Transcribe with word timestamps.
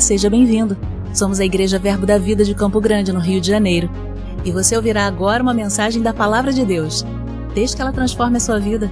Seja 0.00 0.28
bem-vindo. 0.28 0.76
Somos 1.14 1.40
a 1.40 1.44
Igreja 1.44 1.78
Verbo 1.78 2.04
da 2.04 2.18
Vida 2.18 2.44
de 2.44 2.54
Campo 2.54 2.80
Grande, 2.80 3.12
no 3.12 3.18
Rio 3.18 3.40
de 3.40 3.48
Janeiro. 3.48 3.88
E 4.44 4.52
você 4.52 4.76
ouvirá 4.76 5.06
agora 5.06 5.42
uma 5.42 5.54
mensagem 5.54 6.02
da 6.02 6.12
Palavra 6.12 6.52
de 6.52 6.64
Deus. 6.64 7.04
Desde 7.54 7.74
que 7.74 7.82
ela 7.82 7.92
transforme 7.92 8.36
a 8.36 8.40
sua 8.40 8.60
vida. 8.60 8.90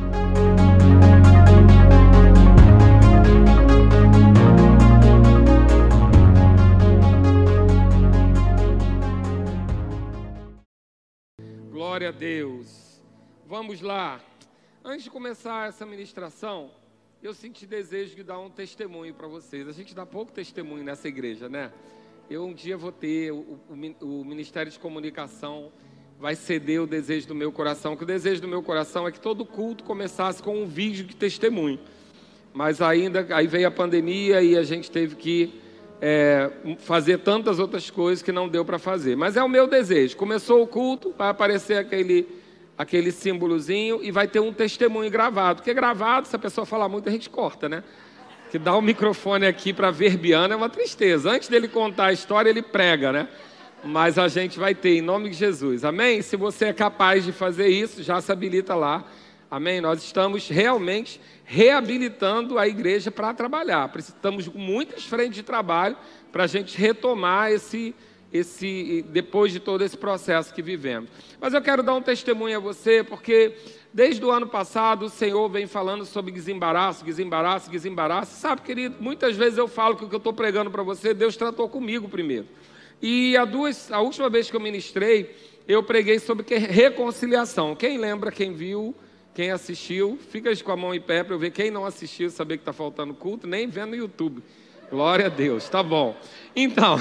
Glória 11.71 12.09
a 12.09 12.13
Deus. 12.13 13.01
Vamos 13.47 13.81
lá. 13.83 14.21
Antes 14.83 15.05
de 15.05 15.11
começar 15.11 15.69
essa 15.69 15.85
ministração, 15.85 16.71
eu 17.27 17.33
senti 17.33 17.65
desejo 17.65 18.15
de 18.15 18.23
dar 18.23 18.39
um 18.39 18.51
testemunho 18.51 19.15
para 19.15 19.27
vocês. 19.27 19.67
A 19.67 19.73
gente 19.73 19.95
dá 19.95 20.05
pouco 20.05 20.31
testemunho 20.31 20.85
nessa 20.85 21.09
igreja, 21.09 21.49
né? 21.49 21.73
Eu 22.29 22.45
um 22.45 22.53
dia 22.53 22.77
vou 22.77 22.93
ter, 22.93 23.33
o, 23.33 23.59
o, 23.71 23.97
o, 24.03 24.25
Ministério 24.27 24.71
de 24.71 24.79
Comunicação 24.79 25.73
vai 26.21 26.35
ceder 26.35 26.83
o 26.83 26.87
desejo 26.87 27.27
do 27.27 27.35
meu 27.35 27.51
coração, 27.51 27.97
que 27.97 28.03
o 28.03 28.07
desejo 28.07 28.43
do 28.43 28.49
meu 28.49 28.63
coração 28.63 29.09
é 29.09 29.11
que 29.11 29.19
todo 29.19 29.47
culto 29.47 29.85
começasse 29.85 30.43
com 30.43 30.55
um 30.55 30.67
vídeo 30.67 31.03
de 31.07 31.17
testemunho. 31.17 31.81
Mas 32.53 32.83
ainda, 32.83 33.27
aí 33.31 33.47
veio 33.47 33.69
a 33.69 33.71
pandemia 33.71 34.43
e 34.43 34.55
a 34.55 34.63
gente 34.63 34.91
teve 34.91 35.17
que 35.17 35.63
é, 36.03 36.51
fazer 36.81 37.21
tantas 37.21 37.59
outras 37.59 37.89
coisas 37.89 38.23
que 38.23 38.33
não 38.33 38.51
deu 38.51 38.67
para 38.67 38.79
fazer. 38.79 39.17
Mas 39.17 39.35
é 39.35 39.43
o 39.43 39.49
meu 39.49 39.67
desejo. 39.67 40.15
Começou 40.15 40.63
o 40.63 40.67
culto, 40.67 41.15
vai 41.17 41.31
aparecer 41.31 41.79
aquele 41.79 42.44
aquele 42.77 43.13
símbolozinho 43.13 44.01
e 44.03 44.11
vai 44.11 44.27
ter 44.27 44.41
um 44.41 44.53
testemunho 44.53 45.11
gravado. 45.11 45.57
Porque 45.57 45.73
gravado, 45.73 46.27
se 46.29 46.35
a 46.35 46.39
pessoa 46.39 46.67
falar 46.67 46.89
muito, 46.89 47.09
a 47.09 47.13
gente 47.13 47.31
corta, 47.31 47.69
né? 47.69 47.83
Que 48.51 48.59
dá 48.59 48.75
o 48.75 48.79
um 48.79 48.83
microfone 48.83 49.47
aqui 49.47 49.73
para 49.73 49.91
Verbiano 49.91 50.53
é 50.53 50.57
uma 50.57 50.69
tristeza. 50.69 51.31
Antes 51.31 51.49
dele 51.49 51.69
contar 51.69 52.07
a 52.07 52.13
história, 52.13 52.51
ele 52.51 52.63
prega, 52.63 53.13
né? 53.13 53.29
Mas 53.83 54.19
a 54.19 54.29
gente 54.29 54.59
vai 54.59 54.75
ter, 54.75 54.97
em 54.97 55.03
nome 55.03 55.31
de 55.31 55.37
Jesus. 55.37 55.85
Amém? 55.85 56.23
Se 56.23 56.37
você 56.37 56.67
é 56.67 56.73
capaz 56.73 57.25
de 57.25 57.33
fazer 57.33 57.69
isso, 57.69 58.03
já 58.03 58.21
se 58.21 58.33
habilita 58.33 58.75
lá. 58.75 59.05
Amém? 59.51 59.81
Nós 59.81 60.03
estamos 60.03 60.49
realmente 60.49 61.21
reabilitando 61.45 62.59
a 62.59 62.67
igreja 62.67 63.11
para 63.11 63.35
trabalhar. 63.35 63.89
Precisamos 63.89 64.45
de 64.45 64.57
muitas 64.57 65.05
frentes 65.05 65.35
de 65.35 65.43
trabalho 65.43 65.97
para 66.33 66.45
a 66.45 66.47
gente 66.47 66.77
retomar 66.79 67.53
esse 67.53 67.95
esse, 68.35 69.05
depois 69.11 69.53
de 69.53 69.61
todo 69.61 69.85
esse 69.85 69.97
processo 69.97 70.53
que 70.53 70.61
vivemos. 70.61 71.09
Mas 71.41 71.55
eu 71.55 71.63
quero 71.63 71.85
dar 71.85 71.95
um 71.95 72.03
testemunho 72.03 72.57
a 72.57 72.61
você, 72.61 73.05
porque 73.05 73.55
desde 73.93 74.25
o 74.25 74.31
ano 74.33 74.49
passado 74.49 75.07
o 75.07 75.09
Senhor 75.09 75.49
vem 75.49 75.69
falando 75.69 76.05
sobre 76.05 76.33
desembaraço, 76.33 77.05
desembaraço, 77.05 77.71
desembaraço. 77.71 78.35
Sabe, 78.35 78.63
querido, 78.63 78.97
muitas 78.99 79.37
vezes 79.37 79.57
eu 79.57 79.69
falo 79.69 79.95
que 79.97 80.05
o 80.05 80.09
que 80.09 80.15
eu 80.17 80.19
estou 80.19 80.33
pregando 80.33 80.69
para 80.69 80.83
você, 80.83 81.15
Deus 81.15 81.37
tratou 81.37 81.69
comigo 81.69 82.09
primeiro. 82.09 82.49
E 83.01 83.37
a, 83.37 83.45
duas, 83.45 83.93
a 83.93 84.01
última 84.01 84.29
vez 84.29 84.51
que 84.51 84.57
eu 84.57 84.61
ministrei, 84.61 85.33
eu 85.69 85.81
preguei 85.85 86.19
sobre 86.19 86.45
reconciliação. 86.57 87.77
Quem 87.77 87.99
lembra, 87.99 88.33
quem 88.33 88.53
viu, 88.53 88.93
quem 89.33 89.53
assistiu, 89.53 90.19
fica 90.31 90.51
com 90.57 90.73
a 90.73 90.77
mão 90.77 90.93
em 90.93 91.01
pé 91.01 91.23
para 91.23 91.35
eu 91.35 91.39
ver 91.39 91.53
quem 91.53 91.71
não 91.71 91.85
assistiu, 91.85 92.31
saber 92.31 92.57
que 92.57 92.63
está 92.63 92.73
faltando 92.73 93.15
culto, 93.15 93.47
nem 93.47 93.69
vendo 93.69 93.91
no 93.91 93.97
YouTube. 93.97 94.43
Glória 94.91 95.27
a 95.27 95.29
Deus, 95.29 95.69
tá 95.69 95.83
bom. 95.83 96.17
Então, 96.55 96.97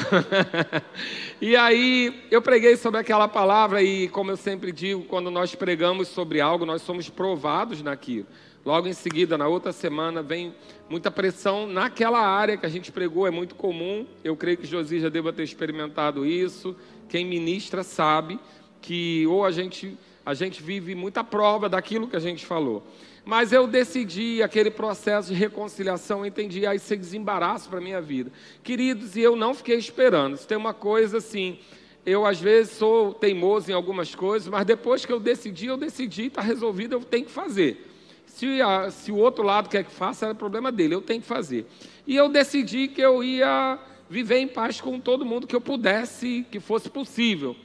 e 1.40 1.56
aí 1.56 2.26
eu 2.32 2.42
preguei 2.42 2.76
sobre 2.76 3.00
aquela 3.00 3.28
palavra 3.28 3.84
e 3.84 4.08
como 4.08 4.32
eu 4.32 4.38
sempre 4.38 4.72
digo, 4.72 5.04
quando 5.04 5.30
nós 5.30 5.54
pregamos 5.54 6.08
sobre 6.08 6.42
algo, 6.42 6.66
nós 6.66 6.82
somos 6.82 7.10
provados 7.10 7.82
naquilo. 7.82 8.26
Logo 8.66 8.88
em 8.88 8.94
seguida, 8.94 9.38
na 9.38 9.48
outra 9.48 9.72
semana, 9.72 10.24
vem 10.24 10.56
muita 10.90 11.12
pressão 11.12 11.68
naquela 11.68 12.20
área 12.20 12.56
que 12.58 12.66
a 12.66 12.70
gente 12.70 12.92
pregou, 12.92 13.28
é 13.28 13.32
muito 13.32 13.56
comum. 13.56 14.08
Eu 14.24 14.36
creio 14.38 14.58
que 14.58 14.66
Josi 14.66 15.00
já 15.00 15.10
deva 15.10 15.34
ter 15.34 15.44
experimentado 15.44 16.26
isso. 16.26 16.76
Quem 17.10 17.26
ministra 17.26 17.84
sabe 17.84 18.40
que 18.82 19.28
ou 19.28 19.46
a 19.46 19.52
gente 19.52 19.98
a 20.26 20.34
gente 20.34 20.64
vive 20.64 20.96
muita 20.96 21.22
prova 21.22 21.68
daquilo 21.68 22.08
que 22.08 22.16
a 22.16 22.20
gente 22.20 22.46
falou. 22.46 22.82
Mas 23.26 23.54
eu 23.54 23.66
decidi 23.66 24.44
aquele 24.44 24.70
processo 24.70 25.30
de 25.30 25.34
reconciliação, 25.34 26.26
entendi, 26.26 26.66
aí 26.66 26.78
ser 26.78 26.98
desembaraço 26.98 27.70
para 27.70 27.80
a 27.80 27.82
minha 27.82 28.02
vida. 28.02 28.32
Queridos, 28.62 29.16
e 29.16 29.22
eu 29.22 29.36
não 29.36 29.54
fiquei 29.54 29.78
esperando. 29.78 30.36
Se 30.36 30.46
tem 30.46 30.58
uma 30.58 30.74
coisa 30.74 31.20
assim, 31.20 31.58
eu 32.06 32.26
às 32.26 32.40
vezes 32.40 32.74
sou 32.74 33.14
teimoso 33.14 33.72
em 33.72 33.74
algumas 33.74 34.14
coisas, 34.14 34.50
mas 34.50 34.66
depois 34.66 35.06
que 35.06 35.14
eu 35.14 35.22
decidi, 35.22 35.68
eu 35.68 35.78
decidi, 35.78 36.26
está 36.26 36.42
resolvido, 36.42 36.96
eu 36.96 37.00
tenho 37.00 37.26
que 37.26 37.32
fazer. 37.32 37.90
Se, 38.26 38.62
a, 38.62 38.92
se 38.92 39.12
o 39.12 39.16
outro 39.16 39.44
lado 39.44 39.70
quer 39.70 39.86
que 39.86 39.92
faça, 39.92 40.28
é 40.28 40.34
problema 40.34 40.72
dele, 40.72 40.96
eu 40.96 41.02
tenho 41.02 41.22
que 41.22 41.28
fazer. 41.28 41.66
E 42.06 42.16
eu 42.16 42.28
decidi 42.28 42.90
que 42.90 43.00
eu 43.00 43.24
ia 43.24 43.80
viver 44.10 44.40
em 44.40 44.48
paz 44.48 44.82
com 44.82 45.00
todo 45.00 45.26
mundo 45.26 45.48
que 45.48 45.56
eu 45.56 45.62
pudesse, 45.62 46.46
que 46.52 46.60
fosse 46.60 46.90
possível. 46.90 47.56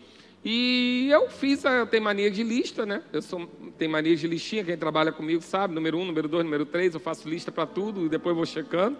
E 0.44 1.09
eu 1.10 1.28
fiz, 1.28 1.65
eu 1.65 1.87
tenho 1.87 2.03
mania 2.03 2.31
de 2.31 2.43
lista, 2.43 2.87
né? 2.87 3.03
Eu 3.12 3.21
sou, 3.21 3.47
tenho 3.76 3.91
mania 3.91 4.15
de 4.15 4.26
listinha, 4.26 4.65
quem 4.65 4.76
trabalha 4.76 5.10
comigo 5.10 5.43
sabe, 5.43 5.75
número 5.75 5.99
um, 5.99 6.04
número 6.04 6.28
dois, 6.28 6.44
número 6.44 6.65
três, 6.65 6.94
eu 6.94 7.00
faço 7.00 7.28
lista 7.28 7.50
para 7.50 7.66
tudo 7.66 8.06
e 8.06 8.09
depois 8.09 8.37
vou 8.37 8.47
checando. 8.47 8.97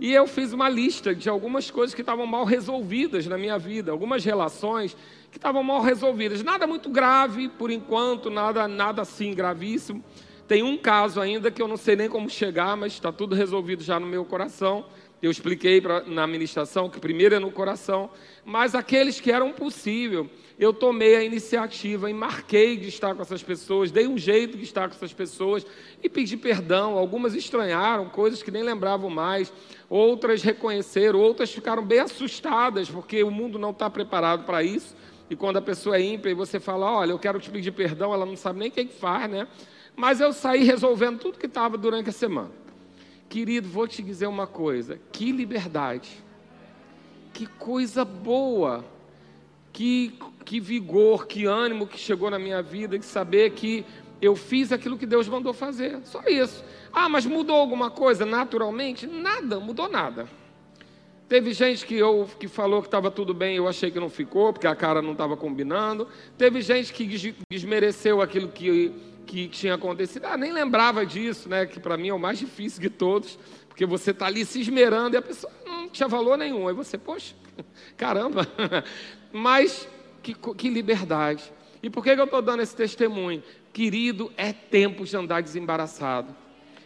E 0.00 0.14
eu 0.14 0.26
fiz 0.26 0.54
uma 0.54 0.66
lista 0.66 1.14
de 1.14 1.28
algumas 1.28 1.70
coisas 1.70 1.94
que 1.94 2.00
estavam 2.00 2.24
mal 2.24 2.46
resolvidas 2.46 3.26
na 3.26 3.36
minha 3.36 3.58
vida, 3.58 3.92
algumas 3.92 4.24
relações 4.24 4.96
que 5.30 5.36
estavam 5.36 5.62
mal 5.62 5.82
resolvidas. 5.82 6.42
Nada 6.42 6.66
muito 6.66 6.88
grave, 6.88 7.50
por 7.50 7.70
enquanto, 7.70 8.30
nada, 8.30 8.66
nada 8.66 9.02
assim 9.02 9.34
gravíssimo. 9.34 10.02
Tem 10.48 10.62
um 10.62 10.78
caso 10.78 11.20
ainda 11.20 11.50
que 11.50 11.60
eu 11.60 11.68
não 11.68 11.76
sei 11.76 11.96
nem 11.96 12.08
como 12.08 12.30
chegar, 12.30 12.76
mas 12.78 12.94
está 12.94 13.12
tudo 13.12 13.34
resolvido 13.34 13.84
já 13.84 14.00
no 14.00 14.06
meu 14.06 14.24
coração. 14.24 14.86
Eu 15.22 15.30
expliquei 15.30 15.82
pra, 15.82 16.00
na 16.00 16.24
administração 16.24 16.88
que 16.88 16.98
primeiro 16.98 17.34
é 17.34 17.38
no 17.38 17.52
coração, 17.52 18.10
mas 18.42 18.74
aqueles 18.74 19.20
que 19.20 19.30
eram 19.30 19.52
possível, 19.52 20.30
eu 20.60 20.74
tomei 20.74 21.16
a 21.16 21.24
iniciativa 21.24 22.10
e 22.10 22.12
marquei 22.12 22.76
de 22.76 22.88
estar 22.88 23.14
com 23.14 23.22
essas 23.22 23.42
pessoas, 23.42 23.90
dei 23.90 24.06
um 24.06 24.18
jeito 24.18 24.58
de 24.58 24.62
estar 24.62 24.90
com 24.90 24.94
essas 24.94 25.10
pessoas 25.10 25.66
e 26.02 26.08
pedi 26.08 26.36
perdão. 26.36 26.98
Algumas 26.98 27.34
estranharam, 27.34 28.10
coisas 28.10 28.42
que 28.42 28.50
nem 28.50 28.62
lembravam 28.62 29.08
mais, 29.08 29.50
outras 29.88 30.42
reconheceram, 30.42 31.18
outras 31.18 31.50
ficaram 31.50 31.82
bem 31.82 32.00
assustadas, 32.00 32.90
porque 32.90 33.22
o 33.22 33.30
mundo 33.30 33.58
não 33.58 33.70
está 33.70 33.88
preparado 33.88 34.44
para 34.44 34.62
isso. 34.62 34.94
E 35.30 35.34
quando 35.34 35.56
a 35.56 35.62
pessoa 35.62 35.96
é 35.96 36.02
ímpia 36.02 36.28
e 36.28 36.34
você 36.34 36.60
fala, 36.60 36.92
olha, 36.92 37.12
eu 37.12 37.18
quero 37.18 37.40
te 37.40 37.48
pedir 37.48 37.70
perdão, 37.70 38.12
ela 38.12 38.26
não 38.26 38.36
sabe 38.36 38.58
nem 38.58 38.68
o 38.68 38.72
que 38.72 38.86
faz, 38.88 39.30
né? 39.30 39.48
Mas 39.96 40.20
eu 40.20 40.30
saí 40.30 40.62
resolvendo 40.62 41.20
tudo 41.20 41.38
que 41.38 41.46
estava 41.46 41.78
durante 41.78 42.10
a 42.10 42.12
semana. 42.12 42.50
Querido, 43.30 43.66
vou 43.66 43.88
te 43.88 44.02
dizer 44.02 44.26
uma 44.26 44.46
coisa: 44.46 45.00
que 45.10 45.32
liberdade, 45.32 46.22
que 47.32 47.46
coisa 47.46 48.04
boa 48.04 48.84
que, 49.72 50.18
que 50.44 50.60
vigor, 50.60 51.26
que 51.26 51.46
ânimo 51.46 51.86
que 51.86 51.98
chegou 51.98 52.30
na 52.30 52.38
minha 52.38 52.62
vida 52.62 52.98
de 52.98 53.04
saber 53.04 53.50
que 53.50 53.84
eu 54.20 54.36
fiz 54.36 54.70
aquilo 54.72 54.98
que 54.98 55.06
Deus 55.06 55.28
mandou 55.28 55.52
fazer. 55.52 56.00
Só 56.04 56.22
isso. 56.26 56.64
Ah, 56.92 57.08
mas 57.08 57.24
mudou 57.24 57.56
alguma 57.56 57.90
coisa 57.90 58.26
naturalmente? 58.26 59.06
Nada, 59.06 59.58
mudou 59.58 59.88
nada. 59.88 60.28
Teve 61.28 61.52
gente 61.52 61.86
que, 61.86 61.94
eu, 61.94 62.28
que 62.40 62.48
falou 62.48 62.82
que 62.82 62.88
estava 62.88 63.08
tudo 63.08 63.32
bem, 63.32 63.56
eu 63.56 63.68
achei 63.68 63.88
que 63.88 64.00
não 64.00 64.10
ficou, 64.10 64.52
porque 64.52 64.66
a 64.66 64.74
cara 64.74 65.00
não 65.00 65.12
estava 65.12 65.36
combinando. 65.36 66.08
Teve 66.36 66.60
gente 66.60 66.92
que 66.92 67.36
desmereceu 67.48 68.20
aquilo 68.20 68.48
que, 68.48 68.92
que 69.26 69.46
tinha 69.46 69.74
acontecido. 69.74 70.24
Ah, 70.24 70.36
nem 70.36 70.52
lembrava 70.52 71.06
disso, 71.06 71.48
né? 71.48 71.66
Que 71.66 71.78
para 71.78 71.96
mim 71.96 72.08
é 72.08 72.14
o 72.14 72.18
mais 72.18 72.36
difícil 72.40 72.80
de 72.80 72.90
todos, 72.90 73.38
porque 73.68 73.86
você 73.86 74.10
está 74.10 74.26
ali 74.26 74.44
se 74.44 74.60
esmerando 74.60 75.14
e 75.14 75.18
a 75.18 75.22
pessoa 75.22 75.52
não 75.64 75.88
tinha 75.88 76.08
valor 76.08 76.36
nenhum. 76.36 76.66
Aí 76.66 76.74
você, 76.74 76.98
poxa, 76.98 77.32
caramba, 77.96 78.44
mas 79.32 79.88
que, 80.22 80.34
que 80.34 80.68
liberdade. 80.68 81.52
E 81.82 81.88
por 81.88 82.04
que, 82.04 82.14
que 82.14 82.20
eu 82.20 82.24
estou 82.24 82.42
dando 82.42 82.62
esse 82.62 82.76
testemunho? 82.76 83.42
Querido, 83.72 84.32
é 84.36 84.52
tempo 84.52 85.04
de 85.04 85.16
andar 85.16 85.42
desembaraçado. 85.42 86.34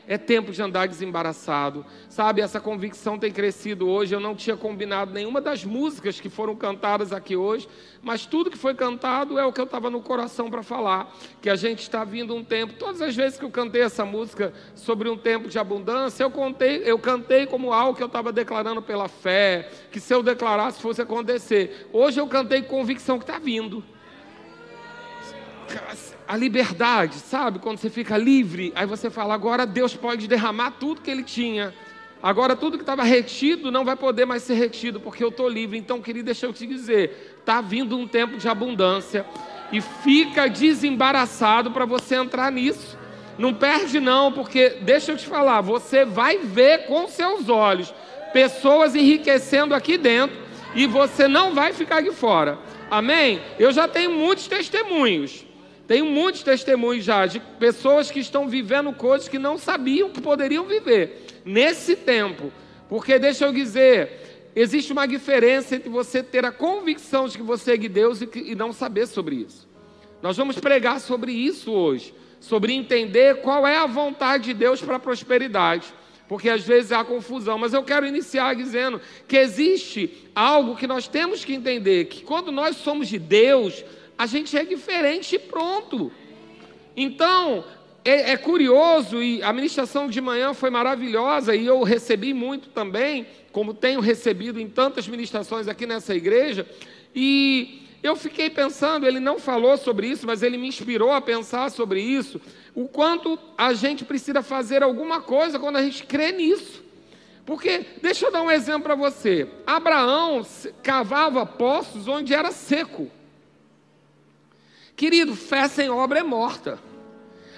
É 0.07 0.19
tempo 0.19 0.53
de 0.53 0.61
andar 0.63 0.87
desembaraçado. 0.87 1.85
Sabe, 2.09 2.43
essa 2.43 2.61
convicção 2.61 3.19
tem 3.19 3.33
crescido 3.33 3.89
hoje. 3.89 4.15
Eu 4.15 4.21
não 4.21 4.35
tinha 4.35 4.57
combinado 4.57 5.13
nenhuma 5.13 5.41
das 5.41 5.65
músicas 5.65 6.21
que 6.21 6.29
foram 6.29 6.55
cantadas 6.55 7.13
aqui 7.13 7.37
hoje, 7.37 7.67
mas 8.03 8.27
tudo 8.27 8.51
que 8.51 8.59
foi 8.59 8.75
cantado 8.75 9.39
é 9.39 9.47
o 9.47 9.53
que 9.53 9.61
eu 9.61 9.65
estava 9.65 9.89
no 9.89 10.03
coração 10.03 10.51
para 10.51 10.63
falar. 10.63 11.11
Que 11.41 11.49
a 11.49 11.57
gente 11.57 11.81
está 11.81 12.05
vindo 12.05 12.35
um 12.35 12.45
tempo. 12.45 12.75
Todas 12.75 13.01
as 13.01 13.17
vezes 13.17 13.39
que 13.39 13.45
eu 13.45 13.51
cantei 13.51 13.83
essa 13.83 14.05
música 14.05 14.53
sobre 14.75 15.09
um 15.09 15.17
tempo 15.17 15.49
de 15.49 15.59
abundância, 15.59 16.23
eu, 16.23 16.31
contei, 16.31 16.83
eu 16.85 16.99
cantei 16.99 17.47
como 17.47 17.73
algo 17.73 17.97
que 17.97 18.03
eu 18.03 18.09
estava 18.09 18.31
declarando 18.31 18.83
pela 18.83 19.09
fé, 19.09 19.71
que 19.91 19.99
se 19.99 20.13
eu 20.13 20.23
declarasse 20.23 20.83
fosse 20.83 21.01
acontecer. 21.01 21.89
Hoje 21.93 22.21
eu 22.21 22.27
cantei 22.27 22.61
com 22.63 22.75
convicção 22.75 23.19
que 23.19 23.25
está 23.25 23.39
vindo 23.39 23.83
a 26.27 26.37
liberdade, 26.37 27.17
sabe? 27.17 27.59
Quando 27.59 27.79
você 27.79 27.91
fica 27.91 28.17
livre, 28.17 28.73
aí 28.75 28.87
você 28.87 29.11
fala: 29.11 29.35
agora 29.35 29.67
Deus 29.67 29.95
pode 29.95 30.27
derramar 30.27 30.73
tudo 30.73 31.01
que 31.01 31.11
Ele 31.11 31.23
tinha. 31.23 31.75
Agora 32.23 32.57
tudo 32.57 32.79
que 32.79 32.83
estava 32.83 33.05
retido 33.05 33.71
não 33.71 33.85
vai 33.85 33.97
poder 33.97 34.25
mais 34.25 34.43
ser 34.43 34.55
retido, 34.55 34.99
porque 34.99 35.23
eu 35.23 35.29
estou 35.29 35.49
livre. 35.49 35.77
Então, 35.77 36.01
querido, 36.01 36.27
deixa 36.27 36.47
eu 36.47 36.53
te 36.53 36.67
dizer: 36.67 37.37
está 37.41 37.61
vindo 37.61 37.97
um 37.97 38.09
tempo 38.09 38.39
de 38.39 38.49
abundância 38.49 39.27
e 39.71 39.81
fica 39.81 40.49
desembaraçado 40.49 41.71
para 41.71 41.85
você 41.85 42.15
entrar 42.15 42.51
nisso. 42.51 42.99
Não 43.37 43.53
perde, 43.53 44.01
não, 44.01 44.33
porque 44.33 44.71
deixa 44.83 45.13
eu 45.13 45.17
te 45.17 45.27
falar: 45.27 45.61
você 45.61 46.05
vai 46.05 46.39
ver 46.39 46.87
com 46.87 47.07
seus 47.09 47.49
olhos 47.49 47.93
pessoas 48.33 48.97
enriquecendo 48.97 49.75
aqui 49.77 49.97
dentro 49.97 50.37
e 50.75 50.89
você 50.89 51.29
não 51.29 51.55
vai 51.55 51.73
ficar 51.73 51.99
aqui 51.99 52.11
fora. 52.11 52.59
Amém? 52.91 53.41
Eu 53.59 53.73
já 53.73 53.87
tenho 53.87 54.11
muitos 54.11 54.49
testemunhos. 54.49 55.47
Tenho 55.87 56.07
muitos 56.07 56.43
testemunhos 56.43 57.05
já 57.05 57.27
de 57.27 57.41
pessoas 57.41 58.11
que 58.11 58.19
estão 58.19 58.49
vivendo 58.49 58.93
coisas 58.93 59.29
que 59.29 59.39
não 59.39 59.59
sabiam 59.59 60.11
que 60.11 60.21
poderiam 60.21 60.65
viver 60.65 61.27
nesse 61.45 61.95
tempo. 61.95 62.51
Porque 62.89 63.19
deixa 63.19 63.45
eu 63.45 63.53
dizer, 63.53 64.51
existe 64.57 64.93
uma 64.93 65.07
diferença 65.07 65.77
entre 65.77 65.91
você 65.91 66.23
ter 66.23 66.45
a 66.45 66.53
convicção 66.53 67.29
de 67.29 67.37
que 67.37 67.43
você 67.43 67.75
é 67.75 67.77
de 67.77 67.89
Deus 67.89 68.23
e, 68.23 68.27
que, 68.27 68.39
e 68.39 68.55
não 68.55 68.73
saber 68.73 69.07
sobre 69.07 69.37
isso. 69.37 69.69
Nós 70.23 70.37
vamos 70.37 70.59
pregar 70.59 71.01
sobre 71.01 71.33
isso 71.33 71.71
hoje, 71.71 72.15
sobre 72.41 72.73
entender 72.73 73.43
qual 73.43 73.67
é 73.67 73.77
a 73.77 73.87
vontade 73.87 74.45
de 74.45 74.55
Deus 74.55 74.81
para 74.81 74.97
a 74.97 75.01
prosperidade 75.01 75.93
porque 76.29 76.49
às 76.49 76.63
vezes 76.63 76.93
há 76.93 77.05
confusão. 77.05 77.59
Mas 77.59 77.75
eu 77.75 77.83
quero 77.83 78.07
iniciar 78.07 78.55
dizendo 78.55 79.01
que 79.29 79.37
existe 79.37 80.29
algo 80.35 80.77
que 80.77 80.87
nós 80.87 81.07
temos 81.07 81.45
que 81.45 81.55
entender: 81.55 82.07
que 82.07 82.23
quando 82.23 82.51
nós 82.51 82.77
somos 82.77 83.09
de 83.09 83.19
Deus, 83.19 83.85
a 84.17 84.27
gente 84.27 84.57
é 84.57 84.65
diferente 84.65 85.37
e 85.37 85.39
pronto. 85.39 86.11
Então, 86.97 87.65
é, 88.05 88.33
é, 88.33 88.37
curioso 88.37 89.23
e 89.23 89.43
a 89.43 89.53
ministração 89.53 90.09
de 90.09 90.21
manhã 90.21 90.53
foi 90.53 90.71
maravilhosa 90.71 91.55
e 91.57 91.67
eu 91.67 91.83
recebi 91.83 92.35
muito 92.35 92.69
também, 92.69 93.27
como 93.51 93.73
tenho 93.73 94.01
recebido 94.01 94.61
em 94.61 94.69
tantas 94.69 95.09
ministrações 95.09 95.67
aqui 95.67 95.87
nessa 95.87 96.15
igreja. 96.15 96.67
E 97.15 97.83
eu 98.03 98.15
fiquei 98.15 98.51
pensando, 98.51 99.07
ele 99.07 99.19
não 99.19 99.39
falou 99.39 99.77
sobre 99.79 100.07
isso, 100.07 100.27
mas 100.27 100.43
ele 100.43 100.59
me 100.59 100.69
inspirou 100.69 101.13
a 101.13 101.21
pensar 101.21 101.71
sobre 101.71 102.01
isso 102.03 102.41
o 102.75 102.87
quanto 102.87 103.39
a 103.57 103.73
gente 103.73 104.05
precisa 104.05 104.43
fazer 104.43 104.83
alguma 104.83 105.21
coisa 105.23 105.59
quando 105.59 105.77
a 105.77 105.83
gente 105.83 106.05
crê 106.05 106.33
nisso. 106.33 106.85
Porque, 107.47 107.87
deixa 108.03 108.27
eu 108.27 108.33
dar 108.33 108.43
um 108.43 108.51
exemplo 108.51 108.83
para 108.83 108.95
você: 108.95 109.49
Abraão 109.67 110.45
cavava 110.83 111.47
poços 111.47 112.09
onde 112.09 112.35
era 112.35 112.51
seco. 112.51 113.11
Querido, 114.97 115.35
fé 115.35 115.69
sem 115.69 115.91
obra 115.91 116.21
é 116.21 116.23
morta. 116.23 116.79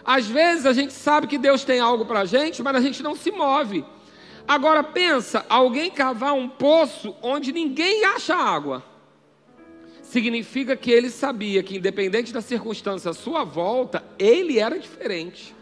Às 0.04 0.26
vezes 0.26 0.66
a 0.66 0.72
gente 0.72 0.92
sabe 0.92 1.26
que 1.26 1.38
Deus 1.38 1.64
tem 1.64 1.80
algo 1.80 2.06
para 2.06 2.20
a 2.20 2.24
gente, 2.24 2.62
mas 2.62 2.76
a 2.76 2.80
gente 2.80 3.02
não 3.02 3.14
se 3.14 3.30
move. 3.30 3.84
Agora 4.46 4.82
pensa, 4.82 5.44
alguém 5.48 5.90
cavar 5.90 6.32
um 6.32 6.48
poço 6.48 7.16
onde 7.20 7.52
ninguém 7.52 8.04
acha 8.04 8.34
água 8.34 8.84
significa 10.06 10.76
que 10.76 10.90
ele 10.90 11.10
sabia 11.10 11.62
que, 11.62 11.76
independente 11.76 12.32
da 12.32 12.40
circunstância 12.40 13.10
à 13.10 13.14
sua 13.14 13.44
volta, 13.44 14.04
ele 14.18 14.58
era 14.58 14.78
diferente. 14.78 15.54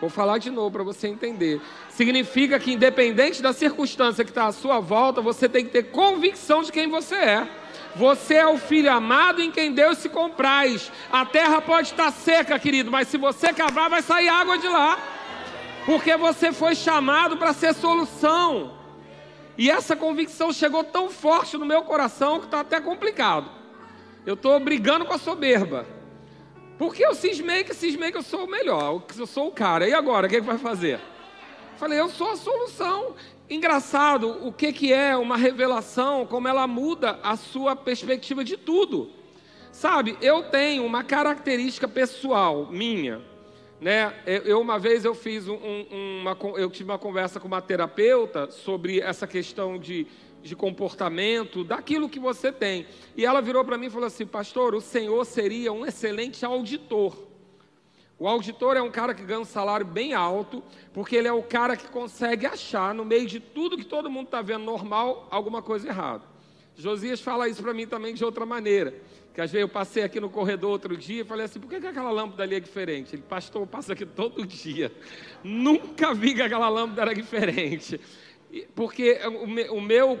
Vou 0.00 0.08
falar 0.08 0.38
de 0.38 0.50
novo 0.50 0.70
para 0.70 0.82
você 0.82 1.06
entender. 1.06 1.60
Significa 1.90 2.58
que, 2.58 2.72
independente 2.72 3.42
da 3.42 3.52
circunstância 3.52 4.24
que 4.24 4.30
está 4.30 4.46
à 4.46 4.52
sua 4.52 4.80
volta, 4.80 5.20
você 5.20 5.48
tem 5.48 5.64
que 5.64 5.70
ter 5.70 5.90
convicção 5.90 6.62
de 6.62 6.72
quem 6.72 6.88
você 6.88 7.14
é. 7.14 7.48
Você 7.96 8.34
é 8.34 8.46
o 8.46 8.58
filho 8.58 8.90
amado 8.92 9.42
em 9.42 9.50
quem 9.50 9.72
Deus 9.72 9.98
se 9.98 10.08
compraz. 10.08 10.90
A 11.10 11.24
terra 11.26 11.60
pode 11.60 11.88
estar 11.88 12.12
seca, 12.12 12.58
querido, 12.58 12.90
mas 12.90 13.08
se 13.08 13.16
você 13.16 13.52
cavar, 13.52 13.90
vai 13.90 14.02
sair 14.02 14.28
água 14.28 14.58
de 14.58 14.68
lá. 14.68 14.98
Porque 15.86 16.16
você 16.16 16.52
foi 16.52 16.74
chamado 16.74 17.36
para 17.36 17.52
ser 17.52 17.74
solução. 17.74 18.78
E 19.58 19.70
essa 19.70 19.96
convicção 19.96 20.52
chegou 20.52 20.84
tão 20.84 21.10
forte 21.10 21.56
no 21.56 21.66
meu 21.66 21.82
coração 21.82 22.38
que 22.38 22.46
está 22.46 22.60
até 22.60 22.80
complicado. 22.80 23.50
Eu 24.24 24.34
estou 24.34 24.58
brigando 24.60 25.04
com 25.04 25.14
a 25.14 25.18
soberba. 25.18 25.86
Porque 26.78 27.04
eu 27.04 27.14
cismei 27.14 27.64
que 27.64 27.74
cismei 27.74 28.10
que 28.10 28.16
eu 28.16 28.22
sou 28.22 28.44
o 28.44 28.50
melhor, 28.50 29.02
que 29.02 29.18
eu 29.18 29.26
sou 29.26 29.48
o 29.48 29.52
cara. 29.52 29.86
E 29.86 29.92
agora, 29.92 30.26
o 30.26 30.30
que, 30.30 30.36
é 30.36 30.40
que 30.40 30.46
vai 30.46 30.56
fazer? 30.56 30.98
Falei, 31.76 32.00
eu 32.00 32.08
sou 32.08 32.30
a 32.30 32.36
solução. 32.36 33.14
Engraçado 33.50 34.46
o 34.46 34.52
que, 34.52 34.72
que 34.72 34.92
é 34.92 35.16
uma 35.16 35.36
revelação, 35.36 36.24
como 36.24 36.46
ela 36.46 36.66
muda 36.66 37.18
a 37.22 37.36
sua 37.36 37.74
perspectiva 37.74 38.44
de 38.44 38.56
tudo. 38.56 39.10
Sabe, 39.72 40.16
eu 40.22 40.44
tenho 40.44 40.86
uma 40.86 41.02
característica 41.02 41.88
pessoal 41.88 42.68
minha 42.70 43.20
né? 43.80 44.14
Eu 44.44 44.60
uma 44.60 44.78
vez 44.78 45.04
eu 45.04 45.14
fiz 45.14 45.48
um, 45.48 45.56
uma, 45.56 46.36
eu 46.56 46.70
tive 46.70 46.90
uma 46.90 46.98
conversa 46.98 47.40
com 47.40 47.48
uma 47.48 47.62
terapeuta 47.62 48.50
sobre 48.50 49.00
essa 49.00 49.26
questão 49.26 49.78
de, 49.78 50.06
de 50.42 50.54
comportamento, 50.54 51.64
daquilo 51.64 52.08
que 52.08 52.20
você 52.20 52.52
tem. 52.52 52.86
E 53.16 53.24
ela 53.24 53.40
virou 53.40 53.64
para 53.64 53.78
mim 53.78 53.86
e 53.86 53.90
falou 53.90 54.06
assim: 54.06 54.26
Pastor, 54.26 54.74
o 54.74 54.80
senhor 54.80 55.24
seria 55.24 55.72
um 55.72 55.86
excelente 55.86 56.44
auditor. 56.44 57.29
O 58.20 58.28
auditor 58.28 58.76
é 58.76 58.82
um 58.82 58.90
cara 58.90 59.14
que 59.14 59.24
ganha 59.24 59.40
um 59.40 59.46
salário 59.46 59.86
bem 59.86 60.12
alto, 60.12 60.62
porque 60.92 61.16
ele 61.16 61.26
é 61.26 61.32
o 61.32 61.42
cara 61.42 61.74
que 61.74 61.88
consegue 61.88 62.44
achar, 62.44 62.94
no 62.94 63.02
meio 63.02 63.26
de 63.26 63.40
tudo 63.40 63.78
que 63.78 63.84
todo 63.86 64.10
mundo 64.10 64.26
está 64.26 64.42
vendo 64.42 64.62
normal, 64.62 65.26
alguma 65.30 65.62
coisa 65.62 65.88
errada. 65.88 66.22
Josias 66.76 67.22
fala 67.22 67.48
isso 67.48 67.62
para 67.62 67.72
mim 67.72 67.86
também 67.86 68.12
de 68.12 68.22
outra 68.22 68.44
maneira. 68.44 68.92
Que 69.32 69.40
às 69.40 69.50
vezes 69.50 69.62
eu 69.62 69.70
passei 69.70 70.02
aqui 70.02 70.20
no 70.20 70.28
corredor 70.28 70.70
outro 70.70 70.98
dia 70.98 71.22
e 71.22 71.24
falei 71.24 71.46
assim: 71.46 71.58
por 71.58 71.70
que, 71.70 71.80
que 71.80 71.86
aquela 71.86 72.10
lâmpada 72.10 72.42
ali 72.42 72.56
é 72.56 72.60
diferente? 72.60 73.14
Ele, 73.14 73.22
pastor, 73.22 73.62
eu 73.62 73.66
passo 73.66 73.90
aqui 73.90 74.04
todo 74.04 74.46
dia. 74.46 74.92
Nunca 75.42 76.12
vi 76.12 76.34
que 76.34 76.42
aquela 76.42 76.68
lâmpada 76.68 77.00
era 77.00 77.14
diferente. 77.14 77.98
Porque 78.74 79.18
o 79.70 79.80
meu, 79.80 80.20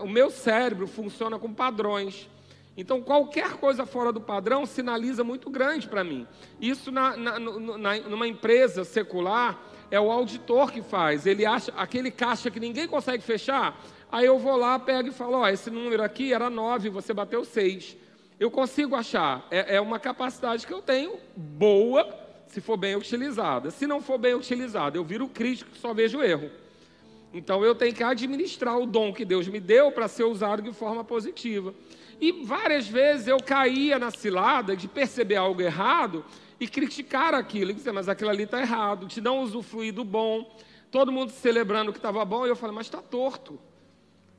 o 0.00 0.08
meu 0.08 0.30
cérebro 0.30 0.86
funciona 0.86 1.36
com 1.36 1.52
padrões. 1.52 2.28
Então, 2.76 3.00
qualquer 3.00 3.52
coisa 3.52 3.86
fora 3.86 4.12
do 4.12 4.20
padrão 4.20 4.66
sinaliza 4.66 5.22
muito 5.22 5.48
grande 5.48 5.88
para 5.88 6.02
mim. 6.02 6.26
Isso, 6.60 6.90
na, 6.90 7.16
na, 7.16 7.38
na, 7.38 7.98
numa 8.00 8.26
empresa 8.26 8.84
secular, 8.84 9.62
é 9.90 10.00
o 10.00 10.10
auditor 10.10 10.72
que 10.72 10.82
faz. 10.82 11.26
Ele 11.26 11.46
acha 11.46 11.72
aquele 11.76 12.10
caixa 12.10 12.50
que 12.50 12.58
ninguém 12.58 12.88
consegue 12.88 13.22
fechar. 13.22 13.80
Aí 14.10 14.26
eu 14.26 14.38
vou 14.38 14.56
lá, 14.56 14.78
pego 14.78 15.08
e 15.08 15.12
falo: 15.12 15.38
Ó, 15.38 15.48
esse 15.48 15.70
número 15.70 16.02
aqui 16.02 16.32
era 16.32 16.50
9, 16.50 16.88
você 16.90 17.14
bateu 17.14 17.44
6 17.44 18.04
eu 18.38 18.50
consigo 18.50 18.94
achar. 18.94 19.46
É, 19.50 19.76
é 19.76 19.80
uma 19.80 19.98
capacidade 19.98 20.66
que 20.66 20.72
eu 20.72 20.82
tenho 20.82 21.18
boa, 21.36 22.08
se 22.48 22.60
for 22.60 22.76
bem 22.76 22.96
utilizada. 22.96 23.70
Se 23.70 23.86
não 23.86 24.00
for 24.00 24.18
bem 24.18 24.34
utilizada, 24.34 24.96
eu 24.96 25.04
viro 25.04 25.28
crítico 25.28 25.76
só 25.76 25.94
vejo 25.94 26.22
erro. 26.22 26.50
Então 27.32 27.64
eu 27.64 27.74
tenho 27.74 27.94
que 27.94 28.02
administrar 28.02 28.78
o 28.78 28.86
dom 28.86 29.12
que 29.12 29.24
Deus 29.24 29.48
me 29.48 29.58
deu 29.58 29.90
para 29.90 30.06
ser 30.06 30.24
usado 30.24 30.62
de 30.62 30.72
forma 30.72 31.02
positiva. 31.02 31.74
E 32.20 32.44
várias 32.44 32.86
vezes 32.86 33.26
eu 33.26 33.38
caía 33.38 33.98
na 33.98 34.10
cilada 34.10 34.76
de 34.76 34.88
perceber 34.88 35.36
algo 35.36 35.60
errado 35.60 36.24
e 36.58 36.68
criticar 36.68 37.34
aquilo, 37.34 37.70
e 37.70 37.74
dizer, 37.74 37.92
mas 37.92 38.08
aquilo 38.08 38.30
ali 38.30 38.44
está 38.44 38.60
errado, 38.60 39.06
de 39.06 39.20
não 39.20 39.40
usufruir 39.40 39.92
do 39.92 40.04
bom. 40.04 40.56
Todo 40.90 41.10
mundo 41.12 41.30
celebrando 41.30 41.92
que 41.92 41.98
estava 41.98 42.24
bom, 42.24 42.46
e 42.46 42.48
eu 42.48 42.56
falei, 42.56 42.74
mas 42.74 42.86
está 42.86 43.02
torto. 43.02 43.58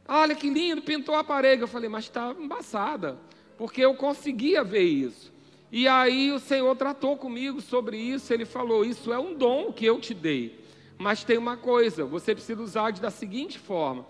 Olha 0.07 0.35
que 0.35 0.50
lindo, 0.50 0.81
pintou 0.81 1.15
a 1.15 1.23
parede. 1.23 1.61
Eu 1.61 1.67
falei, 1.67 1.89
mas 1.89 2.05
está 2.05 2.31
embaçada 2.31 3.19
porque 3.57 3.81
eu 3.81 3.95
conseguia 3.95 4.63
ver 4.63 4.83
isso. 4.83 5.33
E 5.71 5.88
aí 5.88 6.31
o 6.31 6.39
Senhor 6.39 6.75
tratou 6.75 7.17
comigo 7.17 7.61
sobre 7.61 7.97
isso, 7.97 8.33
ele 8.33 8.45
falou: 8.45 8.85
Isso 8.85 9.11
é 9.11 9.19
um 9.19 9.33
dom 9.33 9.71
que 9.71 9.85
eu 9.85 10.00
te 10.00 10.13
dei. 10.13 10.63
Mas 10.97 11.23
tem 11.23 11.38
uma 11.38 11.57
coisa, 11.57 12.05
você 12.05 12.33
precisa 12.33 12.61
usar 12.61 12.91
da 12.93 13.09
seguinte 13.09 13.59
forma: 13.59 14.05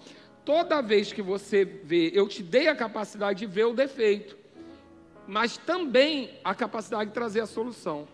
toda 0.46 0.82
vez 0.82 1.12
que 1.12 1.22
você 1.22 1.66
vê, 1.66 2.12
eu 2.14 2.28
te 2.28 2.44
dei 2.44 2.68
a 2.68 2.75
capacidade 2.75 3.40
de 3.40 3.46
ver 3.46 3.66
o 3.66 3.74
defeito, 3.74 4.38
mas 5.28 5.58
também 5.58 6.30
a 6.44 6.54
capacidade 6.54 7.10
de 7.10 7.14
trazer 7.14 7.42
a 7.42 7.48
solução. 7.48 8.08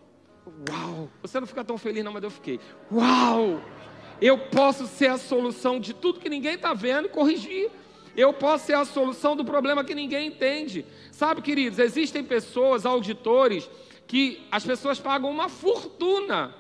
Uau! 0.69 1.09
Você 1.21 1.39
não 1.39 1.45
fica 1.45 1.63
tão 1.63 1.77
feliz, 1.77 2.03
não, 2.03 2.13
mas 2.13 2.23
eu 2.23 2.31
fiquei. 2.31 2.59
Uau! 2.91 3.61
Eu 4.21 4.37
posso 4.37 4.87
ser 4.87 5.07
a 5.07 5.17
solução 5.17 5.79
de 5.79 5.93
tudo 5.93 6.19
que 6.19 6.29
ninguém 6.29 6.53
está 6.53 6.73
vendo 6.73 7.07
e 7.07 7.09
corrigir. 7.09 7.69
Eu 8.15 8.33
posso 8.33 8.67
ser 8.67 8.73
a 8.73 8.85
solução 8.85 9.35
do 9.35 9.43
problema 9.43 9.83
que 9.83 9.95
ninguém 9.95 10.27
entende. 10.27 10.85
Sabe, 11.11 11.41
queridos, 11.41 11.79
existem 11.79 12.23
pessoas, 12.23 12.85
auditores, 12.85 13.69
que 14.07 14.45
as 14.51 14.65
pessoas 14.65 14.99
pagam 14.99 15.29
uma 15.29 15.49
fortuna. 15.49 16.53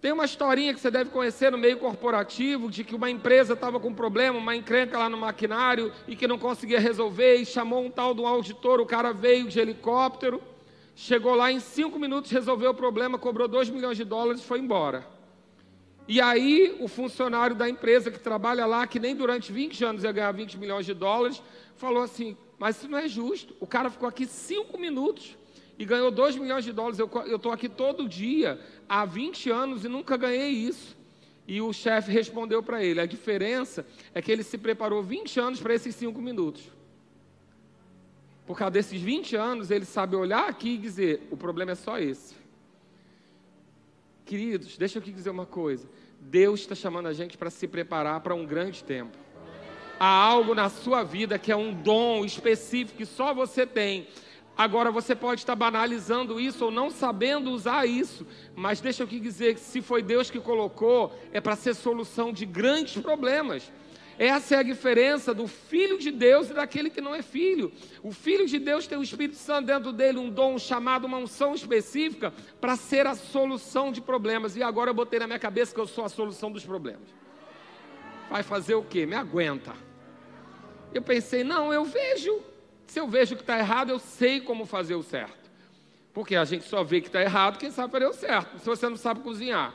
Tem 0.00 0.12
uma 0.12 0.24
historinha 0.24 0.72
que 0.72 0.80
você 0.80 0.90
deve 0.90 1.10
conhecer 1.10 1.52
no 1.52 1.58
meio 1.58 1.76
corporativo 1.76 2.70
de 2.70 2.82
que 2.82 2.94
uma 2.94 3.10
empresa 3.10 3.52
estava 3.52 3.78
com 3.78 3.88
um 3.88 3.94
problema, 3.94 4.38
uma 4.38 4.56
encrenca 4.56 4.98
lá 4.98 5.10
no 5.10 5.18
maquinário 5.18 5.92
e 6.08 6.16
que 6.16 6.26
não 6.26 6.38
conseguia 6.38 6.80
resolver 6.80 7.36
e 7.36 7.44
chamou 7.44 7.84
um 7.84 7.90
tal 7.90 8.14
de 8.14 8.22
um 8.22 8.26
auditor. 8.26 8.80
O 8.80 8.86
cara 8.86 9.12
veio 9.12 9.46
de 9.46 9.60
helicóptero, 9.60 10.42
chegou 10.96 11.34
lá 11.34 11.52
em 11.52 11.60
cinco 11.60 11.98
minutos, 11.98 12.30
resolveu 12.30 12.70
o 12.70 12.74
problema, 12.74 13.18
cobrou 13.18 13.46
dois 13.46 13.68
milhões 13.68 13.98
de 13.98 14.04
dólares 14.04 14.40
e 14.40 14.44
foi 14.44 14.58
embora. 14.58 15.06
E 16.08 16.18
aí, 16.18 16.78
o 16.80 16.88
funcionário 16.88 17.54
da 17.54 17.68
empresa 17.68 18.10
que 18.10 18.18
trabalha 18.18 18.64
lá, 18.64 18.86
que 18.86 18.98
nem 18.98 19.14
durante 19.14 19.52
20 19.52 19.84
anos 19.84 20.02
ia 20.02 20.10
ganhar 20.12 20.32
20 20.32 20.56
milhões 20.56 20.86
de 20.86 20.94
dólares, 20.94 21.42
falou 21.76 22.02
assim: 22.02 22.36
Mas 22.58 22.78
isso 22.78 22.88
não 22.88 22.98
é 22.98 23.06
justo. 23.06 23.54
O 23.60 23.66
cara 23.66 23.90
ficou 23.90 24.08
aqui 24.08 24.24
5 24.24 24.78
minutos 24.78 25.36
e 25.80 25.84
ganhou 25.86 26.10
2 26.10 26.36
milhões 26.36 26.62
de 26.62 26.72
dólares. 26.72 26.98
Eu 26.98 27.36
estou 27.36 27.50
aqui 27.50 27.66
todo 27.66 28.06
dia 28.06 28.60
há 28.86 29.06
20 29.06 29.48
anos 29.48 29.82
e 29.82 29.88
nunca 29.88 30.14
ganhei 30.14 30.50
isso. 30.50 30.94
E 31.48 31.62
o 31.62 31.72
chefe 31.72 32.12
respondeu 32.12 32.62
para 32.62 32.84
ele: 32.84 33.00
A 33.00 33.06
diferença 33.06 33.86
é 34.12 34.20
que 34.20 34.30
ele 34.30 34.42
se 34.42 34.58
preparou 34.58 35.02
20 35.02 35.40
anos 35.40 35.58
para 35.58 35.74
esses 35.74 35.94
5 35.94 36.20
minutos. 36.20 36.70
Por 38.46 38.58
causa 38.58 38.72
desses 38.72 39.00
20 39.00 39.36
anos, 39.36 39.70
ele 39.70 39.86
sabe 39.86 40.14
olhar 40.16 40.46
aqui 40.46 40.74
e 40.74 40.76
dizer: 40.76 41.26
O 41.30 41.36
problema 41.36 41.72
é 41.72 41.74
só 41.74 41.98
esse. 41.98 42.34
Queridos, 44.26 44.76
deixa 44.76 44.98
eu 44.98 45.02
aqui 45.02 45.10
dizer 45.10 45.30
uma 45.30 45.46
coisa. 45.46 45.88
Deus 46.20 46.60
está 46.60 46.74
chamando 46.74 47.06
a 47.06 47.14
gente 47.14 47.38
para 47.38 47.48
se 47.48 47.66
preparar 47.66 48.20
para 48.20 48.34
um 48.34 48.44
grande 48.44 48.84
tempo. 48.84 49.16
Há 49.98 50.06
algo 50.06 50.54
na 50.54 50.68
sua 50.68 51.02
vida 51.02 51.38
que 51.38 51.50
é 51.50 51.56
um 51.56 51.72
dom 51.72 52.22
específico 52.22 52.98
que 52.98 53.06
só 53.06 53.32
você 53.32 53.66
tem. 53.66 54.06
Agora 54.60 54.90
você 54.90 55.16
pode 55.16 55.40
estar 55.40 55.56
banalizando 55.56 56.38
isso 56.38 56.66
ou 56.66 56.70
não 56.70 56.90
sabendo 56.90 57.50
usar 57.50 57.86
isso, 57.86 58.26
mas 58.54 58.78
deixa 58.78 59.02
eu 59.02 59.06
te 59.06 59.18
dizer 59.18 59.54
que 59.54 59.60
se 59.60 59.80
foi 59.80 60.02
Deus 60.02 60.30
que 60.30 60.38
colocou, 60.38 61.18
é 61.32 61.40
para 61.40 61.56
ser 61.56 61.72
solução 61.74 62.30
de 62.30 62.44
grandes 62.44 63.00
problemas. 63.00 63.72
Essa 64.18 64.56
é 64.56 64.58
a 64.58 64.62
diferença 64.62 65.32
do 65.32 65.48
filho 65.48 65.96
de 65.96 66.10
Deus 66.10 66.50
e 66.50 66.52
daquele 66.52 66.90
que 66.90 67.00
não 67.00 67.14
é 67.14 67.22
filho. 67.22 67.72
O 68.02 68.12
filho 68.12 68.46
de 68.46 68.58
Deus 68.58 68.86
tem 68.86 68.98
o 68.98 69.02
Espírito 69.02 69.36
Santo 69.36 69.64
dentro 69.64 69.94
dele, 69.94 70.18
um 70.18 70.28
dom 70.28 70.58
chamado 70.58 71.06
uma 71.06 71.16
unção 71.16 71.54
específica 71.54 72.30
para 72.60 72.76
ser 72.76 73.06
a 73.06 73.14
solução 73.14 73.90
de 73.90 74.02
problemas. 74.02 74.56
E 74.56 74.62
agora 74.62 74.90
eu 74.90 74.94
botei 74.94 75.20
na 75.20 75.26
minha 75.26 75.38
cabeça 75.38 75.74
que 75.74 75.80
eu 75.80 75.86
sou 75.86 76.04
a 76.04 76.10
solução 76.10 76.52
dos 76.52 76.66
problemas. 76.66 77.08
Vai 78.28 78.42
fazer 78.42 78.74
o 78.74 78.82
quê? 78.82 79.06
Me 79.06 79.16
aguenta. 79.16 79.72
Eu 80.92 81.00
pensei, 81.00 81.42
não, 81.42 81.72
eu 81.72 81.82
vejo. 81.82 82.49
Se 82.90 82.98
eu 82.98 83.08
vejo 83.08 83.36
que 83.36 83.42
está 83.42 83.58
errado, 83.58 83.90
eu 83.90 83.98
sei 83.98 84.40
como 84.40 84.66
fazer 84.66 84.94
o 84.94 85.02
certo. 85.02 85.50
Porque 86.12 86.34
a 86.34 86.44
gente 86.44 86.64
só 86.64 86.82
vê 86.82 87.00
que 87.00 87.06
está 87.06 87.22
errado, 87.22 87.58
quem 87.58 87.70
sabe 87.70 87.92
fazer 87.92 88.06
o 88.06 88.12
certo. 88.12 88.58
Se 88.58 88.66
você 88.66 88.88
não 88.88 88.96
sabe 88.96 89.20
cozinhar, 89.20 89.74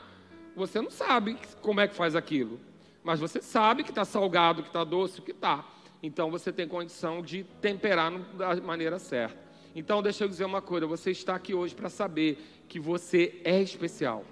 você 0.54 0.80
não 0.80 0.90
sabe 0.90 1.38
como 1.62 1.80
é 1.80 1.88
que 1.88 1.94
faz 1.94 2.14
aquilo 2.14 2.60
mas 3.06 3.20
você 3.20 3.40
sabe 3.40 3.84
que 3.84 3.90
está 3.90 4.04
salgado, 4.04 4.64
que 4.64 4.68
está 4.68 4.82
doce, 4.82 5.22
que 5.22 5.30
está. 5.30 5.64
Então 6.02 6.28
você 6.28 6.52
tem 6.52 6.66
condição 6.66 7.22
de 7.22 7.44
temperar 7.60 8.10
da 8.36 8.56
maneira 8.56 8.98
certa. 8.98 9.38
Então 9.76 10.02
deixa 10.02 10.24
eu 10.24 10.28
dizer 10.28 10.44
uma 10.44 10.60
coisa: 10.60 10.88
você 10.88 11.12
está 11.12 11.36
aqui 11.36 11.54
hoje 11.54 11.72
para 11.72 11.88
saber 11.88 12.36
que 12.68 12.80
você 12.80 13.40
é 13.44 13.62
especial. 13.62 14.24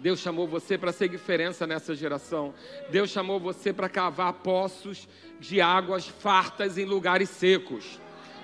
Deus 0.00 0.20
chamou 0.20 0.48
você 0.48 0.78
para 0.78 0.92
ser 0.92 1.08
diferença 1.08 1.66
nessa 1.66 1.94
geração. 1.94 2.54
Deus 2.90 3.10
chamou 3.10 3.38
você 3.38 3.72
para 3.72 3.88
cavar 3.88 4.32
poços 4.32 5.06
de 5.38 5.60
águas 5.60 6.06
fartas 6.08 6.78
em 6.78 6.84
lugares 6.84 7.28
secos. 7.28 8.00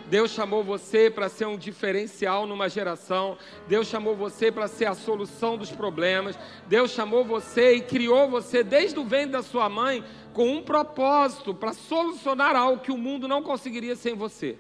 Deus 0.08 0.30
chamou 0.30 0.62
você 0.62 1.10
para 1.10 1.28
ser 1.28 1.46
um 1.46 1.56
diferencial 1.56 2.46
numa 2.46 2.68
geração. 2.68 3.38
Deus 3.66 3.88
chamou 3.88 4.14
você 4.14 4.52
para 4.52 4.68
ser 4.68 4.84
a 4.84 4.94
solução 4.94 5.56
dos 5.56 5.72
problemas. 5.72 6.38
Deus 6.68 6.90
chamou 6.90 7.25
você 7.25 7.76
e 7.76 7.80
criou 7.80 8.28
você 8.28 8.62
desde 8.62 8.98
o 8.98 9.04
ventre 9.04 9.32
da 9.32 9.42
sua 9.42 9.68
mãe 9.68 10.04
com 10.34 10.48
um 10.48 10.62
propósito 10.62 11.54
para 11.54 11.72
solucionar 11.72 12.54
algo 12.54 12.82
que 12.82 12.92
o 12.92 12.98
mundo 12.98 13.26
não 13.26 13.42
conseguiria 13.42 13.96
sem 13.96 14.14
você. 14.14 14.58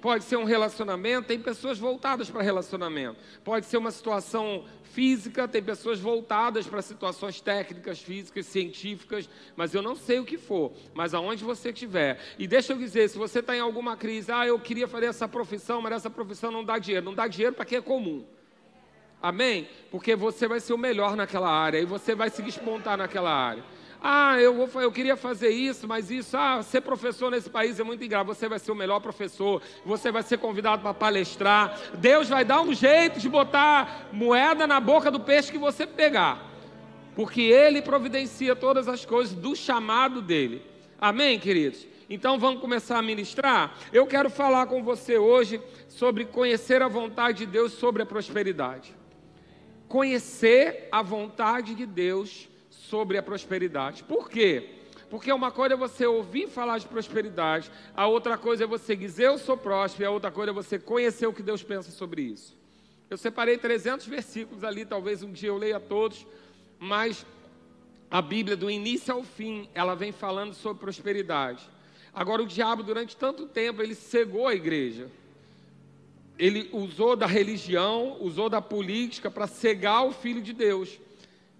Pode 0.00 0.24
ser 0.24 0.36
um 0.36 0.44
relacionamento, 0.44 1.28
tem 1.28 1.38
pessoas 1.38 1.78
voltadas 1.78 2.30
para 2.30 2.40
relacionamento. 2.40 3.18
Pode 3.44 3.66
ser 3.66 3.76
uma 3.76 3.90
situação 3.90 4.64
física, 4.92 5.46
tem 5.46 5.62
pessoas 5.62 5.98
voltadas 5.98 6.66
para 6.66 6.82
situações 6.82 7.40
técnicas, 7.40 8.00
físicas, 8.00 8.46
científicas, 8.46 9.28
mas 9.56 9.74
eu 9.74 9.82
não 9.82 9.94
sei 9.94 10.18
o 10.18 10.24
que 10.24 10.36
for, 10.36 10.72
mas 10.94 11.14
aonde 11.14 11.44
você 11.44 11.70
estiver. 11.70 12.18
E 12.38 12.46
deixa 12.46 12.72
eu 12.72 12.78
dizer, 12.78 13.08
se 13.08 13.18
você 13.18 13.38
está 13.38 13.56
em 13.56 13.60
alguma 13.60 13.96
crise, 13.96 14.30
ah, 14.32 14.46
eu 14.46 14.58
queria 14.58 14.88
fazer 14.88 15.06
essa 15.06 15.28
profissão, 15.28 15.80
mas 15.80 15.92
essa 15.92 16.10
profissão 16.10 16.50
não 16.50 16.64
dá 16.64 16.78
dinheiro. 16.78 17.04
Não 17.04 17.14
dá 17.14 17.26
dinheiro 17.26 17.54
para 17.54 17.64
quem 17.64 17.78
é 17.78 17.80
comum. 17.80 18.24
Amém? 19.22 19.68
Porque 19.90 20.16
você 20.16 20.48
vai 20.48 20.60
ser 20.60 20.72
o 20.72 20.78
melhor 20.78 21.14
naquela 21.14 21.50
área 21.50 21.78
e 21.78 21.84
você 21.84 22.14
vai 22.14 22.30
se 22.30 22.42
despontar 22.42 22.96
naquela 22.96 23.32
área. 23.32 23.62
Ah, 24.02 24.40
eu, 24.40 24.54
vou, 24.54 24.80
eu 24.80 24.90
queria 24.90 25.14
fazer 25.14 25.50
isso, 25.50 25.86
mas 25.86 26.10
isso, 26.10 26.34
ah, 26.36 26.62
ser 26.62 26.80
professor 26.80 27.30
nesse 27.30 27.50
país 27.50 27.78
é 27.78 27.82
muito 27.82 28.02
ingrato. 28.02 28.26
Você 28.26 28.48
vai 28.48 28.58
ser 28.58 28.72
o 28.72 28.74
melhor 28.74 28.98
professor, 29.00 29.60
você 29.84 30.10
vai 30.10 30.22
ser 30.22 30.38
convidado 30.38 30.82
para 30.82 30.94
palestrar. 30.94 31.78
Deus 31.94 32.28
vai 32.28 32.44
dar 32.44 32.62
um 32.62 32.72
jeito 32.72 33.20
de 33.20 33.28
botar 33.28 34.08
moeda 34.10 34.66
na 34.66 34.80
boca 34.80 35.10
do 35.10 35.20
peixe 35.20 35.52
que 35.52 35.58
você 35.58 35.86
pegar, 35.86 36.50
porque 37.14 37.42
Ele 37.42 37.82
providencia 37.82 38.56
todas 38.56 38.88
as 38.88 39.04
coisas 39.04 39.34
do 39.34 39.54
chamado 39.54 40.22
dele. 40.22 40.64
Amém, 40.98 41.38
queridos? 41.38 41.86
Então 42.08 42.38
vamos 42.38 42.60
começar 42.60 42.98
a 42.98 43.02
ministrar? 43.02 43.76
Eu 43.92 44.06
quero 44.06 44.28
falar 44.28 44.66
com 44.66 44.82
você 44.82 45.18
hoje 45.18 45.60
sobre 45.88 46.24
conhecer 46.24 46.82
a 46.82 46.88
vontade 46.88 47.38
de 47.38 47.46
Deus 47.46 47.72
sobre 47.72 48.02
a 48.02 48.06
prosperidade. 48.06 48.94
Conhecer 49.86 50.88
a 50.90 51.02
vontade 51.02 51.74
de 51.74 51.86
Deus 51.86 52.49
sobre 52.90 53.16
a 53.16 53.22
prosperidade. 53.22 54.02
Por 54.02 54.28
quê? 54.28 54.68
Porque 55.08 55.32
uma 55.32 55.50
coisa 55.50 55.74
é 55.74 55.76
você 55.76 56.06
ouvir 56.06 56.48
falar 56.48 56.78
de 56.78 56.86
prosperidade, 56.86 57.70
a 57.94 58.06
outra 58.06 58.36
coisa 58.36 58.64
é 58.64 58.66
você 58.66 58.94
dizer 58.94 59.26
eu 59.28 59.38
sou 59.38 59.56
próspero, 59.56 60.04
e 60.04 60.06
a 60.06 60.10
outra 60.10 60.30
coisa 60.30 60.50
é 60.50 60.54
você 60.54 60.78
conhecer 60.78 61.26
o 61.26 61.32
que 61.32 61.42
Deus 61.42 61.62
pensa 61.62 61.90
sobre 61.90 62.22
isso. 62.22 62.56
Eu 63.08 63.16
separei 63.16 63.58
300 63.58 64.06
versículos 64.06 64.62
ali, 64.62 64.84
talvez 64.84 65.22
um 65.22 65.32
dia 65.32 65.48
eu 65.48 65.56
leia 65.56 65.80
todos, 65.80 66.26
mas 66.78 67.26
a 68.10 68.20
Bíblia, 68.20 68.56
do 68.56 68.70
início 68.70 69.12
ao 69.12 69.22
fim, 69.22 69.68
ela 69.74 69.94
vem 69.94 70.12
falando 70.12 70.54
sobre 70.54 70.80
prosperidade. 70.80 71.68
Agora, 72.12 72.42
o 72.42 72.46
diabo, 72.46 72.82
durante 72.82 73.16
tanto 73.16 73.46
tempo, 73.46 73.82
ele 73.82 73.94
cegou 73.94 74.48
a 74.48 74.54
igreja. 74.54 75.08
Ele 76.38 76.68
usou 76.72 77.14
da 77.14 77.26
religião, 77.26 78.16
usou 78.20 78.48
da 78.48 78.60
política 78.60 79.30
para 79.30 79.46
cegar 79.46 80.06
o 80.06 80.12
filho 80.12 80.42
de 80.42 80.52
Deus. 80.52 80.98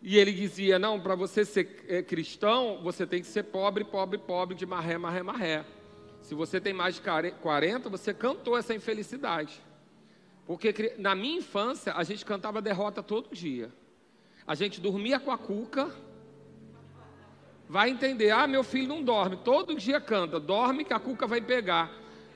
E 0.02 0.19
ele 0.19 0.33
dizia: 0.33 0.78
não, 0.78 0.99
para 1.00 1.14
você 1.14 1.45
ser 1.45 1.85
é, 1.88 2.02
cristão, 2.02 2.80
você 2.83 3.07
tem 3.07 3.21
que 3.21 3.26
ser 3.26 3.45
pobre, 3.45 3.85
pobre, 3.85 4.19
pobre, 4.19 4.54
de 4.54 4.64
marré, 4.66 4.97
marré, 4.97 5.23
marré. 5.23 5.64
Se 6.23 6.35
você 6.35 6.61
tem 6.61 6.73
mais 6.73 6.97
de 6.97 7.02
40, 7.02 7.88
você 7.88 8.14
cantou 8.14 8.57
essa 8.57 8.75
infelicidade. 8.75 9.61
Porque 10.47 10.95
na 10.99 11.14
minha 11.14 11.38
infância, 11.38 11.92
a 11.95 12.02
gente 12.02 12.25
cantava 12.25 12.61
derrota 12.62 13.02
todo 13.02 13.35
dia. 13.35 13.71
A 14.47 14.54
gente 14.54 14.80
dormia 14.80 15.21
com 15.21 15.30
a 15.30 15.38
cuca. 15.38 15.90
Vai 17.69 17.90
entender, 17.90 18.30
ah, 18.30 18.49
meu 18.49 18.64
filho 18.64 18.88
não 18.88 19.00
dorme, 19.00 19.37
todo 19.45 19.76
dia 19.76 20.00
canta, 20.00 20.40
dorme 20.40 20.85
que 20.85 20.92
a 20.92 20.99
cuca 20.99 21.25
vai 21.25 21.40
pegar. 21.40 21.88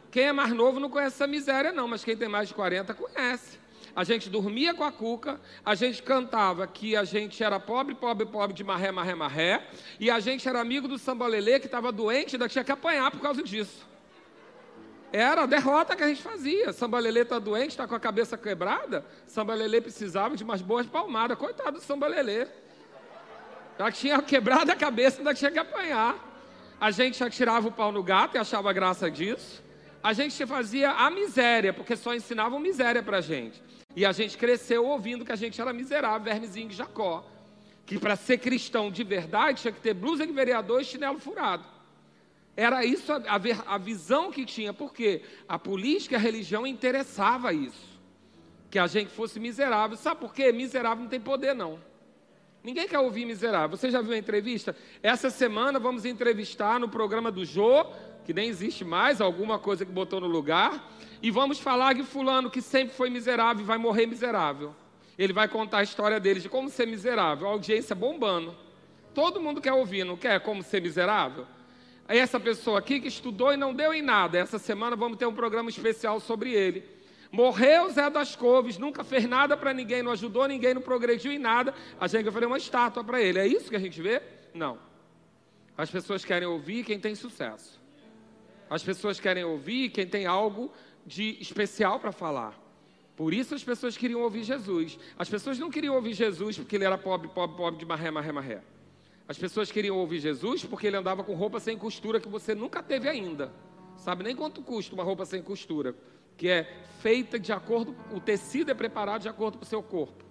Quem 0.08 0.26
é 0.26 0.32
mais 0.32 0.52
novo 0.52 0.78
não 0.78 0.88
conhece 0.88 1.16
essa 1.16 1.26
miséria, 1.26 1.72
não, 1.72 1.88
mas 1.88 2.04
quem 2.04 2.16
tem 2.16 2.28
mais 2.28 2.46
de 2.46 2.54
40 2.54 2.94
conhece 2.94 3.58
a 3.94 4.04
gente 4.04 4.28
dormia 4.28 4.74
com 4.74 4.82
a 4.82 4.90
cuca, 4.90 5.40
a 5.64 5.74
gente 5.74 6.02
cantava 6.02 6.66
que 6.66 6.96
a 6.96 7.04
gente 7.04 7.42
era 7.42 7.60
pobre, 7.60 7.94
pobre, 7.94 8.26
pobre 8.26 8.54
de 8.54 8.64
marré, 8.64 8.90
marré, 8.90 9.14
marré, 9.14 9.66
e 10.00 10.10
a 10.10 10.18
gente 10.20 10.48
era 10.48 10.60
amigo 10.60 10.88
do 10.88 10.98
sambalelê 10.98 11.60
que 11.60 11.66
estava 11.66 11.92
doente, 11.92 12.36
ainda 12.36 12.48
tinha 12.48 12.64
que 12.64 12.72
apanhar 12.72 13.10
por 13.10 13.20
causa 13.20 13.42
disso. 13.42 13.86
Era 15.12 15.42
a 15.42 15.46
derrota 15.46 15.94
que 15.94 16.02
a 16.02 16.08
gente 16.08 16.20
fazia. 16.20 16.72
Sambalelê 16.72 17.20
está 17.20 17.38
doente, 17.38 17.70
está 17.70 17.86
com 17.86 17.94
a 17.94 18.00
cabeça 18.00 18.36
quebrada. 18.36 19.06
Sambalelê 19.28 19.80
precisava 19.80 20.36
de 20.36 20.42
umas 20.42 20.60
boas 20.60 20.86
palmadas. 20.88 21.38
Coitado 21.38 21.78
do 21.78 21.80
Sambalelê. 21.80 22.48
Já 23.78 23.92
tinha 23.92 24.20
quebrado 24.20 24.72
a 24.72 24.74
cabeça, 24.74 25.18
ainda 25.18 25.32
tinha 25.32 25.52
que 25.52 25.58
apanhar. 25.60 26.16
A 26.80 26.90
gente 26.90 27.18
já 27.18 27.30
tirava 27.30 27.68
o 27.68 27.70
pau 27.70 27.92
no 27.92 28.02
gato 28.02 28.34
e 28.34 28.38
achava 28.38 28.72
graça 28.72 29.08
disso. 29.08 29.62
A 30.02 30.12
gente 30.12 30.44
fazia 30.46 30.90
a 30.90 31.08
miséria, 31.10 31.72
porque 31.72 31.96
só 31.96 32.12
ensinavam 32.12 32.58
miséria 32.58 33.00
para 33.00 33.20
gente. 33.20 33.62
E 33.96 34.04
a 34.04 34.12
gente 34.12 34.36
cresceu 34.36 34.84
ouvindo 34.84 35.24
que 35.24 35.32
a 35.32 35.36
gente 35.36 35.60
era 35.60 35.72
miserável, 35.72 36.24
vermezinho 36.24 36.68
de 36.68 36.74
Jacó. 36.74 37.24
Que 37.86 37.98
para 37.98 38.16
ser 38.16 38.38
cristão 38.38 38.90
de 38.90 39.04
verdade 39.04 39.62
tinha 39.62 39.72
que 39.72 39.80
ter 39.80 39.94
blusa 39.94 40.26
de 40.26 40.32
vereador 40.32 40.80
e 40.80 40.84
chinelo 40.84 41.18
furado. 41.18 41.64
Era 42.56 42.84
isso 42.84 43.12
a, 43.12 43.16
a, 43.16 43.74
a 43.74 43.78
visão 43.78 44.30
que 44.30 44.44
tinha, 44.44 44.72
porque 44.72 45.22
a 45.48 45.58
política 45.58 46.14
e 46.14 46.16
a 46.16 46.20
religião 46.20 46.66
interessava 46.66 47.52
isso. 47.52 47.94
Que 48.70 48.78
a 48.78 48.86
gente 48.86 49.10
fosse 49.10 49.38
miserável. 49.38 49.96
Sabe 49.96 50.20
por 50.20 50.34
quê? 50.34 50.50
Miserável 50.50 51.02
não 51.02 51.10
tem 51.10 51.20
poder, 51.20 51.54
não. 51.54 51.78
Ninguém 52.62 52.88
quer 52.88 52.98
ouvir 52.98 53.26
miserável. 53.26 53.76
Você 53.76 53.90
já 53.90 54.00
viu 54.00 54.14
a 54.14 54.18
entrevista? 54.18 54.74
Essa 55.02 55.30
semana 55.30 55.78
vamos 55.78 56.04
entrevistar 56.04 56.80
no 56.80 56.88
programa 56.88 57.30
do 57.30 57.44
Jô, 57.44 57.84
que 58.24 58.32
nem 58.32 58.48
existe 58.48 58.84
mais, 58.84 59.20
alguma 59.20 59.58
coisa 59.58 59.84
que 59.84 59.92
botou 59.92 60.20
no 60.20 60.26
lugar 60.26 60.90
e 61.24 61.30
vamos 61.30 61.58
falar 61.58 61.94
de 61.94 62.02
fulano 62.02 62.50
que 62.50 62.60
sempre 62.60 62.94
foi 62.94 63.08
miserável 63.08 63.64
vai 63.64 63.78
morrer 63.78 64.04
miserável. 64.04 64.74
Ele 65.16 65.32
vai 65.32 65.48
contar 65.48 65.78
a 65.78 65.82
história 65.82 66.20
dele 66.20 66.38
de 66.38 66.50
como 66.50 66.68
ser 66.68 66.86
miserável, 66.86 67.48
a 67.48 67.50
audiência 67.50 67.96
bombando. 67.96 68.54
Todo 69.14 69.40
mundo 69.40 69.58
quer 69.58 69.72
ouvir, 69.72 70.04
não 70.04 70.18
quer 70.18 70.38
como 70.40 70.62
ser 70.62 70.82
miserável? 70.82 71.46
Aí 72.06 72.18
essa 72.18 72.38
pessoa 72.38 72.78
aqui 72.78 73.00
que 73.00 73.08
estudou 73.08 73.54
e 73.54 73.56
não 73.56 73.72
deu 73.72 73.94
em 73.94 74.02
nada. 74.02 74.36
Essa 74.36 74.58
semana 74.58 74.94
vamos 74.96 75.16
ter 75.16 75.24
um 75.24 75.32
programa 75.32 75.70
especial 75.70 76.20
sobre 76.20 76.52
ele. 76.52 76.84
Morreu 77.32 77.88
Zé 77.88 78.10
das 78.10 78.36
Couves, 78.36 78.76
nunca 78.76 79.02
fez 79.02 79.24
nada 79.24 79.56
para 79.56 79.72
ninguém, 79.72 80.02
não 80.02 80.12
ajudou 80.12 80.46
ninguém, 80.46 80.74
não 80.74 80.82
progrediu 80.82 81.32
em 81.32 81.38
nada. 81.38 81.72
A 81.98 82.06
gente 82.06 82.24
vai 82.24 82.34
fazer 82.34 82.44
uma 82.44 82.58
estátua 82.58 83.02
para 83.02 83.22
ele. 83.22 83.38
É 83.38 83.46
isso 83.46 83.70
que 83.70 83.76
a 83.76 83.80
gente 83.80 84.02
vê? 84.02 84.20
Não. 84.52 84.78
As 85.74 85.90
pessoas 85.90 86.22
querem 86.22 86.46
ouvir 86.46 86.84
quem 86.84 87.00
tem 87.00 87.14
sucesso. 87.14 87.80
As 88.68 88.82
pessoas 88.82 89.18
querem 89.18 89.44
ouvir 89.44 89.88
quem 89.88 90.06
tem 90.06 90.26
algo 90.26 90.70
de 91.06 91.36
especial 91.40 92.00
para 92.00 92.12
falar. 92.12 92.58
Por 93.16 93.32
isso 93.32 93.54
as 93.54 93.62
pessoas 93.62 93.96
queriam 93.96 94.20
ouvir 94.22 94.42
Jesus. 94.42 94.98
As 95.18 95.28
pessoas 95.28 95.58
não 95.58 95.70
queriam 95.70 95.94
ouvir 95.94 96.14
Jesus 96.14 96.58
porque 96.58 96.76
ele 96.76 96.84
era 96.84 96.98
pobre, 96.98 97.28
pobre, 97.28 97.56
pobre 97.56 97.78
de 97.78 97.86
marré, 97.86 98.10
marré, 98.10 98.32
marré. 98.32 98.62
As 99.28 99.38
pessoas 99.38 99.70
queriam 99.70 99.96
ouvir 99.96 100.18
Jesus 100.18 100.64
porque 100.64 100.86
ele 100.86 100.96
andava 100.96 101.22
com 101.22 101.34
roupa 101.34 101.60
sem 101.60 101.78
costura 101.78 102.20
que 102.20 102.28
você 102.28 102.54
nunca 102.54 102.82
teve 102.82 103.08
ainda. 103.08 103.52
Sabe 103.96 104.24
nem 104.24 104.34
quanto 104.34 104.62
custa 104.62 104.94
uma 104.94 105.04
roupa 105.04 105.24
sem 105.24 105.40
costura, 105.40 105.94
que 106.36 106.48
é 106.48 106.84
feita 107.00 107.38
de 107.38 107.52
acordo, 107.52 107.96
o 108.12 108.20
tecido 108.20 108.70
é 108.70 108.74
preparado 108.74 109.22
de 109.22 109.28
acordo 109.28 109.58
com 109.58 109.64
o 109.64 109.66
seu 109.66 109.82
corpo. 109.82 110.24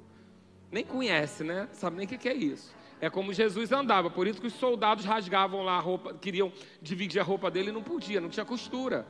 Nem 0.70 0.84
conhece, 0.84 1.44
né? 1.44 1.70
Sabe 1.72 1.98
nem 1.98 2.06
o 2.06 2.10
que 2.10 2.28
é 2.28 2.34
isso. 2.34 2.76
É 3.00 3.10
como 3.10 3.34
Jesus 3.34 3.72
andava, 3.72 4.10
por 4.10 4.28
isso 4.28 4.40
que 4.40 4.48
os 4.48 4.54
soldados 4.54 5.06
rasgavam 5.06 5.62
lá 5.64 5.78
a 5.78 5.80
roupa, 5.80 6.14
queriam 6.14 6.52
dividir 6.82 7.20
a 7.20 7.24
roupa 7.24 7.50
dele 7.50 7.70
e 7.70 7.72
não 7.72 7.84
podia, 7.84 8.22
não 8.22 8.30
tinha 8.30 8.46
costura. 8.46 9.06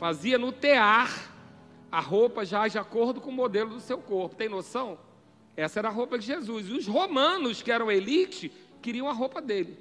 Fazia 0.00 0.38
no 0.38 0.50
tear 0.50 1.30
a 1.92 2.00
roupa 2.00 2.42
já 2.42 2.66
de 2.66 2.78
acordo 2.78 3.20
com 3.20 3.28
o 3.28 3.34
modelo 3.34 3.74
do 3.74 3.80
seu 3.80 3.98
corpo. 3.98 4.34
Tem 4.34 4.48
noção? 4.48 4.98
Essa 5.54 5.78
era 5.78 5.88
a 5.88 5.92
roupa 5.92 6.18
de 6.18 6.24
Jesus. 6.24 6.68
E 6.68 6.72
os 6.72 6.86
romanos, 6.86 7.60
que 7.60 7.70
eram 7.70 7.92
elite, 7.92 8.50
queriam 8.80 9.10
a 9.10 9.12
roupa 9.12 9.42
dele. 9.42 9.76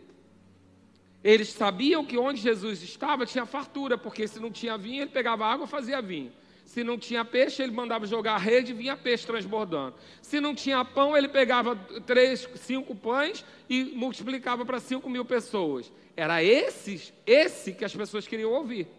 Eles 1.23 1.47
sabiam 1.47 2.03
que 2.03 2.17
onde 2.17 2.41
Jesus 2.41 2.83
estava 2.83 3.25
tinha 3.25 3.45
fartura, 3.45 3.97
porque 3.97 4.27
se 4.27 4.41
não 4.41 4.51
tinha 4.51 4.77
vinho, 4.77 5.03
ele 5.03 5.09
pegava 5.09 5.45
água 5.45 5.65
e 5.65 5.69
fazia 5.69 6.01
vinho. 6.01 6.33
Se 6.65 6.83
não 6.83 6.97
tinha 6.97 7.23
peixe, 7.23 7.63
ele 7.63 7.71
mandava 7.71 8.05
jogar 8.05 8.33
a 8.33 8.37
rede 8.37 8.73
e 8.73 8.75
vinha 8.75 8.97
peixe 8.97 9.25
transbordando. 9.25 9.95
Se 10.21 10.41
não 10.41 10.53
tinha 10.53 10.83
pão, 10.83 11.15
ele 11.15 11.29
pegava 11.29 11.77
três, 12.05 12.45
cinco 12.55 12.93
pães 12.93 13.45
e 13.69 13.85
multiplicava 13.95 14.65
para 14.65 14.81
cinco 14.81 15.09
mil 15.09 15.23
pessoas. 15.23 15.89
Era 16.17 16.43
esse, 16.43 17.13
esse 17.25 17.71
que 17.71 17.85
as 17.85 17.95
pessoas 17.95 18.27
queriam 18.27 18.51
ouvir. 18.51 18.98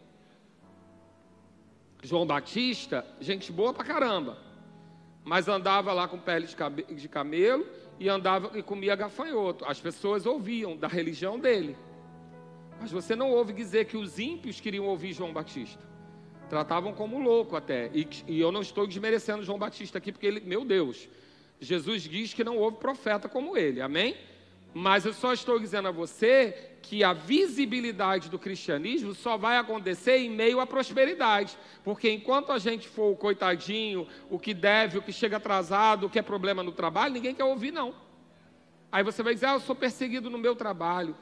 João 2.02 2.26
Batista, 2.26 3.06
gente 3.20 3.52
boa 3.52 3.72
pra 3.72 3.84
caramba, 3.84 4.38
mas 5.24 5.48
andava 5.48 5.92
lá 5.92 6.08
com 6.08 6.18
pele 6.18 6.46
de 6.90 7.08
camelo 7.08 7.66
e 7.98 8.08
andava 8.08 8.58
e 8.58 8.62
comia 8.62 8.96
gafanhoto. 8.96 9.64
As 9.66 9.78
pessoas 9.78 10.24
ouviam 10.24 10.76
da 10.76 10.88
religião 10.88 11.38
dele. 11.38 11.76
Mas 12.80 12.90
você 12.90 13.14
não 13.14 13.30
ouve 13.30 13.52
dizer 13.52 13.84
que 13.84 13.96
os 13.96 14.18
ímpios 14.18 14.58
queriam 14.58 14.86
ouvir 14.86 15.12
João 15.12 15.32
Batista. 15.32 15.84
Tratavam 16.48 16.94
como 16.94 17.20
louco 17.20 17.54
até. 17.54 17.90
E, 17.92 18.08
e 18.26 18.40
eu 18.40 18.50
não 18.50 18.62
estou 18.62 18.86
desmerecendo 18.86 19.42
João 19.42 19.58
Batista 19.58 19.98
aqui, 19.98 20.10
porque 20.10 20.26
ele, 20.26 20.40
meu 20.40 20.64
Deus, 20.64 21.08
Jesus 21.60 22.02
diz 22.02 22.32
que 22.32 22.42
não 22.42 22.56
houve 22.56 22.78
profeta 22.78 23.28
como 23.28 23.56
ele. 23.56 23.82
Amém? 23.82 24.16
Mas 24.72 25.04
eu 25.04 25.12
só 25.12 25.34
estou 25.34 25.58
dizendo 25.58 25.88
a 25.88 25.92
você 25.92 26.69
que 26.82 27.04
a 27.04 27.12
visibilidade 27.12 28.28
do 28.28 28.38
cristianismo 28.38 29.14
só 29.14 29.36
vai 29.36 29.56
acontecer 29.56 30.18
em 30.18 30.30
meio 30.30 30.60
à 30.60 30.66
prosperidade. 30.66 31.56
Porque 31.84 32.10
enquanto 32.10 32.52
a 32.52 32.58
gente 32.58 32.88
for 32.88 33.12
o 33.12 33.16
coitadinho, 33.16 34.06
o 34.30 34.38
que 34.38 34.54
deve, 34.54 34.98
o 34.98 35.02
que 35.02 35.12
chega 35.12 35.36
atrasado, 35.36 36.06
o 36.06 36.10
que 36.10 36.18
é 36.18 36.22
problema 36.22 36.62
no 36.62 36.72
trabalho, 36.72 37.14
ninguém 37.14 37.34
quer 37.34 37.44
ouvir, 37.44 37.70
não. 37.70 37.94
Aí 38.90 39.04
você 39.04 39.22
vai 39.22 39.34
dizer, 39.34 39.46
ah, 39.46 39.54
eu 39.54 39.60
sou 39.60 39.76
perseguido 39.76 40.28
no 40.28 40.38
meu 40.38 40.56
trabalho. 40.56 41.16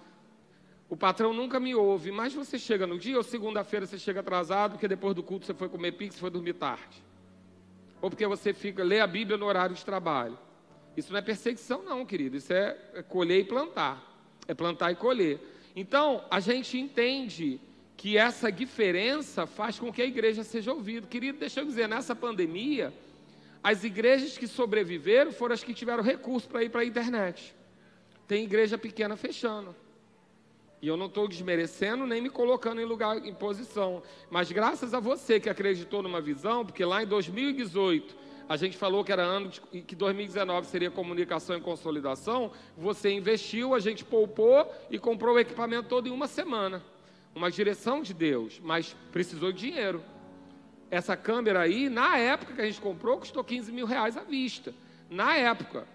O 0.88 0.97
patrão 0.97 1.35
nunca 1.35 1.61
me 1.61 1.75
ouve, 1.75 2.11
mas 2.11 2.33
você 2.33 2.59
chega 2.59 2.87
no 2.87 2.99
dia 2.99 3.17
ou 3.17 3.23
segunda-feira 3.23 3.85
você 3.85 3.99
chega 3.99 4.21
atrasado, 4.21 4.73
porque 4.73 4.88
depois 4.88 5.15
do 5.15 5.23
culto 5.23 5.45
você 5.45 5.53
foi 5.53 5.69
comer 5.69 5.93
pizza, 5.93 6.19
foi 6.19 6.31
dormir 6.31 6.55
tarde. 6.55 7.05
Ou 8.00 8.09
porque 8.09 8.27
você 8.27 8.55
fica, 8.55 8.83
lê 8.83 9.00
a 9.00 9.07
Bíblia 9.07 9.37
no 9.37 9.45
horário 9.45 9.75
de 9.75 9.85
trabalho. 9.85 10.38
Isso 10.97 11.12
não 11.12 11.19
é 11.19 11.23
perseguição, 11.23 11.83
não, 11.83 12.07
querido. 12.07 12.37
Isso 12.37 12.53
é, 12.53 12.77
é 12.95 13.03
colher 13.03 13.41
e 13.41 13.45
plantar. 13.45 14.03
É 14.49 14.55
plantar 14.55 14.90
e 14.90 14.97
colher. 14.97 15.38
Então, 15.76 16.25
a 16.28 16.40
gente 16.40 16.76
entende 16.76 17.61
que 17.97 18.17
essa 18.17 18.50
diferença 18.50 19.47
faz 19.47 19.78
com 19.78 19.93
que 19.93 20.02
a 20.02 20.07
igreja 20.07 20.43
seja 20.43 20.73
ouvida. 20.73 21.07
Querido, 21.07 21.38
deixa 21.38 21.61
eu 21.61 21.64
dizer, 21.64 21.88
nessa 21.88 22.17
pandemia, 22.17 22.93
as 23.62 23.85
igrejas 23.85 24.38
que 24.38 24.47
sobreviveram 24.47 25.33
foram 25.33 25.55
as 25.55 25.62
que 25.62 25.75
tiveram 25.75 26.02
recurso 26.02 26.49
para 26.49 26.64
ir 26.64 26.71
para 26.71 26.81
a 26.81 26.85
internet. 26.85 27.55
Tem 28.26 28.45
igreja 28.45 28.78
pequena 28.78 29.17
fechando. 29.17 29.75
E 30.81 30.87
eu 30.87 30.97
não 30.97 31.07
estou 31.07 31.26
desmerecendo 31.26 32.07
nem 32.07 32.23
me 32.23 32.31
colocando 32.31 32.81
em 32.81 32.85
lugar, 32.85 33.17
em 33.26 33.35
posição. 33.35 34.02
Mas 34.31 34.50
graças 34.52 34.95
a 34.95 35.00
você 35.00 35.40
que 35.40 35.49
acreditou 35.49 36.02
numa 36.02 36.21
visão, 36.21 36.64
porque 36.64 36.85
lá 36.85 37.02
em 37.02 37.07
2018 37.07 38.14
a 38.49 38.57
gente 38.57 38.76
falou 38.76 39.05
que 39.05 39.12
era 39.12 39.23
ano 39.23 39.49
de, 39.49 39.61
que 39.82 39.95
2019 39.95 40.67
seria 40.67 40.91
comunicação 40.91 41.56
e 41.56 41.61
consolidação, 41.61 42.50
você 42.76 43.11
investiu, 43.11 43.75
a 43.75 43.80
gente 43.80 44.04
poupou 44.04 44.73
e 44.91 44.99
comprou 44.99 45.34
o 45.34 45.39
equipamento 45.39 45.89
todo 45.89 46.08
em 46.08 46.11
uma 46.11 46.26
semana. 46.26 46.82
Uma 47.34 47.50
direção 47.50 48.00
de 48.00 48.15
Deus, 48.15 48.61
mas 48.63 48.97
precisou 49.13 49.52
de 49.52 49.71
dinheiro. 49.71 50.02
Essa 50.91 51.17
câmera 51.17 51.61
aí, 51.61 51.89
na 51.89 52.17
época 52.17 52.54
que 52.54 52.61
a 52.61 52.67
gente 52.67 52.80
comprou, 52.80 53.19
custou 53.19 53.45
15 53.45 53.71
mil 53.71 53.87
reais 53.87 54.17
à 54.17 54.23
vista. 54.23 54.75
Na 55.11 55.37
época. 55.37 55.87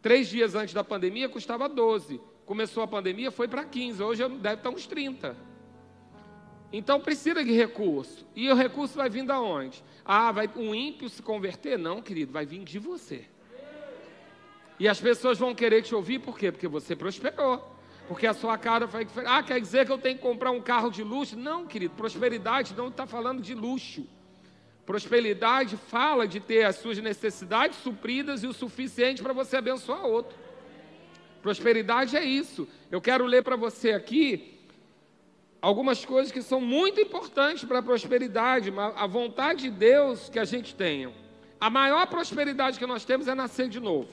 Três 0.00 0.28
dias 0.28 0.54
antes 0.54 0.74
da 0.74 0.82
pandemia, 0.82 1.28
custava 1.28 1.68
12 1.68 2.20
começou 2.46 2.82
a 2.82 2.86
pandemia, 2.86 3.30
foi 3.30 3.48
para 3.48 3.64
15, 3.64 4.02
hoje 4.02 4.28
deve 4.28 4.56
estar 4.56 4.70
uns 4.70 4.86
30. 4.86 5.36
Então 6.72 6.98
precisa 6.98 7.44
de 7.44 7.52
recurso. 7.52 8.26
E 8.34 8.50
o 8.50 8.54
recurso 8.54 8.96
vai 8.96 9.10
vir 9.10 9.24
da 9.24 9.40
onde? 9.40 9.84
Ah, 10.04 10.32
vai 10.32 10.48
um 10.56 10.74
ímpio 10.74 11.08
se 11.08 11.20
converter? 11.20 11.78
Não, 11.78 12.00
querido, 12.00 12.32
vai 12.32 12.46
vir 12.46 12.64
de 12.64 12.78
você. 12.78 13.26
E 14.80 14.88
as 14.88 15.00
pessoas 15.00 15.38
vão 15.38 15.54
querer 15.54 15.82
te 15.82 15.94
ouvir 15.94 16.18
por 16.18 16.38
quê? 16.38 16.50
Porque 16.50 16.66
você 16.66 16.96
prosperou. 16.96 17.70
Porque 18.08 18.26
a 18.26 18.34
sua 18.34 18.56
cara 18.58 18.88
foi. 18.88 19.06
Ah, 19.26 19.42
quer 19.42 19.60
dizer 19.60 19.86
que 19.86 19.92
eu 19.92 19.98
tenho 19.98 20.16
que 20.16 20.22
comprar 20.22 20.50
um 20.50 20.60
carro 20.60 20.90
de 20.90 21.02
luxo? 21.02 21.36
Não, 21.36 21.66
querido, 21.66 21.94
prosperidade 21.94 22.74
não 22.76 22.88
está 22.88 23.06
falando 23.06 23.42
de 23.42 23.54
luxo. 23.54 24.06
Prosperidade 24.84 25.76
fala 25.76 26.26
de 26.26 26.40
ter 26.40 26.64
as 26.64 26.76
suas 26.76 26.98
necessidades 26.98 27.78
supridas 27.78 28.42
e 28.42 28.46
o 28.46 28.52
suficiente 28.52 29.22
para 29.22 29.32
você 29.32 29.56
abençoar 29.56 30.04
outro. 30.04 30.36
Prosperidade 31.40 32.16
é 32.16 32.24
isso. 32.24 32.66
Eu 32.90 33.00
quero 33.00 33.24
ler 33.24 33.42
para 33.44 33.56
você 33.56 33.92
aqui 33.92 34.51
algumas 35.62 36.04
coisas 36.04 36.32
que 36.32 36.42
são 36.42 36.60
muito 36.60 37.00
importantes 37.00 37.64
para 37.64 37.78
a 37.78 37.82
prosperidade, 37.82 38.72
a 38.96 39.06
vontade 39.06 39.62
de 39.62 39.70
Deus 39.70 40.28
que 40.28 40.40
a 40.40 40.44
gente 40.44 40.74
tenha. 40.74 41.12
A 41.60 41.70
maior 41.70 42.04
prosperidade 42.08 42.80
que 42.80 42.86
nós 42.86 43.04
temos 43.04 43.28
é 43.28 43.34
nascer 43.34 43.68
de 43.68 43.78
novo. 43.78 44.08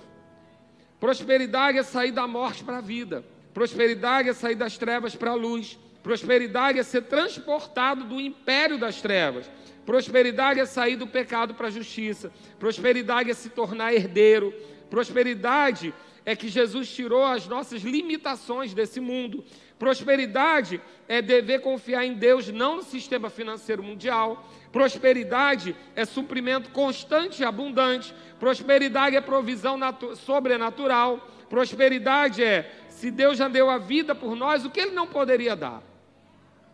Prosperidade 0.99 1.79
é 1.79 1.83
sair 1.83 2.11
da 2.11 2.27
morte 2.27 2.63
para 2.63 2.77
a 2.77 2.81
vida. 2.81 3.25
Prosperidade 3.51 4.29
é 4.29 4.33
sair 4.33 4.53
das 4.53 4.77
trevas 4.77 5.15
para 5.15 5.31
a 5.31 5.33
luz. 5.33 5.79
Prosperidade 6.03 6.77
é 6.77 6.83
ser 6.83 7.01
transportado 7.03 8.03
do 8.03 8.21
império 8.21 8.77
das 8.77 9.01
trevas. 9.01 9.49
Prosperidade 9.87 10.59
é 10.59 10.65
sair 10.67 10.97
do 10.97 11.07
pecado 11.07 11.55
para 11.55 11.67
a 11.67 11.71
justiça. 11.71 12.31
Prosperidade 12.59 13.31
é 13.31 13.33
se 13.33 13.49
tornar 13.49 13.91
herdeiro. 13.91 14.53
Prosperidade 14.87 15.93
é 16.23 16.35
que 16.35 16.47
Jesus 16.47 16.93
tirou 16.93 17.23
as 17.23 17.47
nossas 17.47 17.81
limitações 17.81 18.71
desse 18.71 18.99
mundo. 18.99 19.43
Prosperidade 19.79 20.81
é 21.07 21.21
dever 21.21 21.61
confiar 21.61 22.03
em 22.03 22.13
Deus, 22.13 22.49
não 22.49 22.75
no 22.75 22.83
sistema 22.83 23.29
financeiro 23.29 23.81
mundial. 23.81 24.45
Prosperidade 24.73 25.73
é 25.95 26.03
suprimento 26.03 26.69
constante 26.71 27.41
e 27.41 27.45
abundante. 27.45 28.13
Prosperidade 28.37 29.15
é 29.15 29.21
provisão 29.21 29.79
sobrenatural. 30.17 31.25
Prosperidade 31.49 32.43
é, 32.43 32.69
se 32.89 33.09
Deus 33.09 33.37
já 33.37 33.47
deu 33.47 33.69
a 33.69 33.77
vida 33.77 34.13
por 34.13 34.35
nós, 34.35 34.65
o 34.65 34.69
que 34.69 34.81
Ele 34.81 34.91
não 34.91 35.07
poderia 35.07 35.55
dar? 35.55 35.81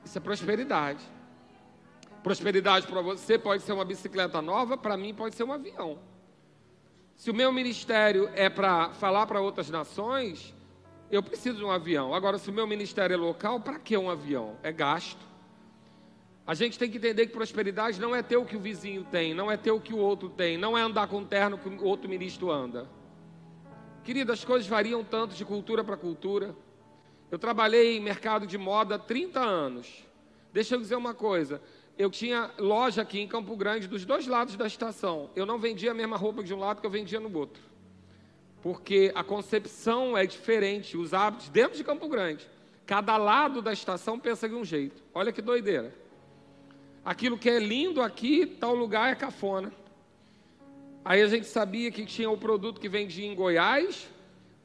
Isso 0.03 0.17
é 0.17 0.21
prosperidade. 0.21 1.05
Prosperidade 2.23 2.87
para 2.87 3.01
você 3.01 3.37
pode 3.37 3.61
ser 3.61 3.73
uma 3.73 3.85
bicicleta 3.85 4.41
nova, 4.41 4.75
para 4.75 4.97
mim 4.97 5.13
pode 5.13 5.35
ser 5.35 5.43
um 5.43 5.53
avião. 5.53 5.99
Se 7.15 7.29
o 7.29 7.35
meu 7.35 7.51
ministério 7.51 8.31
é 8.33 8.49
para 8.49 8.89
falar 8.93 9.27
para 9.27 9.39
outras 9.39 9.69
nações, 9.69 10.54
eu 11.15 11.23
preciso 11.23 11.57
de 11.57 11.63
um 11.63 11.71
avião. 11.71 12.13
Agora, 12.13 12.37
se 12.37 12.49
o 12.49 12.53
meu 12.53 12.67
ministério 12.67 13.13
é 13.13 13.17
local, 13.17 13.59
para 13.59 13.79
que 13.79 13.97
um 13.97 14.09
avião? 14.09 14.57
É 14.61 14.71
gasto. 14.71 15.25
A 16.45 16.53
gente 16.53 16.77
tem 16.77 16.91
que 16.91 16.97
entender 16.97 17.25
que 17.25 17.33
prosperidade 17.33 17.99
não 17.99 18.15
é 18.15 18.21
ter 18.21 18.37
o 18.37 18.45
que 18.45 18.55
o 18.55 18.59
vizinho 18.59 19.03
tem, 19.03 19.33
não 19.33 19.51
é 19.51 19.57
ter 19.57 19.71
o 19.71 19.79
que 19.79 19.93
o 19.93 19.97
outro 19.97 20.29
tem, 20.29 20.57
não 20.57 20.77
é 20.77 20.81
andar 20.81 21.07
com 21.07 21.19
o 21.19 21.25
terno 21.25 21.57
que 21.57 21.67
o 21.67 21.85
outro 21.85 22.07
ministro 22.07 22.51
anda. 22.51 22.87
Querido, 24.03 24.31
as 24.31 24.45
coisas 24.45 24.67
variam 24.67 25.03
tanto 25.03 25.33
de 25.33 25.43
cultura 25.43 25.83
para 25.83 25.97
cultura. 25.97 26.55
Eu 27.31 27.39
trabalhei 27.39 27.97
em 27.97 27.99
mercado 27.99 28.45
de 28.45 28.57
moda 28.57 28.95
há 28.95 28.99
30 28.99 29.39
anos. 29.39 30.05
Deixa 30.53 30.75
eu 30.75 30.79
dizer 30.79 30.95
uma 30.95 31.15
coisa: 31.15 31.59
eu 31.97 32.11
tinha 32.11 32.51
loja 32.59 33.01
aqui 33.01 33.19
em 33.19 33.27
Campo 33.27 33.55
Grande 33.55 33.87
dos 33.87 34.05
dois 34.05 34.27
lados 34.27 34.55
da 34.55 34.67
estação. 34.67 35.31
Eu 35.35 35.45
não 35.45 35.57
vendia 35.57 35.91
a 35.91 35.93
mesma 35.95 36.17
roupa 36.17 36.43
de 36.43 36.53
um 36.53 36.59
lado 36.59 36.79
que 36.79 36.85
eu 36.85 36.91
vendia 36.91 37.19
no 37.19 37.35
outro. 37.35 37.74
Porque 38.65 39.11
a 39.13 39.23
concepção 39.23 40.17
é 40.17 40.25
diferente, 40.25 40.97
os 40.97 41.13
hábitos 41.13 41.49
dentro 41.49 41.77
de 41.77 41.83
Campo 41.83 42.09
Grande. 42.09 42.49
Cada 42.83 43.15
lado 43.15 43.61
da 43.61 43.71
estação 43.71 44.19
pensa 44.19 44.49
de 44.49 44.55
um 44.55 44.65
jeito. 44.65 45.03
Olha 45.13 45.31
que 45.31 45.39
doideira. 45.39 45.93
Aquilo 47.05 47.37
que 47.37 47.47
é 47.47 47.59
lindo 47.59 48.01
aqui, 48.01 48.43
tal 48.43 48.73
lugar 48.73 49.11
é 49.11 49.15
cafona. 49.15 49.71
Aí 51.03 51.21
a 51.21 51.27
gente 51.27 51.45
sabia 51.45 51.91
que 51.91 52.07
tinha 52.07 52.27
o 52.27 52.39
produto 52.39 52.81
que 52.81 52.89
vendia 52.89 53.27
em 53.27 53.35
Goiás. 53.35 54.09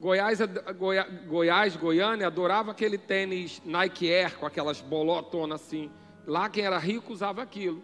Goiás, 0.01 0.39
Goiás, 1.29 1.77
Goiânia, 1.77 2.27
adorava 2.27 2.71
aquele 2.71 2.97
tênis 2.97 3.61
Nike 3.67 4.11
Air 4.11 4.39
com 4.39 4.47
aquelas 4.47 4.81
bolotonas 4.81 5.61
assim. 5.61 5.91
Lá 6.27 6.49
quem 6.49 6.65
era 6.65 6.79
rico 6.79 7.13
usava 7.13 7.43
aquilo. 7.43 7.83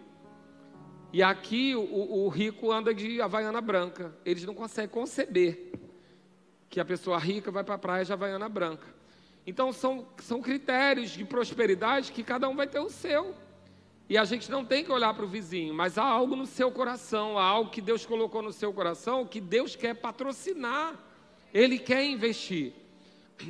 E 1.13 1.21
aqui 1.21 1.75
o, 1.75 2.23
o, 2.25 2.27
rico 2.27 2.71
anda 2.71 2.91
de 2.91 3.21
havaiana 3.21 3.61
branca. 3.61 4.17
Eles 4.25 4.43
não 4.45 4.55
conseguem 4.55 4.89
conceber 4.89 5.77
que 6.69 6.79
a 6.79 6.85
pessoa 6.85 7.17
rica 7.17 7.51
vai 7.51 7.63
para 7.63 7.75
a 7.75 7.77
praia 7.77 8.05
de 8.05 8.13
havaiana 8.13 8.49
branca. 8.49 8.87
Então 9.45 9.71
são, 9.71 10.05
são 10.17 10.41
critérios 10.41 11.11
de 11.11 11.23
prosperidade 11.23 12.11
que 12.11 12.23
cada 12.23 12.49
um 12.49 12.55
vai 12.55 12.67
ter 12.67 12.79
o 12.79 12.89
seu. 12.89 13.33
E 14.09 14.17
a 14.17 14.23
gente 14.23 14.49
não 14.49 14.63
tem 14.63 14.83
que 14.83 14.91
olhar 14.91 15.13
para 15.13 15.25
o 15.25 15.27
vizinho, 15.27 15.73
mas 15.73 15.97
há 15.97 16.03
algo 16.03 16.35
no 16.35 16.45
seu 16.45 16.71
coração, 16.71 17.37
há 17.37 17.43
algo 17.43 17.69
que 17.69 17.81
Deus 17.81 18.05
colocou 18.05 18.41
no 18.41 18.53
seu 18.53 18.71
coração 18.71 19.25
que 19.25 19.41
Deus 19.41 19.75
quer 19.75 19.95
patrocinar, 19.95 20.95
Ele 21.53 21.77
quer 21.77 22.05
investir. 22.05 22.73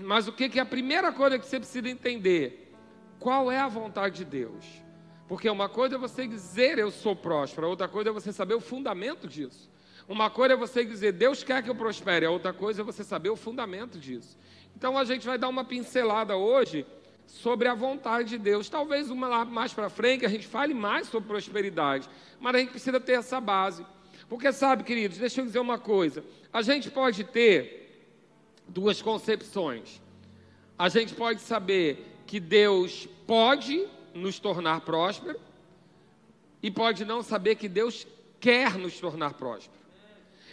Mas 0.03 0.27
o 0.27 0.31
que, 0.33 0.49
que 0.49 0.59
é 0.59 0.61
a 0.61 0.65
primeira 0.65 1.11
coisa 1.11 1.37
que 1.37 1.45
você 1.45 1.59
precisa 1.59 1.87
entender? 1.89 2.73
Qual 3.19 3.51
é 3.51 3.59
a 3.59 3.67
vontade 3.67 4.17
de 4.17 4.25
Deus? 4.25 4.65
Porque 5.27 5.49
uma 5.49 5.69
coisa 5.69 5.95
é 5.95 5.97
você 5.97 6.27
dizer 6.27 6.79
eu 6.79 6.89
sou 6.89 7.15
próspero, 7.15 7.69
outra 7.69 7.87
coisa 7.87 8.09
é 8.09 8.13
você 8.13 8.31
saber 8.31 8.55
o 8.55 8.61
fundamento 8.61 9.27
disso. 9.27 9.69
Uma 10.07 10.29
coisa 10.29 10.53
é 10.53 10.57
você 10.57 10.85
dizer 10.85 11.11
Deus 11.11 11.43
quer 11.43 11.61
que 11.61 11.69
eu 11.69 11.75
prospere, 11.75 12.25
a 12.25 12.31
outra 12.31 12.53
coisa 12.53 12.81
é 12.81 12.83
você 12.83 13.03
saber 13.03 13.29
o 13.29 13.35
fundamento 13.35 13.99
disso. 13.99 14.37
Então 14.75 14.97
a 14.97 15.03
gente 15.03 15.25
vai 15.25 15.37
dar 15.37 15.49
uma 15.49 15.65
pincelada 15.65 16.37
hoje 16.37 16.85
sobre 17.25 17.67
a 17.67 17.75
vontade 17.75 18.29
de 18.29 18.37
Deus. 18.37 18.69
Talvez 18.69 19.09
uma 19.09 19.27
lá 19.27 19.43
mais 19.43 19.73
para 19.73 19.89
frente 19.89 20.25
a 20.25 20.29
gente 20.29 20.47
fale 20.47 20.73
mais 20.73 21.07
sobre 21.07 21.27
prosperidade, 21.27 22.09
mas 22.39 22.55
a 22.55 22.59
gente 22.59 22.69
precisa 22.71 22.99
ter 22.99 23.13
essa 23.13 23.41
base. 23.41 23.85
Porque 24.29 24.51
sabe, 24.53 24.83
queridos, 24.83 25.17
deixa 25.17 25.41
eu 25.41 25.45
dizer 25.45 25.59
uma 25.59 25.77
coisa. 25.77 26.23
A 26.51 26.61
gente 26.61 26.89
pode 26.89 27.23
ter 27.25 28.07
duas 28.67 29.01
concepções. 29.01 30.01
A 30.77 30.89
gente 30.89 31.13
pode 31.13 31.41
saber 31.41 32.21
que 32.25 32.39
Deus 32.39 33.07
pode 33.25 33.87
nos 34.13 34.39
tornar 34.39 34.81
prósperos 34.81 35.41
e 36.61 36.71
pode 36.71 37.05
não 37.05 37.21
saber 37.21 37.55
que 37.55 37.67
Deus 37.67 38.07
quer 38.39 38.77
nos 38.77 38.99
tornar 38.99 39.33
prósperos. 39.33 39.86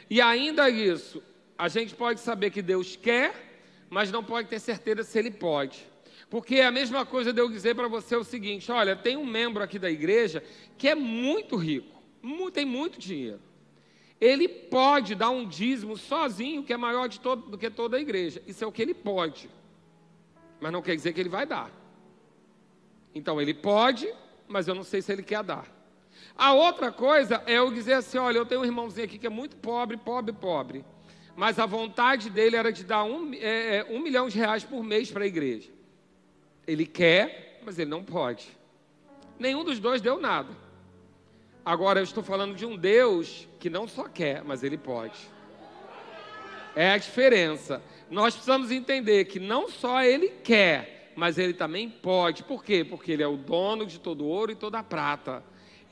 E 0.09 0.21
ainda 0.21 0.69
isso, 0.69 1.23
a 1.57 1.69
gente 1.69 1.95
pode 1.95 2.21
saber 2.21 2.51
que 2.51 2.63
Deus 2.63 2.97
quer, 2.97 3.35
mas 3.89 4.11
não 4.11 4.23
pode 4.23 4.49
ter 4.49 4.61
certeza 4.61 5.03
se 5.03 5.19
Ele 5.19 5.31
pode. 5.31 5.87
Porque 6.29 6.57
é 6.57 6.67
a 6.67 6.73
mesma 6.73 7.07
coisa 7.07 7.33
de 7.33 7.41
eu 7.41 7.49
dizer 7.49 7.75
para 7.75 7.89
você 7.89 8.17
o 8.17 8.25
seguinte: 8.25 8.71
olha, 8.73 8.97
tem 8.97 9.17
um 9.17 9.25
membro 9.25 9.63
aqui 9.63 9.79
da 9.79 9.91
igreja 9.91 10.43
que 10.77 10.89
é 10.89 10.95
muito 10.95 11.57
rico, 11.57 12.03
tem 12.53 12.65
muito 12.65 12.99
dinheiro. 12.99 13.41
Ele 14.21 14.49
pode 14.49 15.15
dar 15.15 15.31
um 15.31 15.47
dízimo 15.47 15.97
sozinho 15.97 16.63
que 16.63 16.73
é 16.73 16.77
maior 16.77 17.09
todo, 17.11 17.51
do 17.51 17.59
que 17.59 17.69
toda 17.69 17.97
a 17.97 18.01
igreja. 18.01 18.43
Isso 18.47 18.65
é 18.65 18.67
o 18.67 18.73
que 18.73 18.81
ele 18.81 18.95
pode. 18.95 19.51
Mas 20.61 20.73
não 20.73 20.81
quer 20.81 20.97
dizer 20.97 21.13
que 21.13 21.21
ele 21.21 21.29
vai 21.29 21.45
dar. 21.45 21.71
Então 23.15 23.41
ele 23.41 23.53
pode, 23.53 24.13
mas 24.49 24.67
eu 24.67 24.75
não 24.75 24.83
sei 24.83 25.03
se 25.03 25.13
ele 25.13 25.23
quer 25.23 25.43
dar. 25.43 25.74
A 26.37 26.53
outra 26.53 26.91
coisa 26.91 27.43
é 27.47 27.59
eu 27.59 27.71
dizer 27.73 27.95
assim: 27.95 28.19
olha, 28.19 28.39
eu 28.39 28.47
tenho 28.47 28.61
um 28.61 28.65
irmãozinho 28.65 29.07
aqui 29.07 29.19
que 29.19 29.27
é 29.27 29.31
muito 29.31 29.57
pobre, 29.57 29.97
pobre, 29.97 30.33
pobre. 30.33 30.85
Mas 31.37 31.59
a 31.59 31.67
vontade 31.67 32.31
dele 32.31 32.57
era 32.57 32.73
de 32.73 32.85
dar 32.85 33.05
um, 33.05 33.33
é, 33.35 33.77
é 33.77 33.87
um 33.91 34.01
milhão 34.01 34.29
de 34.29 34.39
reais 34.39 34.63
por 34.65 34.83
mês 34.83 35.11
para 35.11 35.25
a 35.25 35.27
igreja. 35.27 35.71
Ele 36.67 36.87
quer, 36.87 37.61
mas 37.65 37.79
ele 37.79 37.91
não 37.91 38.05
pode. 38.05 38.47
Nenhum 39.39 39.65
dos 39.65 39.81
dois 39.81 40.01
deu 40.01 40.21
nada. 40.21 40.51
Agora 41.65 41.99
eu 41.99 42.05
estou 42.05 42.23
falando 42.23 42.55
de 42.55 42.65
um 42.65 42.77
Deus 42.77 43.49
que 43.59 43.71
não 43.71 43.89
só 43.89 44.05
quer, 44.05 44.45
mas 44.45 44.63
ele 44.63 44.77
pode. 44.77 45.19
É 46.77 46.91
a 46.91 46.99
diferença. 46.99 47.83
Nós 48.11 48.35
precisamos 48.35 48.71
entender 48.71 49.25
que 49.25 49.41
não 49.41 49.69
só 49.69 50.03
ele 50.03 50.29
quer, 50.29 51.13
mas 51.17 51.39
ele 51.39 51.55
também 51.55 51.89
pode. 51.89 52.43
Por 52.43 52.63
quê? 52.63 52.85
Porque 52.85 53.13
ele 53.13 53.23
é 53.23 53.27
o 53.27 53.37
dono 53.37 53.87
de 53.87 53.99
todo 53.99 54.27
ouro 54.27 54.53
e 54.53 54.57
toda 54.57 54.83
prata. 54.83 55.43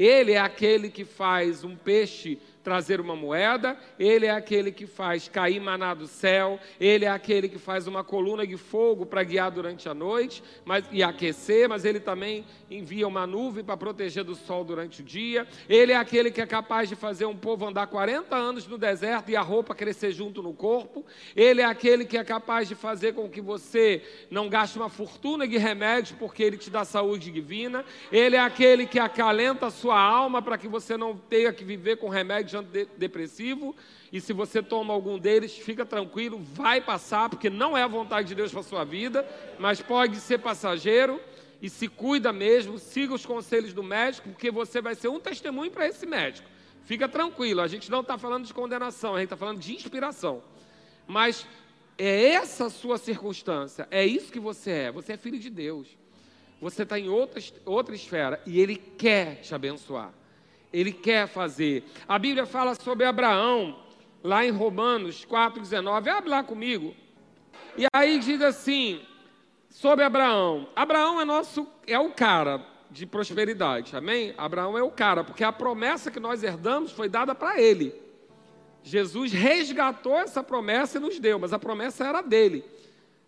Ele 0.04 0.32
é 0.32 0.38
aquele 0.38 0.90
que 0.90 1.04
faz 1.04 1.62
um 1.62 1.76
peixe 1.76 2.40
trazer 2.62 3.00
uma 3.00 3.16
moeda, 3.16 3.76
ele 3.98 4.26
é 4.26 4.30
aquele 4.30 4.70
que 4.70 4.86
faz 4.86 5.28
cair 5.28 5.60
maná 5.60 5.94
do 5.94 6.06
céu, 6.06 6.58
ele 6.80 7.04
é 7.04 7.08
aquele 7.08 7.48
que 7.48 7.58
faz 7.58 7.86
uma 7.86 8.04
coluna 8.04 8.46
de 8.46 8.56
fogo 8.56 9.04
para 9.04 9.22
guiar 9.22 9.50
durante 9.50 9.88
a 9.88 9.94
noite 9.94 10.42
mas, 10.64 10.84
e 10.90 11.02
aquecer, 11.02 11.68
mas 11.68 11.84
ele 11.84 12.00
também 12.00 12.44
envia 12.70 13.06
uma 13.06 13.26
nuvem 13.26 13.64
para 13.64 13.76
proteger 13.76 14.24
do 14.24 14.34
sol 14.34 14.64
durante 14.64 15.00
o 15.00 15.04
dia, 15.04 15.46
ele 15.68 15.92
é 15.92 15.96
aquele 15.96 16.30
que 16.30 16.40
é 16.40 16.46
capaz 16.46 16.88
de 16.88 16.96
fazer 16.96 17.26
um 17.26 17.36
povo 17.36 17.66
andar 17.66 17.86
40 17.86 18.34
anos 18.34 18.66
no 18.66 18.78
deserto 18.78 19.30
e 19.30 19.36
a 19.36 19.42
roupa 19.42 19.74
crescer 19.74 20.12
junto 20.12 20.42
no 20.42 20.52
corpo, 20.52 21.04
ele 21.34 21.60
é 21.60 21.64
aquele 21.64 22.04
que 22.04 22.16
é 22.16 22.24
capaz 22.24 22.68
de 22.68 22.74
fazer 22.74 23.14
com 23.14 23.28
que 23.28 23.40
você 23.40 24.02
não 24.30 24.48
gaste 24.48 24.78
uma 24.78 24.88
fortuna 24.88 25.46
de 25.46 25.58
remédio 25.58 26.16
porque 26.18 26.42
ele 26.42 26.56
te 26.56 26.70
dá 26.70 26.84
saúde 26.84 27.30
divina, 27.30 27.84
ele 28.10 28.36
é 28.36 28.40
aquele 28.40 28.86
que 28.86 28.98
acalenta 28.98 29.66
a 29.66 29.70
sua 29.70 30.00
alma 30.00 30.40
para 30.40 30.56
que 30.56 30.68
você 30.68 30.96
não 30.96 31.16
tenha 31.16 31.52
que 31.52 31.64
viver 31.64 31.96
com 31.96 32.08
remédio 32.52 32.60
antidepressivo, 32.60 33.74
e 34.12 34.20
se 34.20 34.32
você 34.32 34.62
toma 34.62 34.92
algum 34.92 35.18
deles, 35.18 35.56
fica 35.56 35.84
tranquilo, 35.84 36.38
vai 36.38 36.80
passar, 36.80 37.28
porque 37.28 37.48
não 37.48 37.76
é 37.76 37.82
a 37.82 37.88
vontade 37.88 38.28
de 38.28 38.34
Deus 38.34 38.50
para 38.50 38.60
a 38.60 38.64
sua 38.64 38.84
vida, 38.84 39.26
mas 39.58 39.80
pode 39.80 40.16
ser 40.16 40.38
passageiro, 40.38 41.20
e 41.60 41.70
se 41.70 41.86
cuida 41.86 42.32
mesmo, 42.32 42.78
siga 42.78 43.14
os 43.14 43.24
conselhos 43.24 43.72
do 43.72 43.82
médico, 43.82 44.28
porque 44.30 44.50
você 44.50 44.80
vai 44.80 44.94
ser 44.94 45.08
um 45.08 45.20
testemunho 45.20 45.70
para 45.70 45.86
esse 45.86 46.04
médico. 46.04 46.48
Fica 46.84 47.08
tranquilo, 47.08 47.60
a 47.60 47.68
gente 47.68 47.90
não 47.90 48.00
está 48.00 48.18
falando 48.18 48.44
de 48.44 48.52
condenação, 48.52 49.14
a 49.14 49.18
gente 49.18 49.26
está 49.26 49.36
falando 49.36 49.60
de 49.60 49.72
inspiração. 49.72 50.42
Mas 51.06 51.46
é 51.96 52.30
essa 52.30 52.66
a 52.66 52.70
sua 52.70 52.98
circunstância, 52.98 53.86
é 53.90 54.04
isso 54.04 54.32
que 54.32 54.40
você 54.40 54.70
é, 54.72 54.92
você 54.92 55.12
é 55.12 55.16
filho 55.16 55.38
de 55.38 55.48
Deus. 55.48 55.86
Você 56.60 56.84
está 56.84 56.96
em 56.96 57.08
outra, 57.08 57.42
outra 57.64 57.92
esfera 57.92 58.40
e 58.46 58.60
Ele 58.60 58.76
quer 58.76 59.40
te 59.40 59.52
abençoar. 59.52 60.12
Ele 60.72 60.92
quer 60.92 61.26
fazer. 61.28 61.84
A 62.08 62.18
Bíblia 62.18 62.46
fala 62.46 62.74
sobre 62.74 63.04
Abraão, 63.04 63.78
lá 64.22 64.44
em 64.44 64.50
Romanos 64.50 65.26
4,19. 65.26 66.08
Abre 66.08 66.30
lá 66.30 66.42
comigo. 66.42 66.94
E 67.76 67.86
aí 67.94 68.18
diz 68.18 68.40
assim, 68.40 69.00
sobre 69.68 70.04
Abraão. 70.04 70.68
Abraão 70.76 71.20
é 71.20 71.24
nosso, 71.24 71.66
é 71.86 71.98
o 71.98 72.10
cara 72.10 72.64
de 72.90 73.06
prosperidade, 73.06 73.96
amém? 73.96 74.34
Abraão 74.36 74.76
é 74.76 74.82
o 74.82 74.90
cara, 74.90 75.24
porque 75.24 75.42
a 75.42 75.50
promessa 75.50 76.10
que 76.10 76.20
nós 76.20 76.42
herdamos 76.42 76.92
foi 76.92 77.08
dada 77.08 77.34
para 77.34 77.60
ele. 77.60 77.94
Jesus 78.82 79.32
resgatou 79.32 80.18
essa 80.18 80.42
promessa 80.42 80.98
e 80.98 81.00
nos 81.00 81.18
deu, 81.18 81.38
mas 81.38 81.52
a 81.52 81.58
promessa 81.58 82.04
era 82.04 82.20
dele. 82.20 82.64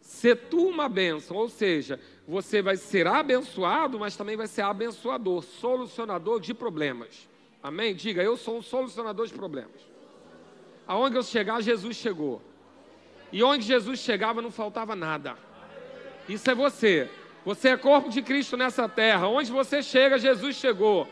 Ser 0.00 0.36
tu 0.36 0.68
uma 0.68 0.88
bênção, 0.88 1.36
ou 1.36 1.48
seja, 1.48 1.98
você 2.28 2.60
vai 2.60 2.76
ser 2.76 3.06
abençoado, 3.06 3.98
mas 3.98 4.16
também 4.16 4.36
vai 4.36 4.46
ser 4.46 4.62
abençoador, 4.62 5.42
solucionador 5.42 6.40
de 6.40 6.52
problemas. 6.52 7.26
Amém? 7.64 7.94
Diga, 7.94 8.22
eu 8.22 8.36
sou 8.36 8.58
um 8.58 8.62
solucionador 8.62 9.26
de 9.26 9.32
problemas. 9.32 9.80
Aonde 10.86 11.16
eu 11.16 11.22
chegar, 11.22 11.62
Jesus 11.62 11.96
chegou. 11.96 12.42
E 13.32 13.42
onde 13.42 13.64
Jesus 13.64 14.00
chegava, 14.00 14.42
não 14.42 14.50
faltava 14.50 14.94
nada. 14.94 15.34
Isso 16.28 16.50
é 16.50 16.54
você. 16.54 17.08
Você 17.42 17.70
é 17.70 17.76
corpo 17.78 18.10
de 18.10 18.20
Cristo 18.20 18.54
nessa 18.54 18.86
terra. 18.86 19.28
Onde 19.28 19.50
você 19.50 19.82
chega, 19.82 20.18
Jesus 20.18 20.56
chegou. 20.56 21.08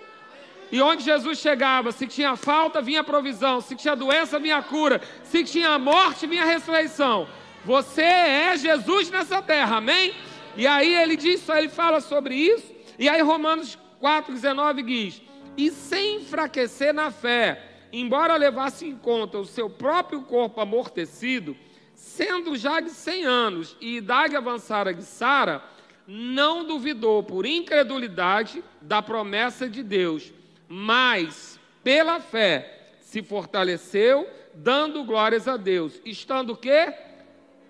E 0.70 0.78
onde 0.82 1.02
Jesus 1.02 1.38
chegava, 1.38 1.90
se 1.90 2.06
tinha 2.06 2.36
falta, 2.36 2.82
vinha 2.82 3.02
provisão. 3.02 3.62
Se 3.62 3.74
tinha 3.74 3.96
doença, 3.96 4.38
vinha 4.38 4.62
cura. 4.62 5.00
Se 5.24 5.42
tinha 5.44 5.78
morte, 5.78 6.26
vinha 6.26 6.44
ressurreição. 6.44 7.26
Você 7.64 8.02
é 8.02 8.58
Jesus 8.58 9.08
nessa 9.08 9.40
terra, 9.40 9.78
amém? 9.78 10.12
E 10.54 10.66
aí 10.66 10.94
ele 10.96 11.16
diz, 11.16 11.48
ele 11.48 11.70
fala 11.70 12.02
sobre 12.02 12.34
isso. 12.34 12.70
E 12.98 13.08
aí 13.08 13.22
Romanos 13.22 13.78
4,19 14.02 14.84
diz: 14.84 15.31
e 15.56 15.70
sem 15.70 16.16
enfraquecer 16.16 16.92
na 16.92 17.10
fé, 17.10 17.62
embora 17.92 18.36
levasse 18.36 18.86
em 18.86 18.96
conta 18.96 19.38
o 19.38 19.44
seu 19.44 19.68
próprio 19.68 20.22
corpo 20.22 20.60
amortecido, 20.60 21.56
sendo 21.94 22.56
já 22.56 22.80
de 22.80 22.90
cem 22.90 23.24
anos 23.24 23.76
e 23.80 23.96
idade 23.96 24.36
avançada 24.36 24.92
de 24.92 25.02
Sara, 25.02 25.62
não 26.06 26.64
duvidou 26.64 27.22
por 27.22 27.46
incredulidade 27.46 28.62
da 28.80 29.00
promessa 29.00 29.68
de 29.68 29.82
Deus, 29.82 30.32
mas 30.68 31.60
pela 31.84 32.20
fé 32.20 32.90
se 33.00 33.22
fortaleceu, 33.22 34.28
dando 34.54 35.04
glórias 35.04 35.46
a 35.46 35.56
Deus, 35.56 36.00
estando 36.04 36.56
que 36.56 36.92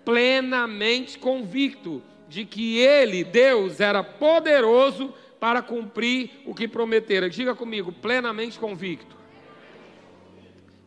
plenamente 0.03 1.17
convicto 1.19 2.01
de 2.27 2.45
que 2.45 2.79
ele, 2.79 3.23
Deus, 3.23 3.79
era 3.79 4.03
poderoso 4.03 5.13
para 5.43 5.61
cumprir 5.61 6.31
o 6.45 6.55
que 6.55 6.69
prometera. 6.69 7.29
Diga 7.29 7.53
comigo, 7.53 7.91
plenamente 7.91 8.57
convicto. 8.57 9.13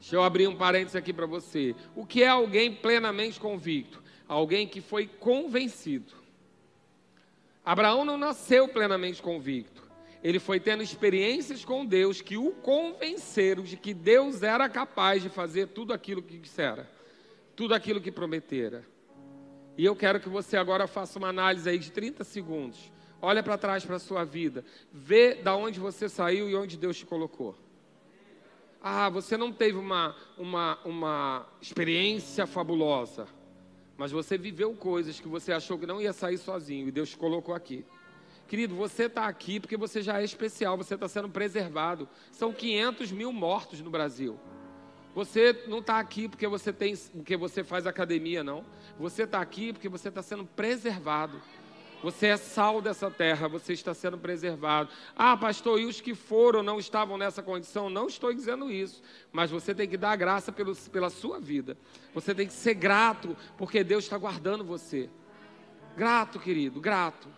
Deixa 0.01 0.17
eu 0.17 0.23
abrir 0.23 0.49
um 0.49 0.57
parênteses 0.57 0.97
aqui 0.97 1.13
para 1.13 1.27
você. 1.27 1.77
O 1.95 2.07
que 2.07 2.23
é 2.23 2.29
alguém 2.29 2.73
plenamente 2.75 3.39
convicto? 3.39 4.03
Alguém 4.27 4.67
que 4.67 4.81
foi 4.81 5.07
convencido. 5.07 6.15
Abraão 7.63 8.03
não 8.03 8.17
nasceu 8.17 8.67
plenamente 8.67 9.21
convicto. 9.21 9.83
Ele 10.25 10.39
foi 10.39 10.59
tendo 10.59 10.83
experiências 10.83 11.63
com 11.63 11.85
Deus 11.85 12.23
que 12.23 12.39
o 12.39 12.53
convenceram 12.53 13.63
de 13.63 13.77
que 13.77 13.93
Deus 13.93 14.43
era 14.43 14.71
capaz 14.71 15.23
de 15.23 15.29
fazer 15.29 15.67
tudo 15.67 15.93
aquilo 15.93 16.23
que 16.23 16.39
dissera, 16.39 16.91
tudo 17.55 17.75
aquilo 17.75 18.01
que 18.01 18.11
prometera. 18.11 18.87
E 19.77 19.85
eu 19.85 19.95
quero 19.95 20.19
que 20.19 20.31
você 20.31 20.57
agora 20.57 20.87
faça 20.87 21.19
uma 21.19 21.29
análise 21.29 21.69
aí 21.69 21.79
de 21.79 21.93
30 21.93 22.25
segundos 22.25 22.96
Olha 23.21 23.43
para 23.43 23.59
trás 23.59 23.85
para 23.85 23.97
a 23.97 24.01
sua 24.01 24.25
vida. 24.25 24.65
Vê 24.93 25.35
da 25.35 25.55
onde 25.57 25.81
você 25.81 26.09
saiu 26.09 26.49
e 26.49 26.55
onde 26.55 26.77
Deus 26.77 26.97
te 26.99 27.07
colocou. 27.07 27.57
Ah, 28.83 29.09
você 29.09 29.37
não 29.37 29.53
teve 29.53 29.79
uma, 29.79 30.15
uma, 30.39 30.79
uma 30.85 31.47
experiência 31.61 32.47
fabulosa, 32.47 33.27
mas 33.97 34.13
você 34.13 34.39
viveu 34.39 34.75
coisas 34.75 35.19
que 35.19 35.27
você 35.27 35.53
achou 35.53 35.79
que 35.79 35.87
não 35.87 36.01
ia 36.01 36.13
sair 36.13 36.39
sozinho 36.39 36.87
e 36.87 36.93
Deus 36.93 37.11
te 37.11 37.17
colocou 37.17 37.55
aqui. 37.55 37.85
Querido, 38.47 38.77
você 38.77 39.05
está 39.05 39.27
aqui 39.27 39.59
porque 39.59 39.77
você 39.77 40.01
já 40.01 40.21
é 40.21 40.25
especial, 40.25 40.77
você 40.77 40.95
está 40.95 41.09
sendo 41.09 41.29
preservado. 41.29 42.09
São 42.31 42.53
500 42.53 43.11
mil 43.11 43.33
mortos 43.33 43.81
no 43.81 43.91
Brasil. 43.91 44.39
Você 45.17 45.65
não 45.67 45.79
está 45.79 45.99
aqui 45.99 46.29
porque 46.29 46.47
você 46.47 46.73
tem, 46.73 46.95
porque 46.95 47.37
você 47.37 47.65
faz 47.65 47.87
academia, 47.87 48.45
não. 48.45 48.65
Você 49.01 49.25
está 49.25 49.41
aqui 49.41 49.73
porque 49.73 49.89
você 49.89 50.11
está 50.11 50.23
sendo 50.23 50.45
preservado. 50.45 51.41
Você 52.03 52.27
é 52.27 52.37
sal 52.37 52.81
dessa 52.81 53.11
terra, 53.11 53.49
você 53.49 53.73
está 53.73 53.95
sendo 53.95 54.19
preservado. 54.19 54.91
Ah, 55.17 55.37
pastor, 55.37 55.81
e 55.81 55.87
os 55.87 56.01
que 56.01 56.15
foram 56.15 56.63
não 56.63 56.79
estavam 56.79 57.17
nessa 57.17 57.43
condição? 57.43 57.89
Não 57.89 58.07
estou 58.07 58.33
dizendo 58.33 58.71
isso, 58.71 59.03
mas 59.33 59.51
você 59.51 59.75
tem 59.75 59.89
que 59.89 59.97
dar 59.97 60.15
graça 60.17 60.53
pelo, 60.53 60.75
pela 60.77 61.11
sua 61.11 61.41
vida. 61.41 61.77
Você 62.15 62.35
tem 62.35 62.47
que 62.47 62.53
ser 62.53 62.75
grato, 62.75 63.37
porque 63.57 63.83
Deus 63.83 64.05
está 64.05 64.19
guardando 64.19 64.63
você. 64.63 65.09
Grato, 65.97 66.39
querido, 66.39 66.81
grato. 66.81 67.29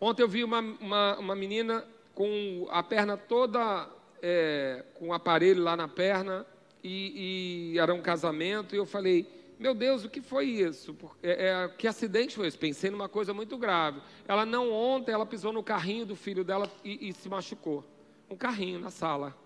Ontem 0.00 0.22
eu 0.22 0.28
vi 0.28 0.44
uma, 0.44 0.60
uma, 0.60 1.18
uma 1.18 1.36
menina 1.36 1.84
com 2.14 2.68
a 2.70 2.82
perna 2.82 3.16
toda, 3.16 3.88
é, 4.22 4.84
com 4.94 5.08
um 5.08 5.12
aparelho 5.12 5.62
lá 5.62 5.76
na 5.76 5.88
perna, 5.88 6.46
e, 6.82 7.72
e, 7.74 7.78
era 7.78 7.92
um 7.92 8.00
casamento, 8.00 8.74
e 8.74 8.78
eu 8.78 8.86
falei, 8.86 9.26
meu 9.60 9.74
Deus, 9.74 10.04
o 10.04 10.08
que 10.08 10.22
foi 10.22 10.46
isso? 10.46 10.96
É, 11.22 11.48
é, 11.48 11.68
que 11.68 11.86
acidente 11.86 12.34
foi 12.34 12.46
esse? 12.46 12.56
Pensei 12.56 12.90
numa 12.90 13.10
coisa 13.10 13.34
muito 13.34 13.58
grave. 13.58 14.00
Ela 14.26 14.46
não 14.46 14.72
ontem, 14.72 15.12
ela 15.12 15.26
pisou 15.26 15.52
no 15.52 15.62
carrinho 15.62 16.06
do 16.06 16.16
filho 16.16 16.42
dela 16.42 16.66
e, 16.82 17.10
e 17.10 17.12
se 17.12 17.28
machucou. 17.28 17.84
Um 18.30 18.36
carrinho 18.36 18.80
na 18.80 18.90
sala. 18.90 19.36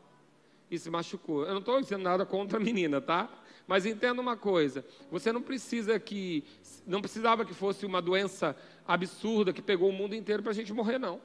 E 0.70 0.78
se 0.78 0.88
machucou. 0.88 1.44
Eu 1.44 1.50
não 1.50 1.58
estou 1.58 1.80
dizendo 1.80 2.04
nada 2.04 2.24
contra 2.24 2.58
a 2.58 2.60
menina, 2.60 3.00
tá? 3.00 3.28
Mas 3.66 3.86
entenda 3.86 4.22
uma 4.22 4.36
coisa: 4.36 4.84
você 5.10 5.32
não 5.32 5.42
precisa 5.42 5.98
que, 5.98 6.44
não 6.86 7.00
precisava 7.00 7.44
que 7.44 7.52
fosse 7.52 7.84
uma 7.84 8.00
doença 8.00 8.56
absurda 8.86 9.52
que 9.52 9.60
pegou 9.60 9.88
o 9.88 9.92
mundo 9.92 10.14
inteiro 10.14 10.44
para 10.44 10.52
a 10.52 10.54
gente 10.54 10.72
morrer, 10.72 10.96
não. 10.96 11.20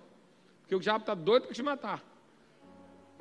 Porque 0.62 0.76
o 0.76 0.80
diabo 0.80 1.04
está 1.04 1.14
doido 1.14 1.44
para 1.44 1.54
te 1.54 1.62
matar. 1.62 2.04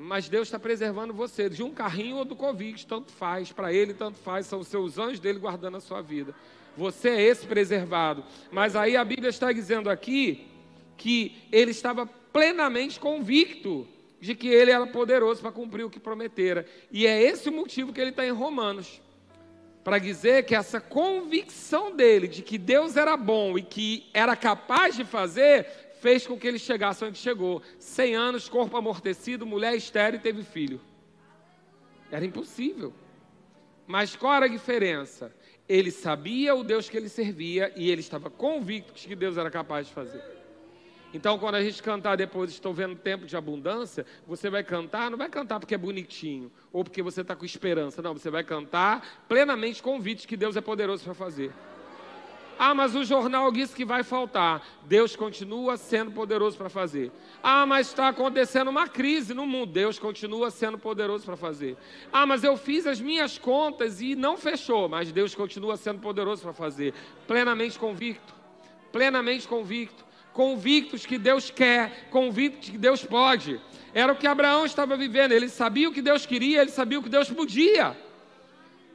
Mas 0.01 0.29
Deus 0.29 0.47
está 0.47 0.57
preservando 0.57 1.13
você 1.13 1.49
de 1.49 1.61
um 1.61 1.71
carrinho 1.71 2.15
ou 2.15 2.23
do 2.23 2.33
Covid, 2.33 2.87
tanto 2.87 3.11
faz, 3.11 3.51
para 3.51 3.73
ele 3.73 3.93
tanto 3.93 4.17
faz, 4.17 4.45
são 4.45 4.61
os 4.61 4.69
seus 4.69 4.97
anjos 4.97 5.19
dele 5.19 5.39
guardando 5.39 5.75
a 5.75 5.81
sua 5.81 6.01
vida. 6.01 6.33
Você 6.77 7.09
é 7.09 7.21
esse 7.21 7.45
preservado. 7.45 8.23
Mas 8.49 8.77
aí 8.77 8.95
a 8.95 9.03
Bíblia 9.03 9.29
está 9.29 9.51
dizendo 9.51 9.89
aqui 9.89 10.47
que 10.95 11.35
ele 11.51 11.71
estava 11.71 12.05
plenamente 12.05 12.97
convicto 12.97 13.85
de 14.21 14.35
que 14.35 14.47
ele 14.47 14.71
era 14.71 14.87
poderoso 14.87 15.41
para 15.41 15.51
cumprir 15.51 15.83
o 15.83 15.89
que 15.89 15.99
prometera. 15.99 16.65
E 16.89 17.05
é 17.05 17.21
esse 17.21 17.49
o 17.49 17.51
motivo 17.51 17.91
que 17.91 17.99
ele 17.99 18.11
está 18.11 18.25
em 18.25 18.31
Romanos 18.31 19.01
para 19.83 19.97
dizer 19.97 20.45
que 20.45 20.55
essa 20.55 20.79
convicção 20.79 21.93
dele 21.93 22.27
de 22.29 22.41
que 22.41 22.57
Deus 22.57 22.95
era 22.95 23.17
bom 23.17 23.57
e 23.57 23.63
que 23.63 24.09
era 24.13 24.35
capaz 24.35 24.95
de 24.95 25.03
fazer, 25.03 25.67
fez 25.99 26.25
com 26.25 26.37
que 26.37 26.47
ele 26.47 26.59
chegasse 26.59 27.03
onde 27.03 27.17
chegou. 27.17 27.61
100 27.77 28.15
anos, 28.15 28.49
corpo 28.49 28.75
amortecido, 28.77 29.45
mulher 29.45 29.75
estéril 29.75 30.19
e 30.19 30.21
teve 30.21 30.43
filho. 30.43 30.79
Era 32.11 32.25
impossível. 32.25 32.93
Mas 33.85 34.15
qual 34.15 34.33
era 34.35 34.45
a 34.45 34.49
diferença? 34.49 35.33
Ele 35.67 35.91
sabia 35.91 36.55
o 36.55 36.63
Deus 36.63 36.89
que 36.89 36.97
ele 36.97 37.09
servia 37.09 37.71
e 37.75 37.89
ele 37.89 38.01
estava 38.01 38.29
convicto 38.29 38.93
que 38.93 39.15
Deus 39.15 39.37
era 39.37 39.51
capaz 39.51 39.87
de 39.87 39.93
fazer. 39.93 40.21
Então, 41.11 41.39
quando 41.39 41.55
a 41.55 41.63
gente 41.63 41.81
cantar 41.81 42.15
depois, 42.15 42.51
estou 42.51 42.71
vendo 42.71 42.95
tempo 42.95 43.25
de 43.25 43.35
abundância, 43.35 44.05
você 44.27 44.47
vai 44.47 44.63
cantar, 44.63 45.09
não 45.09 45.17
vai 45.17 45.27
cantar 45.27 45.59
porque 45.59 45.73
é 45.73 45.77
bonitinho, 45.77 46.51
ou 46.71 46.83
porque 46.83 47.01
você 47.01 47.21
está 47.21 47.35
com 47.35 47.43
esperança, 47.43 47.99
não, 48.01 48.13
você 48.13 48.29
vai 48.29 48.43
cantar 48.43 49.23
plenamente 49.27 49.81
convite 49.81 50.27
que 50.27 50.37
Deus 50.37 50.55
é 50.55 50.61
poderoso 50.61 51.03
para 51.03 51.15
fazer. 51.15 51.51
Ah, 52.61 52.75
mas 52.75 52.93
o 52.93 53.05
jornal 53.05 53.49
disse 53.53 53.73
que 53.73 53.85
vai 53.85 54.03
faltar. 54.03 54.61
Deus 54.83 55.15
continua 55.15 55.77
sendo 55.77 56.11
poderoso 56.11 56.57
para 56.57 56.67
fazer. 56.67 57.09
Ah, 57.41 57.65
mas 57.65 57.87
está 57.87 58.09
acontecendo 58.09 58.67
uma 58.67 58.85
crise 58.85 59.33
no 59.33 59.47
mundo. 59.47 59.71
Deus 59.71 59.97
continua 59.97 60.51
sendo 60.51 60.77
poderoso 60.77 61.23
para 61.23 61.37
fazer. 61.37 61.77
Ah, 62.11 62.25
mas 62.25 62.43
eu 62.43 62.57
fiz 62.57 62.85
as 62.85 62.99
minhas 62.99 63.37
contas 63.37 64.01
e 64.01 64.13
não 64.13 64.35
fechou. 64.35 64.89
Mas 64.89 65.09
Deus 65.09 65.33
continua 65.33 65.77
sendo 65.77 66.01
poderoso 66.01 66.41
para 66.41 66.51
fazer. 66.51 66.93
Plenamente 67.25 67.79
convicto. 67.79 68.33
Plenamente 68.91 69.47
convicto 69.47 70.09
convictos 70.33 71.05
que 71.05 71.17
Deus 71.17 71.49
quer, 71.49 72.07
convictos 72.09 72.69
que 72.69 72.77
Deus 72.77 73.03
pode. 73.03 73.59
Era 73.93 74.13
o 74.13 74.15
que 74.15 74.27
Abraão 74.27 74.65
estava 74.65 74.95
vivendo. 74.95 75.31
Ele 75.31 75.49
sabia 75.49 75.89
o 75.89 75.91
que 75.91 76.01
Deus 76.01 76.25
queria, 76.25 76.61
ele 76.61 76.71
sabia 76.71 76.99
o 76.99 77.03
que 77.03 77.09
Deus 77.09 77.29
podia. 77.29 77.97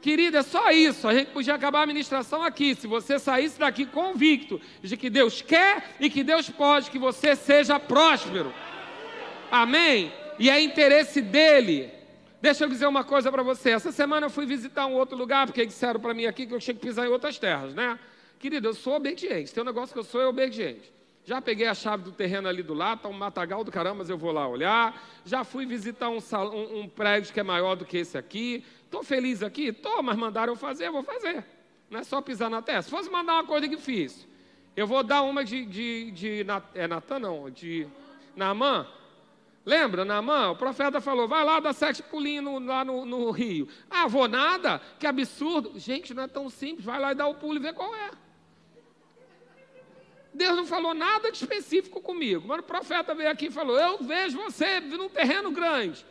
Querida, 0.05 0.37
é 0.37 0.43
só 0.43 0.69
isso. 0.69 1.07
A 1.07 1.15
gente 1.15 1.31
podia 1.31 1.55
acabar 1.55 1.81
a 1.81 1.87
ministração 1.87 2.43
aqui. 2.43 2.75
Se 2.75 2.85
você 2.85 3.17
saísse 3.17 3.57
daqui 3.57 3.87
convicto 3.87 4.61
de 4.83 4.95
que 4.95 5.09
Deus 5.09 5.41
quer 5.41 5.95
e 5.99 6.11
que 6.11 6.23
Deus 6.23 6.47
pode 6.47 6.91
que 6.91 6.99
você 6.99 7.35
seja 7.35 7.79
próspero. 7.79 8.53
Amém? 9.49 10.13
E 10.37 10.47
é 10.47 10.61
interesse 10.61 11.23
dele. 11.23 11.91
Deixa 12.39 12.65
eu 12.65 12.69
dizer 12.69 12.85
uma 12.85 13.03
coisa 13.03 13.31
para 13.31 13.41
você. 13.41 13.71
Essa 13.71 13.91
semana 13.91 14.27
eu 14.27 14.29
fui 14.29 14.45
visitar 14.45 14.85
um 14.85 14.93
outro 14.93 15.17
lugar, 15.17 15.47
porque 15.47 15.65
disseram 15.65 15.99
para 15.99 16.13
mim 16.13 16.27
aqui 16.27 16.45
que 16.45 16.53
eu 16.53 16.59
tinha 16.59 16.75
que 16.75 16.81
pisar 16.81 17.07
em 17.07 17.09
outras 17.09 17.39
terras, 17.39 17.73
né? 17.73 17.97
Querido, 18.37 18.67
eu 18.67 18.75
sou 18.75 18.97
obediente. 18.97 19.51
Tem 19.51 19.63
um 19.63 19.65
negócio 19.65 19.91
que 19.91 19.97
eu 19.97 20.03
sou 20.03 20.21
é 20.21 20.27
obediente. 20.27 20.93
Já 21.25 21.41
peguei 21.41 21.65
a 21.65 21.73
chave 21.73 22.03
do 22.03 22.11
terreno 22.11 22.47
ali 22.47 22.61
do 22.61 22.75
lado, 22.75 22.97
está 22.97 23.09
um 23.09 23.13
matagal 23.13 23.63
do 23.63 23.71
caramba, 23.71 23.95
mas 23.95 24.11
eu 24.11 24.17
vou 24.19 24.31
lá 24.31 24.47
olhar. 24.47 25.03
Já 25.25 25.43
fui 25.43 25.65
visitar 25.65 26.09
um, 26.09 26.19
um, 26.19 26.81
um 26.81 26.87
prédio 26.87 27.33
que 27.33 27.39
é 27.39 27.43
maior 27.43 27.75
do 27.75 27.83
que 27.83 27.97
esse 27.97 28.15
aqui. 28.15 28.63
Estou 28.85 29.03
feliz 29.03 29.43
aqui? 29.43 29.67
Estou, 29.67 30.01
mas 30.01 30.15
mandaram 30.15 30.53
eu 30.53 30.57
fazer, 30.57 30.87
eu 30.87 30.93
vou 30.93 31.03
fazer. 31.03 31.45
Não 31.89 31.99
é 31.99 32.03
só 32.03 32.21
pisar 32.21 32.49
na 32.49 32.61
terra. 32.61 32.81
Se 32.81 32.89
fosse 32.89 33.09
mandar 33.09 33.33
uma 33.33 33.45
coisa 33.45 33.67
difícil, 33.67 34.27
eu 34.75 34.87
vou 34.87 35.03
dar 35.03 35.21
uma 35.21 35.43
de, 35.43 35.65
de, 35.65 36.11
de 36.11 36.45
é 36.73 36.87
Natan 36.87 37.19
não, 37.19 37.49
de 37.49 37.87
Naamã. 38.35 38.87
Lembra, 39.65 40.05
Naamã? 40.05 40.51
O 40.51 40.55
profeta 40.55 41.01
falou, 41.01 41.27
vai 41.27 41.43
lá 41.43 41.59
dar 41.59 41.73
sete 41.73 42.03
pulinhos 42.03 42.63
lá 42.65 42.85
no, 42.85 43.03
no 43.05 43.31
rio. 43.31 43.67
Ah, 43.89 44.07
vou 44.07 44.27
nada? 44.27 44.79
Que 44.99 45.07
absurdo. 45.07 45.79
Gente, 45.79 46.13
não 46.13 46.23
é 46.23 46.27
tão 46.27 46.49
simples. 46.49 46.85
Vai 46.85 46.99
lá 46.99 47.11
e 47.11 47.15
dá 47.15 47.25
o 47.27 47.35
pulo 47.35 47.55
e 47.55 47.59
vê 47.59 47.73
qual 47.73 47.93
é. 47.95 48.11
Deus 50.33 50.55
não 50.57 50.65
falou 50.65 50.93
nada 50.93 51.31
de 51.31 51.37
específico 51.37 52.01
comigo. 52.01 52.45
Mas 52.47 52.59
o 52.59 52.63
profeta 52.63 53.15
veio 53.15 53.31
aqui 53.31 53.47
e 53.47 53.51
falou: 53.51 53.79
Eu 53.79 53.97
vejo 53.99 54.37
você 54.37 54.81
num 54.81 55.09
terreno 55.09 55.49
grande. 55.49 56.05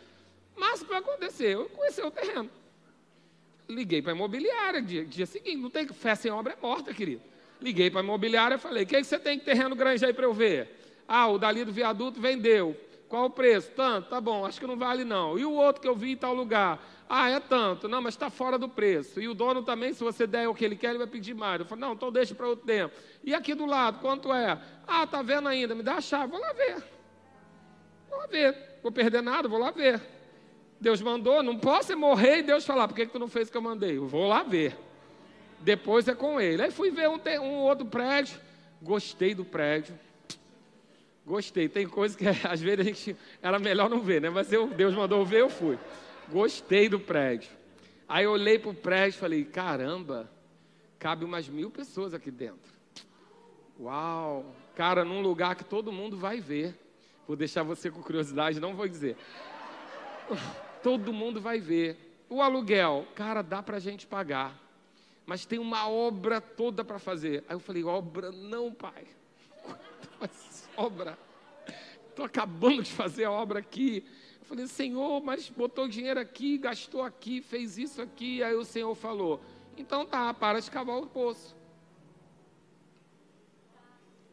Mas 0.57 0.81
o 0.81 0.85
que 0.85 0.91
vai 0.91 1.01
acontecer? 1.01 1.55
Eu 1.55 1.69
conheci 1.69 2.01
o 2.01 2.11
terreno. 2.11 2.51
Liguei 3.68 4.03
para 4.03 4.12
a 4.12 4.14
imobiliária 4.14 4.83
dia, 4.83 5.05
dia 5.05 5.27
seguinte. 5.27 5.57
Não 5.57 5.70
tem 5.70 5.87
fé 5.88 6.14
sem 6.14 6.31
obra 6.31 6.53
é 6.53 6.57
morta, 6.61 6.92
querido. 6.92 7.22
Liguei 7.61 7.90
para 7.90 8.00
a 8.00 8.05
imobiliária 8.05 8.57
e 8.57 8.59
falei: 8.59 8.85
O 8.85 8.87
que, 8.87 9.03
você 9.03 9.18
tem 9.18 9.38
de 9.38 9.44
terreno 9.44 9.74
grande 9.74 10.05
aí 10.05 10.12
para 10.12 10.24
eu 10.24 10.35
ver? 10.35 11.03
Ah, 11.09 11.29
o 11.29 11.38
dali 11.38 11.64
do 11.64 11.72
viaduto 11.72 12.20
vendeu. 12.20 12.77
Qual 13.09 13.27
o 13.27 13.31
preço? 13.31 13.70
Tanto, 13.77 14.09
tá 14.09 14.20
bom, 14.20 14.44
acho 14.44 14.59
que 14.59 14.66
não 14.66 14.77
vale 14.77 15.05
não. 15.05 15.38
E 15.38 15.44
o 15.44 15.53
outro 15.53 15.81
que 15.81 15.88
eu 15.88 15.94
vi 15.94 16.12
em 16.12 16.16
tal 16.16 16.35
lugar? 16.35 16.83
Ah, 17.09 17.31
é 17.31 17.38
tanto. 17.38 17.87
Não, 17.87 18.00
mas 18.03 18.14
está 18.14 18.29
fora 18.29 18.59
do 18.59 18.68
preço. 18.68 19.20
E 19.20 19.29
o 19.29 19.35
dono 19.35 19.62
também, 19.62 19.92
se 19.92 20.03
você 20.03 20.27
der 20.27 20.48
o 20.48 20.55
que 20.55 20.64
ele 20.64 20.74
quer, 20.74 20.88
ele 20.88 20.98
vai 20.98 21.07
pedir 21.07 21.35
mais. 21.35 21.61
Eu 21.61 21.66
falei, 21.66 21.83
não, 21.83 21.92
então 21.92 22.11
deixa 22.11 22.35
para 22.35 22.48
outro 22.48 22.66
tempo. 22.66 22.94
E 23.22 23.35
aqui 23.35 23.55
do 23.55 23.66
lado, 23.66 24.00
quanto 24.00 24.33
é? 24.33 24.61
Ah, 24.87 25.07
tá 25.07 25.22
vendo 25.22 25.48
ainda, 25.48 25.74
me 25.74 25.83
dá 25.83 25.94
a 25.94 26.00
chave. 26.00 26.33
Vou 26.33 26.40
lá 26.40 26.53
ver. 26.53 26.83
Vou 28.09 28.18
lá 28.18 28.27
ver. 28.27 28.57
Vou 28.83 28.90
perder 28.90 29.22
nada, 29.22 29.48
vou 29.48 29.59
lá 29.59 29.70
ver. 29.70 30.00
Deus 30.85 31.01
mandou, 31.01 31.42
não 31.42 31.59
posso 31.59 31.97
morrer 31.97 32.40
e 32.40 32.42
Deus 32.42 32.66
falar, 32.66 32.87
por 32.87 32.94
que, 32.94 33.07
que 33.07 33.12
tu 33.12 33.18
não 33.18 33.27
fez 33.27 33.49
o 33.49 33.51
que 33.51 33.57
eu 33.57 33.62
mandei? 33.62 33.97
Eu 33.97 34.07
vou 34.07 34.29
lá 34.29 34.42
ver. 34.42 34.77
Depois 35.61 36.07
é 36.07 36.14
com 36.14 36.38
ele. 36.38 36.62
Aí 36.62 36.70
fui 36.70 36.90
ver 36.90 37.09
um, 37.09 37.18
um 37.40 37.62
outro 37.62 37.87
prédio. 37.87 38.38
Gostei 38.83 39.35
do 39.35 39.47
prédio. 39.47 39.99
Gostei. 41.25 41.70
Tem 41.70 41.88
coisas 41.88 42.14
que 42.14 42.27
às 42.47 42.61
vezes 42.61 42.81
a 42.81 42.83
gente 42.83 43.16
era 43.40 43.59
melhor 43.59 43.88
não 43.88 44.03
ver, 44.03 44.20
né? 44.20 44.29
Mas 44.29 44.53
eu, 44.53 44.66
Deus 44.66 44.94
mandou 44.94 45.25
ver, 45.25 45.40
eu 45.40 45.49
fui. 45.49 45.79
Gostei 46.29 46.87
do 46.87 47.01
prédio. 47.01 47.49
Aí 48.07 48.27
eu 48.27 48.33
olhei 48.33 48.59
para 48.59 48.70
o 48.70 48.75
prédio 48.75 49.16
e 49.16 49.20
falei: 49.20 49.42
caramba, 49.42 50.31
cabe 50.99 51.25
umas 51.25 51.49
mil 51.49 51.70
pessoas 51.70 52.12
aqui 52.12 52.31
dentro. 52.31 52.75
Uau! 53.81 54.55
Cara, 54.77 55.03
num 55.03 55.23
lugar 55.23 55.57
que 55.57 55.64
todo 55.64 55.90
mundo 55.90 56.18
vai 56.18 56.40
ver. 56.40 56.79
Vou 57.27 57.37
deixar 57.37 57.62
você 57.62 57.90
com 57.90 58.03
curiosidade, 58.03 58.61
não 58.61 58.75
vou 58.75 58.87
dizer. 58.87 59.16
Todo 60.85 61.14
mundo 61.14 61.40
vai 61.40 61.59
ver. 61.59 61.97
O 62.29 62.42
aluguel, 62.42 63.07
cara, 63.14 63.40
dá 63.40 63.62
para 63.62 63.79
a 63.79 63.81
gente 63.81 64.07
pagar. 64.07 64.55
Mas 65.25 65.47
tem 65.47 65.59
uma 65.59 65.88
obra 65.88 66.42
toda 66.42 66.85
para 66.85 66.99
fazer. 66.99 67.42
Aí 67.49 67.57
eu 67.57 67.59
falei: 67.59 67.83
obra 67.83 68.31
não, 68.31 68.70
pai. 68.70 69.07
obra? 70.77 71.18
Estou 72.11 72.27
acabando 72.27 72.83
de 72.83 72.92
fazer 72.92 73.25
a 73.25 73.31
obra 73.31 73.61
aqui. 73.61 74.05
Eu 74.38 74.44
falei, 74.44 74.66
Senhor, 74.66 75.23
mas 75.23 75.49
botou 75.49 75.88
dinheiro 75.88 76.20
aqui, 76.20 76.59
gastou 76.59 77.03
aqui, 77.03 77.40
fez 77.40 77.79
isso 77.79 78.03
aqui. 78.03 78.42
Aí 78.42 78.55
o 78.55 78.64
Senhor 78.64 78.94
falou: 78.94 79.40
então 79.79 80.05
tá, 80.05 80.35
para 80.35 80.61
de 80.61 80.70
cavar 80.70 80.99
o 80.99 81.07
poço. 81.07 81.57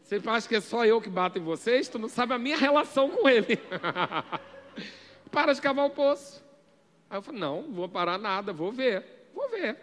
Você 0.04 0.22
acha 0.26 0.50
que 0.50 0.56
é 0.56 0.60
só 0.60 0.86
eu 0.86 1.00
que 1.00 1.10
bato 1.10 1.40
em 1.40 1.42
vocês? 1.42 1.88
Tu 1.88 1.98
não 1.98 2.10
sabe 2.10 2.34
a 2.34 2.38
minha 2.38 2.58
relação 2.58 3.10
com 3.10 3.30
ele. 3.30 3.58
para 5.32 5.54
de 5.54 5.62
cavar 5.62 5.86
o 5.86 5.92
poço. 5.92 6.44
Aí 7.10 7.18
eu 7.18 7.22
falei, 7.22 7.40
não, 7.40 7.64
vou 7.72 7.90
parar 7.90 8.18
nada, 8.18 8.54
vou 8.54 8.72
ver, 8.72 9.30
vou 9.34 9.50
ver. 9.50 9.78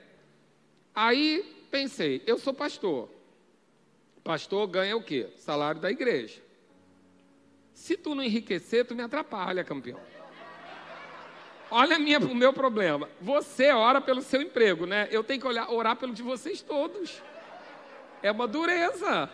Aí 0.94 1.66
pensei, 1.70 2.22
eu 2.26 2.38
sou 2.38 2.54
pastor. 2.54 3.08
Pastor 4.22 4.66
ganha 4.66 4.96
o 4.96 5.02
quê? 5.02 5.28
Salário 5.36 5.80
da 5.80 5.90
igreja. 5.90 6.42
Se 7.72 7.96
tu 7.96 8.14
não 8.14 8.22
enriquecer, 8.22 8.84
tu 8.84 8.94
me 8.94 9.02
atrapalha, 9.02 9.64
campeão. 9.64 10.00
Olha 11.70 11.98
minha, 11.98 12.18
o 12.18 12.34
meu 12.34 12.52
problema. 12.52 13.08
Você 13.20 13.70
ora 13.70 14.00
pelo 14.00 14.22
seu 14.22 14.40
emprego, 14.40 14.86
né? 14.86 15.06
Eu 15.10 15.22
tenho 15.22 15.40
que 15.40 15.46
olhar, 15.46 15.70
orar 15.70 15.96
pelo 15.96 16.12
de 16.12 16.22
vocês 16.22 16.62
todos. 16.62 17.22
É 18.22 18.32
uma 18.32 18.48
dureza. 18.48 19.30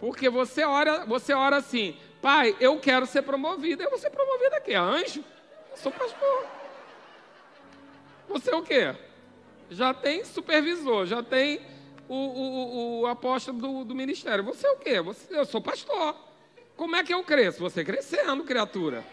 Porque 0.00 0.28
você 0.28 0.64
ora, 0.64 1.04
você 1.04 1.32
ora 1.34 1.56
assim, 1.56 1.96
pai, 2.22 2.56
eu 2.60 2.78
quero 2.78 3.04
ser 3.04 3.22
promovido. 3.22 3.82
Eu 3.82 3.90
vou 3.90 3.98
ser 3.98 4.10
promovido 4.10 4.54
aqui, 4.54 4.74
anjo? 4.74 5.24
Sou 5.76 5.92
pastor. 5.92 6.46
Você 8.28 8.50
é 8.50 8.56
o 8.56 8.62
quê? 8.62 8.94
Já 9.70 9.92
tem 9.92 10.24
supervisor, 10.24 11.06
já 11.06 11.22
tem 11.22 11.60
o, 12.08 12.14
o, 12.14 13.00
o 13.00 13.06
apóstolo 13.06 13.58
do, 13.58 13.84
do, 13.84 13.94
ministério. 13.94 14.42
Você 14.44 14.66
é 14.66 14.70
o 14.70 14.76
quê? 14.76 15.00
Você, 15.00 15.38
eu 15.38 15.44
sou 15.44 15.60
pastor. 15.60 16.16
Como 16.76 16.96
é 16.96 17.04
que 17.04 17.12
eu 17.12 17.22
cresço? 17.22 17.60
Você 17.60 17.84
crescendo, 17.84 18.44
criatura. 18.44 19.04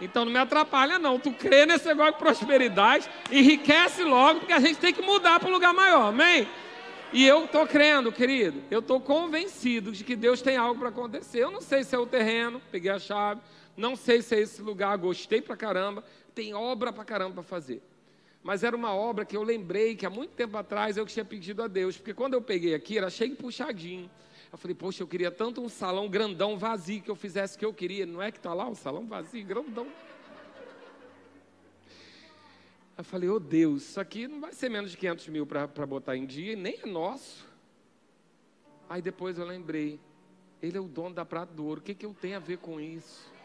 Então 0.00 0.24
não 0.24 0.32
me 0.32 0.38
atrapalha, 0.38 0.98
não. 0.98 1.18
Tu 1.18 1.32
crê 1.32 1.64
nesse 1.64 1.86
negócio 1.86 2.14
de 2.14 2.18
prosperidade, 2.18 3.08
enriquece 3.30 4.02
logo, 4.02 4.40
porque 4.40 4.52
a 4.52 4.60
gente 4.60 4.78
tem 4.78 4.92
que 4.92 5.02
mudar 5.02 5.40
para 5.40 5.48
um 5.48 5.52
lugar 5.52 5.72
maior, 5.72 6.08
amém? 6.08 6.48
E 7.12 7.26
eu 7.26 7.44
estou 7.44 7.66
crendo, 7.66 8.10
querido, 8.12 8.62
eu 8.70 8.80
estou 8.80 9.00
convencido 9.00 9.92
de 9.92 10.04
que 10.04 10.16
Deus 10.16 10.42
tem 10.42 10.56
algo 10.56 10.78
para 10.78 10.88
acontecer. 10.88 11.38
Eu 11.38 11.50
não 11.50 11.60
sei 11.60 11.84
se 11.84 11.94
é 11.94 11.98
o 11.98 12.06
terreno, 12.06 12.60
peguei 12.70 12.90
a 12.90 12.98
chave, 12.98 13.40
não 13.76 13.94
sei 13.94 14.22
se 14.22 14.34
é 14.34 14.40
esse 14.40 14.62
lugar, 14.62 14.96
gostei 14.96 15.42
pra 15.42 15.56
caramba, 15.56 16.02
tem 16.34 16.54
obra 16.54 16.92
pra 16.92 17.04
caramba 17.04 17.34
para 17.34 17.42
fazer. 17.42 17.82
Mas 18.42 18.62
era 18.62 18.76
uma 18.76 18.94
obra 18.94 19.24
que 19.24 19.36
eu 19.36 19.42
lembrei 19.42 19.96
que 19.96 20.06
há 20.06 20.10
muito 20.10 20.30
tempo 20.30 20.56
atrás 20.56 20.96
eu 20.96 21.04
tinha 21.04 21.24
pedido 21.24 21.62
a 21.62 21.66
Deus, 21.66 21.96
porque 21.96 22.14
quando 22.14 22.34
eu 22.34 22.40
peguei 22.40 22.74
aqui 22.74 22.96
era 22.96 23.10
cheio 23.10 23.30
de 23.30 23.36
puxadinho. 23.36 24.08
Eu 24.52 24.56
falei, 24.56 24.74
poxa, 24.74 25.02
eu 25.02 25.06
queria 25.08 25.30
tanto 25.30 25.60
um 25.60 25.68
salão 25.68 26.08
grandão, 26.08 26.56
vazio, 26.56 27.02
que 27.02 27.10
eu 27.10 27.16
fizesse 27.16 27.56
o 27.56 27.58
que 27.58 27.64
eu 27.64 27.74
queria. 27.74 28.06
Não 28.06 28.22
é 28.22 28.30
que 28.30 28.38
está 28.38 28.54
lá 28.54 28.68
um 28.68 28.74
salão 28.74 29.06
vazio, 29.06 29.44
grandão. 29.44 29.88
Eu 32.96 33.04
falei, 33.04 33.28
oh 33.28 33.38
Deus, 33.38 33.82
isso 33.82 34.00
aqui 34.00 34.26
não 34.26 34.40
vai 34.40 34.52
ser 34.52 34.70
menos 34.70 34.92
de 34.92 34.96
500 34.96 35.28
mil 35.28 35.46
para 35.46 35.66
botar 35.86 36.16
em 36.16 36.24
dia, 36.24 36.56
nem 36.56 36.78
é 36.82 36.86
nosso. 36.86 37.44
Aí 38.88 39.02
depois 39.02 39.36
eu 39.36 39.44
lembrei, 39.44 40.00
ele 40.62 40.78
é 40.78 40.80
o 40.80 40.88
dono 40.88 41.14
da 41.14 41.24
Prata 41.24 41.52
do 41.52 41.66
Ouro, 41.66 41.80
o 41.80 41.82
que, 41.82 41.94
que 41.94 42.06
eu 42.06 42.14
tenho 42.14 42.36
a 42.36 42.38
ver 42.38 42.58
com 42.58 42.80
isso? 42.80 43.35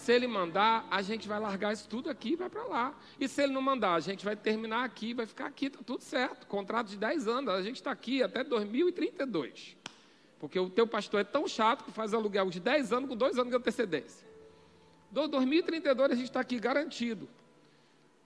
Se 0.00 0.12
ele 0.12 0.26
mandar, 0.26 0.86
a 0.90 1.00
gente 1.00 1.28
vai 1.28 1.38
largar 1.38 1.72
isso 1.72 1.88
tudo 1.88 2.10
aqui 2.10 2.30
e 2.30 2.36
vai 2.36 2.50
para 2.50 2.64
lá. 2.64 2.94
E 3.20 3.28
se 3.28 3.40
ele 3.40 3.52
não 3.52 3.62
mandar, 3.62 3.94
a 3.94 4.00
gente 4.00 4.24
vai 4.24 4.34
terminar 4.34 4.84
aqui, 4.84 5.14
vai 5.14 5.26
ficar 5.26 5.46
aqui, 5.46 5.66
está 5.66 5.78
tudo 5.84 6.02
certo. 6.02 6.46
Contrato 6.46 6.88
de 6.88 6.96
10 6.96 7.28
anos, 7.28 7.54
a 7.54 7.62
gente 7.62 7.76
está 7.76 7.92
aqui 7.92 8.22
até 8.22 8.42
2032. 8.42 9.76
Porque 10.40 10.58
o 10.58 10.68
teu 10.68 10.88
pastor 10.88 11.20
é 11.20 11.24
tão 11.24 11.46
chato 11.46 11.84
que 11.84 11.92
faz 11.92 12.12
aluguel 12.12 12.50
de 12.50 12.58
10 12.58 12.92
anos 12.92 13.08
com 13.08 13.16
2 13.16 13.38
anos 13.38 13.50
de 13.50 13.56
antecedência. 13.56 14.26
Do 15.08 15.28
2032 15.28 16.10
a 16.10 16.14
gente 16.16 16.24
está 16.24 16.40
aqui 16.40 16.58
garantido. 16.58 17.28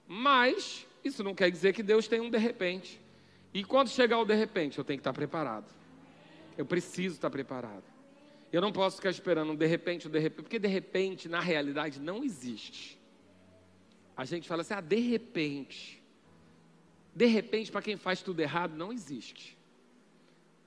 Mas 0.08 0.86
isso 1.04 1.22
não 1.22 1.34
quer 1.34 1.50
dizer 1.50 1.74
que 1.74 1.82
Deus 1.82 2.08
tem 2.08 2.20
um 2.20 2.30
de 2.30 2.38
repente. 2.38 2.98
E 3.52 3.64
quando 3.64 3.88
chegar 3.88 4.18
o 4.18 4.24
de 4.24 4.34
repente, 4.34 4.78
eu 4.78 4.84
tenho 4.84 4.98
que 4.98 5.00
estar 5.00 5.12
preparado. 5.12 5.66
Eu 6.56 6.64
preciso 6.64 7.16
estar 7.16 7.28
preparado. 7.28 7.95
Eu 8.52 8.60
não 8.60 8.72
posso 8.72 8.96
ficar 8.96 9.10
esperando 9.10 9.52
um 9.52 9.56
de 9.56 9.66
repente, 9.66 10.08
um 10.08 10.10
de 10.10 10.18
repente, 10.18 10.42
porque 10.42 10.58
de 10.58 10.68
repente, 10.68 11.28
na 11.28 11.40
realidade, 11.40 12.00
não 12.00 12.22
existe. 12.22 12.98
A 14.16 14.24
gente 14.24 14.48
fala 14.48 14.62
assim, 14.62 14.74
ah, 14.74 14.80
de 14.80 14.96
repente. 14.96 16.02
De 17.14 17.26
repente, 17.26 17.70
para 17.72 17.82
quem 17.82 17.96
faz 17.96 18.22
tudo 18.22 18.40
errado, 18.40 18.76
não 18.76 18.92
existe. 18.92 19.56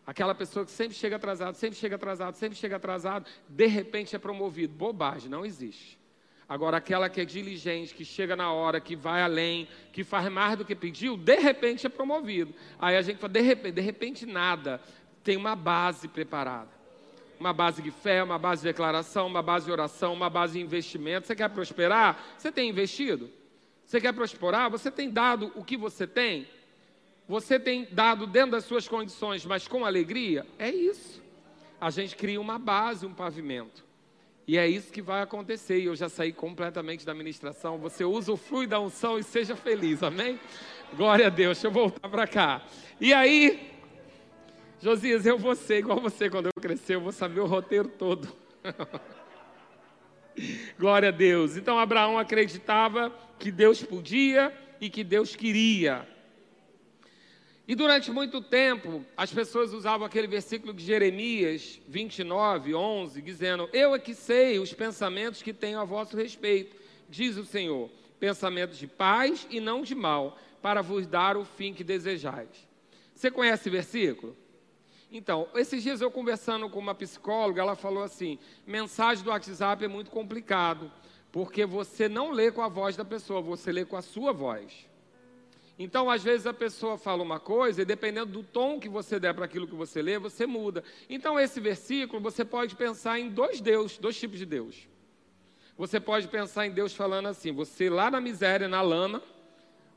Aquela 0.06 0.34
pessoa 0.34 0.66
que 0.66 0.72
sempre 0.72 0.96
chega 0.98 1.16
atrasado, 1.18 1.56
sempre 1.56 1.78
chega 1.78 1.96
atrasado, 1.96 2.36
sempre 2.36 2.58
chega 2.58 2.76
atrasado, 2.76 3.30
de 3.48 3.68
repente 3.68 4.16
é 4.16 4.20
promovido. 4.20 4.74
Bobagem, 4.74 5.30
não 5.30 5.46
existe. 5.46 6.00
Agora, 6.48 6.78
aquela 6.78 7.08
que 7.10 7.22
é 7.22 7.26
diligente, 7.26 7.94
que 7.94 8.04
chega 8.04 8.36
na 8.36 8.52
hora, 8.52 8.82
que 8.82 8.96
vai 8.96 9.22
além, 9.22 9.68
que 9.94 10.04
faz 10.04 10.28
mais 10.32 10.58
do 10.58 10.66
que 10.66 10.76
pediu, 10.76 11.16
de 11.16 11.36
repente 11.36 11.86
é 11.86 11.90
promovido. 11.90 12.56
Aí 12.80 12.98
a 12.98 13.04
gente 13.04 13.20
fala, 13.20 13.34
de 13.34 13.42
repente, 13.42 13.74
de 13.76 13.82
repente 13.82 14.26
nada. 14.26 14.82
Tem 15.24 15.38
uma 15.38 15.56
base 15.56 16.08
preparada. 16.08 16.79
Uma 17.40 17.54
base 17.54 17.82
de 17.82 17.90
fé, 17.90 18.22
uma 18.22 18.38
base 18.38 18.62
de 18.62 18.68
declaração, 18.68 19.28
uma 19.28 19.42
base 19.42 19.66
de 19.66 19.72
oração, 19.72 20.14
uma 20.14 20.30
base 20.30 20.54
de 20.54 20.60
investimento. 20.60 21.26
Você 21.26 21.36
quer 21.36 21.50
prosperar? 21.50 22.36
Você 22.38 22.52
tem 22.52 22.70
investido? 22.70 23.30
Você 23.86 24.02
quer 24.02 24.14
prosperar? 24.14 24.70
Você 24.70 24.92
tem 24.92 25.10
dado 25.10 25.52
o 25.56 25.64
que 25.64 25.78
você 25.78 26.06
tem? 26.06 26.48
Você 27.28 27.60
tem 27.60 27.88
dado 27.92 28.28
dentro 28.28 28.52
das 28.52 28.66
suas 28.66 28.88
condições, 28.88 29.46
mas 29.46 29.68
com 29.68 29.86
alegria? 29.86 30.46
É 30.58 30.70
isso. 30.70 31.22
A 31.80 31.90
gente 31.90 32.16
cria 32.16 32.42
uma 32.42 32.60
base, 32.60 33.06
um 33.06 33.14
pavimento. 33.14 33.86
E 34.48 34.58
é 34.58 34.68
isso 34.68 34.92
que 34.92 35.02
vai 35.02 35.22
acontecer. 35.22 35.80
E 35.80 35.86
eu 35.86 35.96
já 35.96 36.10
saí 36.10 36.34
completamente 36.34 37.06
da 37.06 37.14
ministração. 37.14 37.78
Você 37.78 38.04
usa 38.04 38.32
o 38.32 38.36
flui 38.36 38.66
da 38.66 38.80
unção 38.80 39.20
e 39.20 39.24
seja 39.24 39.56
feliz, 39.56 40.02
amém? 40.02 40.40
Glória 40.98 41.28
a 41.28 41.30
Deus. 41.30 41.58
Deixa 41.58 41.68
eu 41.68 41.72
voltar 41.72 42.10
para 42.10 42.26
cá. 42.26 42.64
E 43.00 43.14
aí, 43.14 43.69
Josias, 44.82 45.26
eu 45.26 45.38
vou 45.38 45.56
ser 45.56 45.80
igual 45.80 46.00
você 46.00 46.30
quando 46.30 46.46
eu 46.46 46.62
crescer, 46.62 46.96
eu 46.96 47.02
vou 47.02 47.12
saber 47.12 47.42
o 47.42 47.46
roteiro 47.46 47.90
todo. 47.90 48.30
Glória 50.80 51.10
a 51.10 51.12
Deus. 51.12 51.58
Então 51.58 51.78
Abraão 51.78 52.18
acreditava 52.18 53.14
que 53.38 53.52
Deus 53.52 53.84
podia 53.84 54.54
e 54.80 54.90
que 54.90 55.04
Deus 55.04 55.36
queria. 55.36 56.08
E 57.68 57.76
durante 57.76 58.10
muito 58.10 58.42
tempo, 58.42 59.06
as 59.18 59.34
pessoas 59.34 59.74
usavam 59.74 60.08
aquele 60.08 60.28
versículo 60.28 60.74
de 60.74 60.84
Jeremias 60.84 61.82
29, 61.86 62.74
11, 62.74 63.22
dizendo: 63.22 63.70
Eu 63.74 63.94
é 63.94 64.00
que 64.00 64.16
sei 64.16 64.60
os 64.60 64.74
pensamentos 64.74 65.42
que 65.42 65.54
tenho 65.54 65.78
a 65.78 65.84
vosso 65.84 66.16
respeito, 66.16 66.78
diz 67.10 67.36
o 67.36 67.44
Senhor, 67.44 67.92
pensamentos 68.18 68.78
de 68.78 68.88
paz 68.88 69.46
e 69.52 69.60
não 69.60 69.82
de 69.82 69.94
mal, 69.94 70.40
para 70.62 70.82
vos 70.82 71.06
dar 71.06 71.36
o 71.36 71.44
fim 71.44 71.74
que 71.74 71.84
desejais. 71.84 72.66
Você 73.14 73.30
conhece 73.30 73.64
esse 73.64 73.70
versículo? 73.70 74.38
Então, 75.12 75.48
esses 75.56 75.82
dias 75.82 76.02
eu 76.02 76.12
conversando 76.12 76.70
com 76.70 76.80
uma 76.80 76.94
psicóloga, 76.94 77.62
ela 77.62 77.76
falou 77.76 78.04
assim: 78.04 78.38
mensagem 78.66 79.24
do 79.24 79.32
WhatsApp 79.32 79.84
é 79.84 79.88
muito 79.88 80.12
complicado, 80.12 80.92
porque 81.32 81.66
você 81.66 82.08
não 82.08 82.32
lê 82.32 82.52
com 82.52 82.62
a 82.62 82.68
voz 82.68 82.96
da 82.96 83.04
pessoa, 83.04 83.42
você 83.42 83.72
lê 83.72 83.86
com 83.86 83.98
a 83.98 84.02
sua 84.02 84.32
voz. 84.32 84.88
Então, 85.80 86.10
às 86.10 86.22
vezes, 86.22 86.46
a 86.46 86.54
pessoa 86.54 86.98
fala 86.98 87.24
uma 87.24 87.40
coisa 87.40 87.82
e 87.82 87.86
dependendo 87.86 88.34
do 88.34 88.44
tom 88.44 88.80
que 88.80 88.90
você 88.90 89.18
der 89.18 89.34
para 89.34 89.46
aquilo 89.46 89.66
que 89.66 89.76
você 89.76 90.02
lê, 90.02 90.20
você 90.20 90.46
muda. 90.46 90.84
Então, 91.10 91.40
esse 91.40 91.60
versículo, 91.62 92.22
você 92.22 92.44
pode 92.44 92.76
pensar 92.76 93.18
em 93.18 93.30
dois 93.30 93.62
Deus, 93.62 93.98
dois 93.98 94.20
tipos 94.20 94.38
de 94.38 94.46
Deus. 94.46 94.90
Você 95.78 95.98
pode 95.98 96.28
pensar 96.28 96.68
em 96.68 96.72
Deus 96.72 96.94
falando 96.94 97.28
assim, 97.28 97.54
você 97.54 97.90
lá 97.90 98.12
na 98.12 98.20
miséria, 98.20 98.68
na 98.68 98.82
lama, 98.82 99.24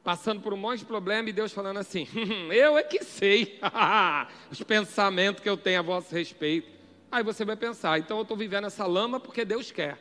passando 0.02 0.40
por 0.40 0.52
um 0.52 0.56
monte 0.56 0.80
de 0.80 0.84
problema 0.84 1.28
e 1.28 1.32
Deus 1.32 1.52
falando 1.52 1.78
assim: 1.78 2.08
hum, 2.14 2.52
Eu 2.52 2.76
é 2.76 2.82
que 2.82 3.04
sei 3.04 3.58
os 4.50 4.62
pensamentos 4.62 5.42
que 5.42 5.48
eu 5.48 5.56
tenho 5.56 5.78
a 5.78 5.82
vosso 5.82 6.14
respeito. 6.14 6.68
Aí 7.10 7.22
você 7.22 7.44
vai 7.44 7.56
pensar: 7.56 7.98
então 7.98 8.18
eu 8.18 8.22
estou 8.22 8.36
vivendo 8.36 8.66
essa 8.66 8.86
lama 8.86 9.20
porque 9.20 9.44
Deus 9.44 9.70
quer. 9.70 9.98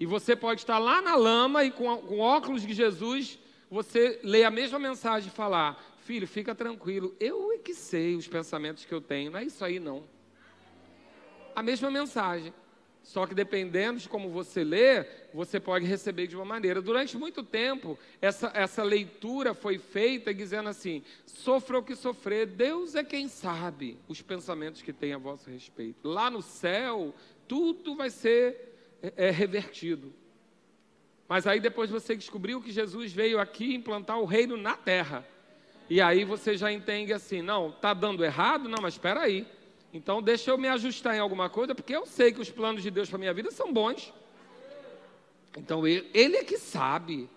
E 0.00 0.06
você 0.06 0.36
pode 0.36 0.60
estar 0.60 0.78
lá 0.78 1.02
na 1.02 1.16
lama 1.16 1.64
e 1.64 1.70
com, 1.70 1.96
com 1.98 2.18
óculos 2.20 2.62
de 2.62 2.72
Jesus 2.72 3.38
você 3.70 4.18
lê 4.22 4.44
a 4.44 4.50
mesma 4.50 4.78
mensagem 4.78 5.28
e 5.28 5.32
falar: 5.32 5.82
Filho, 5.98 6.26
fica 6.26 6.54
tranquilo, 6.54 7.14
eu 7.20 7.52
é 7.52 7.58
que 7.58 7.74
sei 7.74 8.16
os 8.16 8.26
pensamentos 8.26 8.84
que 8.84 8.94
eu 8.94 9.00
tenho, 9.00 9.30
não 9.30 9.38
é 9.38 9.44
isso 9.44 9.64
aí 9.64 9.78
não. 9.78 10.04
A 11.54 11.62
mesma 11.62 11.90
mensagem. 11.90 12.52
Só 13.08 13.26
que 13.26 13.34
dependendo 13.34 13.98
de 13.98 14.06
como 14.06 14.28
você 14.28 14.62
lê, 14.62 15.02
você 15.32 15.58
pode 15.58 15.86
receber 15.86 16.26
de 16.26 16.36
uma 16.36 16.44
maneira. 16.44 16.82
Durante 16.82 17.16
muito 17.16 17.42
tempo, 17.42 17.98
essa, 18.20 18.52
essa 18.54 18.82
leitura 18.82 19.54
foi 19.54 19.78
feita 19.78 20.34
dizendo 20.34 20.68
assim: 20.68 21.02
sofra 21.24 21.78
o 21.78 21.82
que 21.82 21.96
sofrer, 21.96 22.46
Deus 22.46 22.94
é 22.94 23.02
quem 23.02 23.26
sabe 23.26 23.96
os 24.06 24.20
pensamentos 24.20 24.82
que 24.82 24.92
tem 24.92 25.14
a 25.14 25.18
vosso 25.18 25.48
respeito. 25.48 26.06
Lá 26.06 26.30
no 26.30 26.42
céu, 26.42 27.14
tudo 27.48 27.96
vai 27.96 28.10
ser 28.10 28.74
é, 29.02 29.28
é 29.28 29.30
revertido. 29.30 30.12
Mas 31.26 31.46
aí 31.46 31.60
depois 31.60 31.88
você 31.88 32.14
descobriu 32.14 32.60
que 32.60 32.70
Jesus 32.70 33.10
veio 33.10 33.40
aqui 33.40 33.74
implantar 33.74 34.20
o 34.20 34.26
reino 34.26 34.54
na 34.54 34.76
terra. 34.76 35.26
E 35.88 35.98
aí 36.02 36.24
você 36.26 36.58
já 36.58 36.70
entende 36.70 37.14
assim, 37.14 37.40
não, 37.40 37.70
está 37.70 37.94
dando 37.94 38.22
errado? 38.22 38.68
Não, 38.68 38.82
mas 38.82 38.92
espera 38.92 39.20
aí. 39.20 39.46
Então 39.92 40.22
deixa 40.22 40.50
eu 40.50 40.58
me 40.58 40.68
ajustar 40.68 41.14
em 41.14 41.18
alguma 41.18 41.48
coisa, 41.48 41.74
porque 41.74 41.94
eu 41.94 42.04
sei 42.04 42.32
que 42.32 42.40
os 42.40 42.50
planos 42.50 42.82
de 42.82 42.90
Deus 42.90 43.08
para 43.08 43.18
minha 43.18 43.32
vida 43.32 43.50
são 43.50 43.72
bons. 43.72 44.12
Então 45.56 45.86
ele 45.86 46.36
é 46.36 46.44
que 46.44 46.58
sabe. 46.58 47.28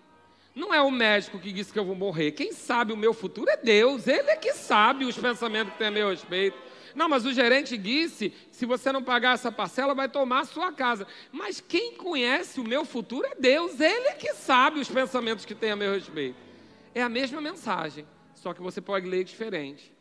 Não 0.54 0.72
é 0.72 0.82
o 0.82 0.90
médico 0.90 1.38
que 1.38 1.50
disse 1.50 1.72
que 1.72 1.78
eu 1.78 1.84
vou 1.84 1.94
morrer. 1.94 2.32
Quem 2.32 2.52
sabe 2.52 2.92
o 2.92 2.96
meu 2.96 3.14
futuro 3.14 3.48
é 3.48 3.56
Deus. 3.56 4.06
Ele 4.06 4.30
é 4.30 4.36
que 4.36 4.52
sabe 4.52 5.06
os 5.06 5.16
pensamentos 5.16 5.72
que 5.72 5.78
tem 5.78 5.88
a 5.88 5.90
meu 5.90 6.10
respeito. 6.10 6.58
Não, 6.94 7.08
mas 7.08 7.24
o 7.24 7.32
gerente 7.32 7.76
disse: 7.76 8.32
se 8.50 8.66
você 8.66 8.92
não 8.92 9.02
pagar 9.02 9.34
essa 9.34 9.50
parcela, 9.50 9.94
vai 9.94 10.08
tomar 10.08 10.40
a 10.40 10.44
sua 10.44 10.72
casa. 10.72 11.06
Mas 11.30 11.60
quem 11.60 11.94
conhece 11.96 12.60
o 12.60 12.64
meu 12.64 12.84
futuro 12.84 13.26
é 13.26 13.34
Deus, 13.34 13.80
Ele 13.80 14.08
é 14.08 14.14
que 14.14 14.34
sabe 14.34 14.80
os 14.80 14.88
pensamentos 14.88 15.44
que 15.44 15.54
tem 15.54 15.70
a 15.70 15.76
meu 15.76 15.92
respeito. 15.92 16.36
É 16.94 17.02
a 17.02 17.08
mesma 17.08 17.40
mensagem, 17.40 18.06
só 18.34 18.52
que 18.52 18.60
você 18.60 18.80
pode 18.80 19.08
ler 19.08 19.24
diferente. 19.24 19.91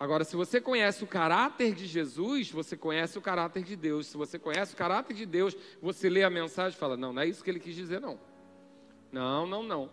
Agora, 0.00 0.24
se 0.24 0.34
você 0.34 0.62
conhece 0.62 1.04
o 1.04 1.06
caráter 1.06 1.74
de 1.74 1.86
Jesus, 1.86 2.50
você 2.50 2.74
conhece 2.74 3.18
o 3.18 3.20
caráter 3.20 3.62
de 3.62 3.76
Deus. 3.76 4.06
Se 4.06 4.16
você 4.16 4.38
conhece 4.38 4.72
o 4.72 4.76
caráter 4.76 5.12
de 5.12 5.26
Deus, 5.26 5.54
você 5.82 6.08
lê 6.08 6.24
a 6.24 6.30
mensagem 6.30 6.74
e 6.74 6.80
fala: 6.80 6.96
Não, 6.96 7.12
não 7.12 7.20
é 7.20 7.26
isso 7.26 7.44
que 7.44 7.50
ele 7.50 7.60
quis 7.60 7.74
dizer, 7.74 8.00
não. 8.00 8.18
Não, 9.12 9.46
não, 9.46 9.62
não. 9.62 9.90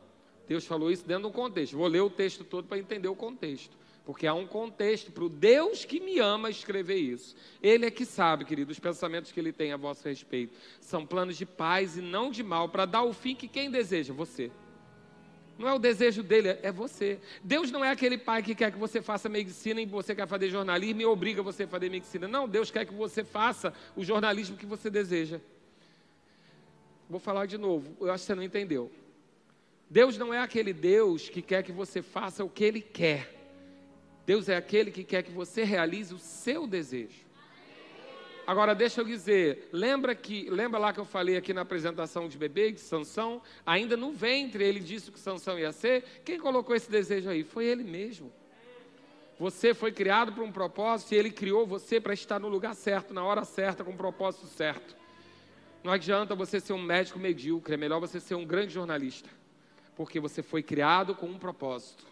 Deus 0.47 0.65
falou 0.65 0.89
isso 0.89 1.05
dentro 1.05 1.23
de 1.23 1.27
um 1.27 1.33
contexto. 1.33 1.75
Vou 1.75 1.87
ler 1.87 1.99
o 1.99 2.09
texto 2.09 2.45
todo 2.45 2.69
para 2.69 2.77
entender 2.77 3.09
o 3.09 3.15
contexto. 3.15 3.75
Porque 4.05 4.25
há 4.25 4.33
um 4.33 4.47
contexto 4.47 5.11
para 5.11 5.25
o 5.25 5.29
Deus 5.29 5.83
que 5.83 5.99
me 5.99 6.19
ama 6.19 6.49
escrever 6.49 6.95
isso. 6.95 7.35
Ele 7.61 7.85
é 7.85 7.91
que 7.91 8.05
sabe, 8.05 8.45
querido, 8.45 8.71
os 8.71 8.79
pensamentos 8.79 9.33
que 9.33 9.39
ele 9.41 9.51
tem 9.51 9.73
a 9.73 9.77
vosso 9.77 10.07
respeito. 10.07 10.55
São 10.79 11.05
planos 11.05 11.35
de 11.35 11.45
paz 11.45 11.97
e 11.97 12.01
não 12.01 12.31
de 12.31 12.43
mal, 12.43 12.69
para 12.69 12.85
dar 12.85 13.03
o 13.03 13.11
fim 13.11 13.35
que 13.35 13.49
quem 13.49 13.69
deseja? 13.69 14.13
Você. 14.13 14.49
Não 15.57 15.67
é 15.67 15.73
o 15.73 15.79
desejo 15.79 16.21
dele, 16.21 16.57
é 16.61 16.71
você. 16.71 17.19
Deus 17.43 17.71
não 17.71 17.83
é 17.83 17.89
aquele 17.89 18.17
pai 18.17 18.43
que 18.43 18.53
quer 18.53 18.71
que 18.71 18.77
você 18.77 19.01
faça 19.01 19.27
medicina 19.27 19.81
e 19.81 19.85
você 19.85 20.13
quer 20.13 20.27
fazer 20.27 20.49
jornalismo 20.49 21.01
e 21.01 21.05
obriga 21.05 21.41
você 21.41 21.63
a 21.63 21.67
fazer 21.67 21.89
medicina. 21.89 22.27
Não, 22.27 22.47
Deus 22.47 22.69
quer 22.69 22.85
que 22.85 22.93
você 22.93 23.23
faça 23.23 23.73
o 23.95 24.03
jornalismo 24.03 24.55
que 24.55 24.65
você 24.65 24.89
deseja. 24.89 25.39
Vou 27.09 27.19
falar 27.19 27.45
de 27.45 27.57
novo, 27.57 27.95
eu 27.99 28.11
acho 28.11 28.23
que 28.23 28.27
você 28.27 28.35
não 28.35 28.43
entendeu. 28.43 28.91
Deus 29.89 30.17
não 30.17 30.33
é 30.33 30.39
aquele 30.39 30.73
Deus 30.73 31.29
que 31.29 31.41
quer 31.41 31.63
que 31.63 31.71
você 31.71 32.01
faça 32.01 32.43
o 32.43 32.49
que 32.49 32.63
Ele 32.63 32.81
quer. 32.81 33.33
Deus 34.25 34.49
é 34.49 34.57
aquele 34.57 34.91
que 34.91 35.03
quer 35.03 35.23
que 35.23 35.31
você 35.31 35.63
realize 35.63 36.13
o 36.13 36.19
seu 36.19 36.67
desejo. 36.67 37.26
Agora 38.47 38.73
deixa 38.73 39.01
eu 39.01 39.05
dizer, 39.05 39.69
lembra 39.73 40.15
que, 40.15 40.49
lembra 40.49 40.79
lá 40.79 40.93
que 40.93 40.99
eu 40.99 41.05
falei 41.05 41.35
aqui 41.35 41.53
na 41.53 41.61
apresentação 41.61 42.29
de 42.29 42.37
bebê 42.37 42.71
de 42.71 42.79
Sansão, 42.79 43.41
ainda 43.65 43.95
no 43.97 44.13
ventre 44.13 44.63
ele 44.63 44.79
disse 44.79 45.11
que 45.11 45.19
Sansão 45.19 45.59
ia 45.59 45.73
ser. 45.73 46.21
Quem 46.23 46.39
colocou 46.39 46.73
esse 46.73 46.89
desejo 46.89 47.29
aí? 47.29 47.43
Foi 47.43 47.65
ele 47.65 47.83
mesmo. 47.83 48.31
Você 49.37 49.73
foi 49.73 49.91
criado 49.91 50.31
para 50.31 50.43
um 50.43 50.51
propósito 50.51 51.11
e 51.11 51.17
ele 51.17 51.29
criou 51.29 51.67
você 51.67 51.99
para 51.99 52.13
estar 52.13 52.39
no 52.39 52.47
lugar 52.47 52.73
certo, 52.73 53.13
na 53.13 53.23
hora 53.23 53.43
certa, 53.43 53.83
com 53.83 53.91
o 53.91 53.97
propósito 53.97 54.47
certo. 54.47 54.95
Não 55.83 55.91
adianta 55.91 56.33
você 56.33 56.59
ser 56.59 56.73
um 56.73 56.81
médico 56.81 57.19
medíocre, 57.19 57.73
é 57.73 57.77
melhor 57.77 57.99
você 57.99 58.19
ser 58.19 58.35
um 58.35 58.45
grande 58.45 58.73
jornalista 58.73 59.29
porque 59.97 60.19
você 60.19 60.43
foi 60.43 60.61
criado 60.61 61.15
com 61.15 61.25
um 61.25 61.39
propósito. 61.39 62.05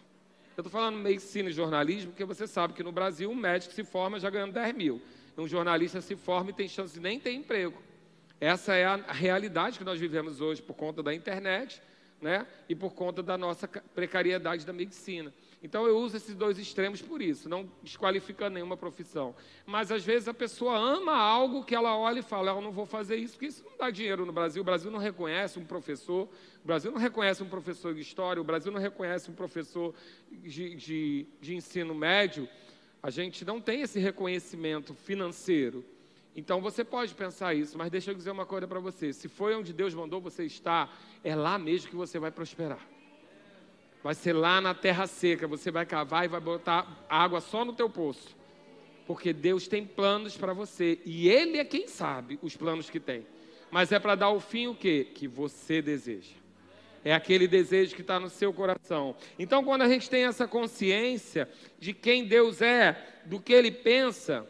Eu 0.56 0.62
estou 0.62 0.72
falando 0.72 0.98
medicina 0.98 1.48
e 1.48 1.52
jornalismo, 1.52 2.10
porque 2.10 2.24
você 2.24 2.44
sabe 2.44 2.74
que 2.74 2.82
no 2.82 2.90
Brasil 2.90 3.30
um 3.30 3.34
médico 3.34 3.72
se 3.72 3.84
forma 3.84 4.18
já 4.18 4.28
ganhando 4.28 4.52
10 4.52 4.74
mil. 4.74 5.00
Um 5.36 5.46
jornalista 5.46 6.00
se 6.00 6.16
forma 6.16 6.50
e 6.50 6.54
tem 6.54 6.68
chance 6.68 6.94
de 6.94 7.00
nem 7.00 7.20
ter 7.20 7.32
emprego. 7.32 7.80
Essa 8.40 8.74
é 8.74 8.84
a 8.84 8.96
realidade 9.12 9.78
que 9.78 9.84
nós 9.84 9.98
vivemos 9.98 10.40
hoje 10.40 10.62
por 10.62 10.74
conta 10.74 11.02
da 11.02 11.14
internet 11.14 11.80
né? 12.20 12.46
e 12.68 12.74
por 12.74 12.94
conta 12.94 13.22
da 13.22 13.36
nossa 13.36 13.68
precariedade 13.68 14.64
da 14.64 14.72
medicina. 14.72 15.32
Então 15.62 15.86
eu 15.86 15.98
uso 15.98 16.16
esses 16.16 16.34
dois 16.34 16.58
extremos 16.58 17.00
por 17.02 17.20
isso, 17.20 17.48
não 17.48 17.68
desqualificando 17.82 18.54
nenhuma 18.54 18.76
profissão. 18.76 19.34
Mas 19.64 19.90
às 19.90 20.04
vezes 20.04 20.28
a 20.28 20.34
pessoa 20.34 20.76
ama 20.76 21.16
algo 21.16 21.64
que 21.64 21.74
ela 21.74 21.96
olha 21.96 22.20
e 22.20 22.22
fala, 22.22 22.52
eu 22.52 22.60
não 22.60 22.70
vou 22.70 22.86
fazer 22.86 23.16
isso, 23.16 23.34
porque 23.34 23.46
isso 23.46 23.64
não 23.64 23.76
dá 23.76 23.90
dinheiro 23.90 24.24
no 24.24 24.32
Brasil. 24.32 24.62
O 24.62 24.64
Brasil 24.64 24.90
não 24.90 24.98
reconhece 24.98 25.58
um 25.58 25.64
professor, 25.64 26.28
o 26.62 26.66
Brasil 26.66 26.90
não 26.90 26.98
reconhece 26.98 27.42
um 27.42 27.48
professor 27.48 27.94
de 27.94 28.00
história, 28.00 28.40
o 28.40 28.44
Brasil 28.44 28.70
não 28.70 28.80
reconhece 28.80 29.30
um 29.30 29.34
professor 29.34 29.94
de, 30.30 30.74
de, 30.76 31.26
de 31.40 31.56
ensino 31.56 31.94
médio. 31.94 32.48
A 33.06 33.10
gente 33.10 33.44
não 33.44 33.60
tem 33.60 33.82
esse 33.82 34.00
reconhecimento 34.00 34.92
financeiro. 34.92 35.84
Então 36.34 36.60
você 36.60 36.82
pode 36.82 37.14
pensar 37.14 37.54
isso, 37.54 37.78
mas 37.78 37.88
deixa 37.88 38.10
eu 38.10 38.16
dizer 38.16 38.32
uma 38.32 38.44
coisa 38.44 38.66
para 38.66 38.80
você: 38.80 39.12
se 39.12 39.28
foi 39.28 39.54
onde 39.54 39.72
Deus 39.72 39.94
mandou 39.94 40.20
você 40.20 40.42
estar, 40.44 40.92
é 41.22 41.32
lá 41.32 41.56
mesmo 41.56 41.88
que 41.88 41.94
você 41.94 42.18
vai 42.18 42.32
prosperar. 42.32 42.84
Vai 44.02 44.12
ser 44.12 44.32
lá 44.32 44.60
na 44.60 44.74
terra 44.74 45.06
seca, 45.06 45.46
você 45.46 45.70
vai 45.70 45.86
cavar 45.86 46.24
e 46.24 46.28
vai 46.28 46.40
botar 46.40 47.06
água 47.08 47.40
só 47.40 47.64
no 47.64 47.74
teu 47.74 47.88
poço. 47.88 48.36
Porque 49.06 49.32
Deus 49.32 49.68
tem 49.68 49.86
planos 49.86 50.36
para 50.36 50.52
você 50.52 50.98
e 51.06 51.28
ele 51.28 51.58
é 51.58 51.64
quem 51.64 51.86
sabe 51.86 52.40
os 52.42 52.56
planos 52.56 52.90
que 52.90 52.98
tem. 52.98 53.24
Mas 53.70 53.92
é 53.92 54.00
para 54.00 54.16
dar 54.16 54.30
o 54.30 54.40
fim 54.40 54.66
o 54.66 54.74
quê? 54.74 55.06
Que 55.14 55.28
você 55.28 55.80
deseja. 55.80 56.34
É 57.06 57.14
aquele 57.14 57.46
desejo 57.46 57.94
que 57.94 58.00
está 58.00 58.18
no 58.18 58.28
seu 58.28 58.52
coração. 58.52 59.14
Então, 59.38 59.62
quando 59.62 59.82
a 59.82 59.88
gente 59.88 60.10
tem 60.10 60.24
essa 60.24 60.48
consciência 60.48 61.48
de 61.78 61.92
quem 61.92 62.24
Deus 62.24 62.60
é, 62.60 63.00
do 63.24 63.38
que 63.38 63.52
Ele 63.52 63.70
pensa, 63.70 64.44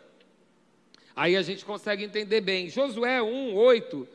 aí 1.14 1.36
a 1.36 1.42
gente 1.42 1.66
consegue 1.66 2.02
entender 2.02 2.40
bem. 2.40 2.70
Josué 2.70 3.20
1, 3.20 3.54
8 3.54 4.08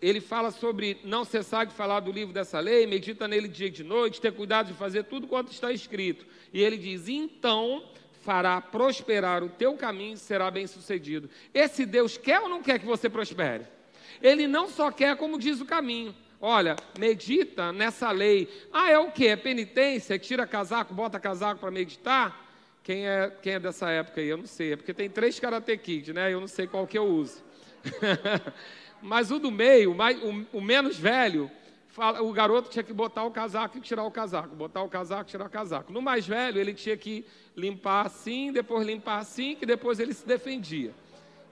ele 0.00 0.20
fala 0.20 0.50
sobre 0.50 0.98
não 1.04 1.24
cessar 1.24 1.64
de 1.64 1.72
falar 1.72 2.00
do 2.00 2.10
livro 2.10 2.34
dessa 2.34 2.58
lei, 2.58 2.84
medita 2.84 3.28
nele 3.28 3.46
dia 3.46 3.68
e 3.68 3.70
de 3.70 3.84
noite, 3.84 4.20
ter 4.20 4.32
cuidado 4.32 4.66
de 4.66 4.74
fazer 4.74 5.04
tudo 5.04 5.28
quanto 5.28 5.52
está 5.52 5.70
escrito. 5.70 6.26
E 6.52 6.60
ele 6.60 6.76
diz: 6.76 7.06
então 7.06 7.84
fará 8.22 8.60
prosperar 8.60 9.44
o 9.44 9.48
teu 9.48 9.74
caminho 9.74 10.14
e 10.14 10.18
será 10.18 10.50
bem 10.50 10.66
sucedido. 10.66 11.30
Esse 11.54 11.86
Deus 11.86 12.16
quer 12.16 12.40
ou 12.40 12.48
não 12.48 12.60
quer 12.60 12.80
que 12.80 12.86
você 12.86 13.08
prospere? 13.08 13.66
Ele 14.20 14.48
não 14.48 14.68
só 14.68 14.90
quer, 14.90 15.16
como 15.16 15.38
diz 15.38 15.60
o 15.60 15.64
caminho. 15.64 16.12
Olha, 16.44 16.74
medita 16.98 17.72
nessa 17.72 18.10
lei. 18.10 18.48
Ah, 18.72 18.90
é 18.90 18.98
o 18.98 19.12
que? 19.12 19.28
É 19.28 19.36
penitência? 19.36 20.18
Tira 20.18 20.44
casaco, 20.44 20.92
bota 20.92 21.20
casaco 21.20 21.60
para 21.60 21.70
meditar? 21.70 22.36
Quem 22.82 23.06
é, 23.06 23.32
quem 23.40 23.52
é 23.52 23.60
dessa 23.60 23.88
época 23.88 24.20
aí? 24.20 24.26
Eu 24.26 24.38
não 24.38 24.46
sei. 24.46 24.72
É 24.72 24.76
porque 24.76 24.92
tem 24.92 25.08
três 25.08 25.38
Karate 25.38 25.78
Kid, 25.78 26.12
né? 26.12 26.32
Eu 26.32 26.40
não 26.40 26.48
sei 26.48 26.66
qual 26.66 26.84
que 26.84 26.98
eu 26.98 27.04
uso. 27.04 27.44
Mas 29.00 29.30
o 29.30 29.38
do 29.38 29.52
meio, 29.52 29.94
o, 30.52 30.60
menos 30.60 30.98
velho, 30.98 31.48
o 32.20 32.32
garoto 32.32 32.70
tinha 32.70 32.82
que 32.82 32.92
botar 32.92 33.22
o 33.22 33.30
casaco 33.30 33.78
e 33.78 33.80
tirar 33.80 34.02
o 34.02 34.10
casaco, 34.10 34.56
botar 34.56 34.82
o 34.82 34.88
casaco 34.88 35.22
e 35.22 35.30
tirar 35.30 35.46
o 35.46 35.50
casaco. 35.50 35.92
No 35.92 36.02
mais 36.02 36.26
velho, 36.26 36.58
ele 36.58 36.74
tinha 36.74 36.96
que 36.96 37.24
limpar 37.56 38.06
assim, 38.06 38.50
depois 38.50 38.84
limpar 38.84 39.18
assim, 39.18 39.54
que 39.54 39.64
depois 39.64 40.00
ele 40.00 40.12
se 40.12 40.26
defendia. 40.26 40.92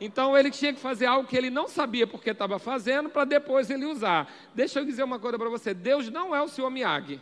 Então 0.01 0.36
ele 0.36 0.51
tinha 0.51 0.72
que 0.72 0.80
fazer 0.80 1.05
algo 1.05 1.28
que 1.28 1.36
ele 1.36 1.51
não 1.51 1.68
sabia 1.68 2.07
porque 2.07 2.30
estava 2.30 2.59
fazendo, 2.59 3.11
para 3.11 3.26
depois 3.26 3.68
ele 3.68 3.84
usar. 3.84 4.32
Deixa 4.55 4.80
eu 4.80 4.84
dizer 4.84 5.03
uma 5.05 5.18
coisa 5.18 5.38
para 5.38 5.51
você: 5.51 5.74
Deus 5.74 6.09
não 6.09 6.34
é 6.34 6.40
o 6.40 6.48
senhor 6.48 6.70
Miyagi. 6.70 7.20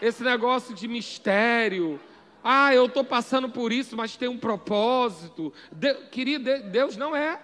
Esse 0.00 0.22
negócio 0.22 0.74
de 0.74 0.88
mistério, 0.88 2.00
ah, 2.42 2.72
eu 2.72 2.86
estou 2.86 3.04
passando 3.04 3.48
por 3.48 3.72
isso, 3.72 3.96
mas 3.96 4.16
tem 4.16 4.28
um 4.28 4.38
propósito. 4.38 5.52
De, 5.70 5.92
querido, 6.06 6.50
Deus 6.70 6.96
não 6.96 7.14
é 7.14 7.42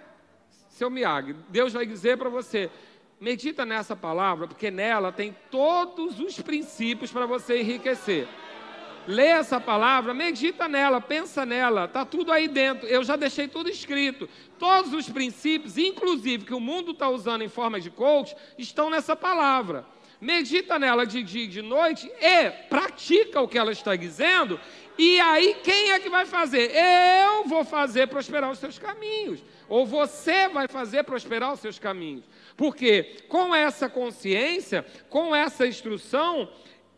seu 0.70 0.88
Miyagi, 0.88 1.36
Deus 1.50 1.74
vai 1.74 1.84
dizer 1.84 2.16
para 2.16 2.30
você: 2.30 2.70
medita 3.20 3.66
nessa 3.66 3.94
palavra, 3.94 4.48
porque 4.48 4.70
nela 4.70 5.12
tem 5.12 5.36
todos 5.50 6.18
os 6.18 6.40
princípios 6.40 7.12
para 7.12 7.26
você 7.26 7.60
enriquecer. 7.60 8.26
Lê 9.06 9.26
essa 9.26 9.60
palavra, 9.60 10.14
medita 10.14 10.66
nela, 10.66 11.00
pensa 11.00 11.44
nela, 11.44 11.84
está 11.84 12.04
tudo 12.04 12.32
aí 12.32 12.48
dentro. 12.48 12.86
Eu 12.86 13.04
já 13.04 13.16
deixei 13.16 13.46
tudo 13.48 13.68
escrito. 13.68 14.28
Todos 14.58 14.92
os 14.94 15.08
princípios, 15.08 15.76
inclusive 15.76 16.44
que 16.44 16.54
o 16.54 16.60
mundo 16.60 16.92
está 16.92 17.08
usando 17.08 17.42
em 17.42 17.48
forma 17.48 17.80
de 17.80 17.90
coach, 17.90 18.34
estão 18.56 18.88
nessa 18.88 19.14
palavra. 19.14 19.84
Medita 20.20 20.78
nela 20.78 21.04
de 21.04 21.22
dia 21.22 21.44
e 21.44 21.48
de 21.48 21.60
noite 21.60 22.10
e 22.18 22.50
pratica 22.68 23.40
o 23.40 23.48
que 23.48 23.58
ela 23.58 23.72
está 23.72 23.94
dizendo. 23.94 24.58
E 24.96 25.20
aí, 25.20 25.56
quem 25.62 25.90
é 25.90 25.98
que 25.98 26.08
vai 26.08 26.24
fazer? 26.24 26.70
Eu 26.74 27.44
vou 27.44 27.64
fazer 27.64 28.06
prosperar 28.08 28.50
os 28.50 28.58
seus 28.58 28.78
caminhos 28.78 29.42
ou 29.68 29.86
você 29.86 30.48
vai 30.48 30.68
fazer 30.68 31.04
prosperar 31.04 31.52
os 31.52 31.60
seus 31.60 31.78
caminhos. 31.78 32.24
Porque 32.56 33.24
com 33.28 33.54
essa 33.54 33.88
consciência, 33.88 34.84
com 35.08 35.34
essa 35.34 35.66
instrução, 35.66 36.48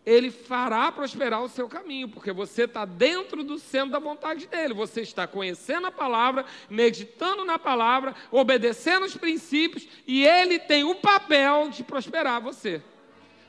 ele 0.07 0.31
fará 0.31 0.93
prosperar 0.93 1.43
o 1.43 1.49
seu 1.49 1.69
caminho, 1.69 2.09
porque 2.09 2.31
você 2.31 2.63
está 2.63 2.85
dentro 2.85 3.43
do 3.43 3.59
centro 3.59 3.91
da 3.91 3.99
vontade 3.99 4.47
dele. 4.47 4.73
Você 4.73 5.01
está 5.01 5.27
conhecendo 5.27 5.89
a 5.89 5.91
palavra, 5.91 6.47
meditando 6.71 7.45
na 7.45 7.59
palavra, 7.59 8.15
obedecendo 8.31 9.05
os 9.05 9.17
princípios, 9.17 9.89
e 10.07 10.25
ele 10.25 10.61
tem 10.61 10.85
o 10.85 10.95
papel 10.95 11.71
de 11.71 11.83
prosperar 11.83 12.41
você. 12.41 12.81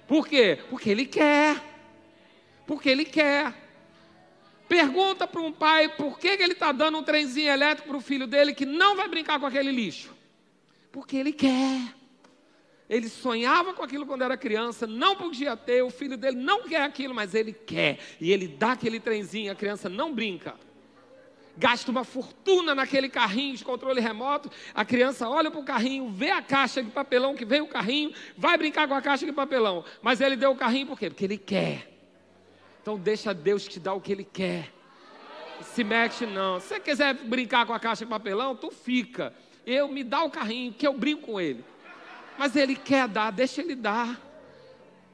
Por 0.08 0.28
quê? 0.28 0.58
Porque 0.68 0.90
ele 0.90 1.06
quer. 1.06 1.64
Porque 2.66 2.90
ele 2.90 3.06
quer. 3.06 3.54
Pergunta 4.68 5.28
para 5.28 5.42
um 5.42 5.52
pai 5.52 5.90
por 5.90 6.18
que, 6.18 6.36
que 6.36 6.44
ele 6.44 6.54
está 6.54 6.72
dando 6.72 6.98
um 6.98 7.04
trenzinho 7.04 7.52
elétrico 7.52 7.90
para 7.90 7.98
o 7.98 8.02
filho 8.02 8.26
dele 8.26 8.56
que 8.56 8.66
não 8.66 8.96
vai 8.96 9.08
brincar 9.08 9.40
com 9.40 9.46
aquele 9.46 9.72
lixo. 9.72 10.12
Porque 10.92 11.18
ele 11.18 11.32
quer. 11.32 11.97
Ele 12.90 13.10
sonhava 13.10 13.74
com 13.74 13.84
aquilo 13.84 14.06
quando 14.06 14.24
era 14.24 14.38
criança, 14.38 14.88
não 14.88 15.16
podia 15.16 15.58
ter, 15.58 15.84
o 15.84 15.90
filho 15.90 16.18
dele 16.18 16.38
não 16.38 16.64
quer 16.64 16.84
aquilo, 16.84 17.14
mas 17.14 17.34
ele 17.34 17.52
quer. 17.52 18.00
E 18.20 18.32
ele 18.32 18.48
dá 18.48 18.72
aquele 18.72 19.00
trenzinho, 19.00 19.52
a 19.52 19.56
criança 19.56 19.90
não 19.90 20.14
brinca. 20.14 20.56
Gasta 21.58 21.92
uma 21.92 22.04
fortuna 22.04 22.76
naquele 22.76 23.10
carrinho 23.10 23.58
de 23.58 23.66
controle 23.66 24.00
remoto. 24.00 24.50
A 24.74 24.86
criança 24.86 25.28
olha 25.28 25.50
para 25.50 25.60
o 25.60 25.66
carrinho, 25.66 26.10
vê 26.10 26.30
a 26.30 26.42
caixa 26.42 26.82
de 26.82 26.90
papelão 26.92 27.36
que 27.36 27.44
veio 27.44 27.66
o 27.66 27.68
carrinho, 27.68 28.14
vai 28.38 28.58
brincar 28.58 28.88
com 28.88 28.94
a 28.94 29.02
caixa 29.02 29.26
de 29.26 29.34
papelão. 29.34 29.84
Mas 30.02 30.22
ele 30.22 30.36
deu 30.36 30.52
o 30.52 30.56
carrinho 30.56 30.88
por 30.88 30.98
quê? 30.98 31.10
Porque 31.10 31.26
ele 31.26 31.38
quer. 31.38 31.98
Então 32.88 32.98
deixa 32.98 33.34
Deus 33.34 33.68
te 33.68 33.82
dar 33.82 33.96
o 33.96 34.00
que 34.00 34.14
Ele 34.14 34.24
quer. 34.24 34.72
Se 35.62 35.84
mete 35.84 36.26
não. 36.26 36.58
Se 36.58 36.70
você 36.70 36.80
quiser 36.80 37.14
brincar 37.16 37.66
com 37.66 37.74
a 37.74 37.80
caixa 37.82 38.06
de 38.06 38.10
papelão, 38.10 38.56
tu 38.56 38.72
fica. 38.72 39.34
Eu 39.66 39.90
me 39.90 40.06
dá 40.06 40.24
o 40.24 40.32
carrinho, 40.32 40.72
que 40.72 40.88
eu 40.88 40.94
brinco 40.94 41.24
com 41.24 41.42
ele. 41.42 41.66
Mas 42.38 42.56
ele 42.56 42.76
quer 42.76 43.08
dar, 43.08 43.32
deixa 43.32 43.62
ele 43.62 43.76
dar. 43.76 44.22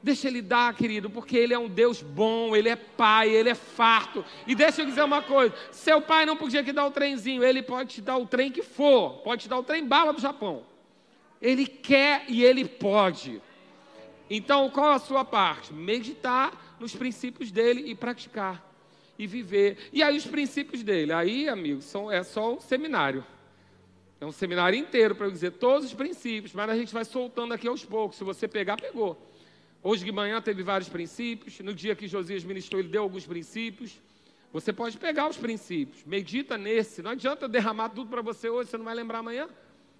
Deixa 0.02 0.28
ele 0.28 0.42
dar, 0.42 0.74
querido, 0.74 1.08
porque 1.08 1.34
ele 1.34 1.54
é 1.54 1.58
um 1.58 1.66
Deus 1.66 2.02
bom, 2.02 2.54
ele 2.54 2.68
é 2.68 2.76
pai, 2.76 3.30
ele 3.30 3.48
é 3.48 3.54
farto. 3.54 4.22
E 4.46 4.54
deixa 4.54 4.82
eu 4.82 4.86
dizer 4.86 5.02
uma 5.02 5.22
coisa: 5.22 5.54
seu 5.70 6.02
pai 6.02 6.26
não 6.26 6.36
podia 6.36 6.62
te 6.62 6.72
dar 6.72 6.84
o 6.84 6.90
trenzinho, 6.90 7.42
ele 7.42 7.62
pode 7.62 7.94
te 7.94 8.02
dar 8.02 8.18
o 8.18 8.26
trem 8.26 8.52
que 8.52 8.62
for, 8.62 9.22
pode 9.24 9.44
te 9.44 9.48
dar 9.48 9.58
o 9.58 9.62
trem 9.62 9.82
bala 9.82 10.12
do 10.12 10.20
Japão. 10.20 10.62
Ele 11.40 11.66
quer 11.66 12.26
e 12.28 12.44
ele 12.44 12.66
pode. 12.66 13.40
Então, 14.28 14.68
qual 14.68 14.92
a 14.92 14.98
sua 14.98 15.24
parte? 15.24 15.72
Meditar 15.72 16.76
nos 16.78 16.94
princípios 16.94 17.50
dele 17.50 17.90
e 17.90 17.94
praticar 17.94 18.62
e 19.18 19.26
viver. 19.26 19.88
E 19.92 20.02
aí 20.02 20.16
os 20.16 20.26
princípios 20.26 20.82
dele, 20.82 21.12
aí, 21.12 21.48
amigos, 21.48 21.84
são, 21.84 22.10
é 22.10 22.22
só 22.22 22.54
um 22.54 22.60
seminário. 22.60 23.24
É 24.24 24.26
um 24.26 24.32
seminário 24.32 24.78
inteiro 24.78 25.14
para 25.14 25.26
eu 25.26 25.30
dizer 25.30 25.50
todos 25.50 25.84
os 25.84 25.92
princípios, 25.92 26.54
mas 26.54 26.70
a 26.70 26.74
gente 26.74 26.94
vai 26.94 27.04
soltando 27.04 27.52
aqui 27.52 27.68
aos 27.68 27.84
poucos. 27.84 28.16
Se 28.16 28.24
você 28.24 28.48
pegar, 28.48 28.80
pegou. 28.80 29.18
Hoje 29.82 30.02
de 30.02 30.10
manhã 30.10 30.40
teve 30.40 30.62
vários 30.62 30.88
princípios. 30.88 31.60
No 31.60 31.74
dia 31.74 31.94
que 31.94 32.08
Josias 32.08 32.42
ministrou, 32.42 32.80
ele 32.80 32.88
deu 32.88 33.02
alguns 33.02 33.26
princípios. 33.26 34.00
Você 34.50 34.72
pode 34.72 34.96
pegar 34.96 35.28
os 35.28 35.36
princípios, 35.36 36.02
medita 36.06 36.56
nesse. 36.56 37.02
Não 37.02 37.10
adianta 37.10 37.46
derramar 37.46 37.90
tudo 37.90 38.08
para 38.08 38.22
você 38.22 38.48
hoje, 38.48 38.70
você 38.70 38.78
não 38.78 38.84
vai 38.86 38.94
lembrar 38.94 39.18
amanhã. 39.18 39.46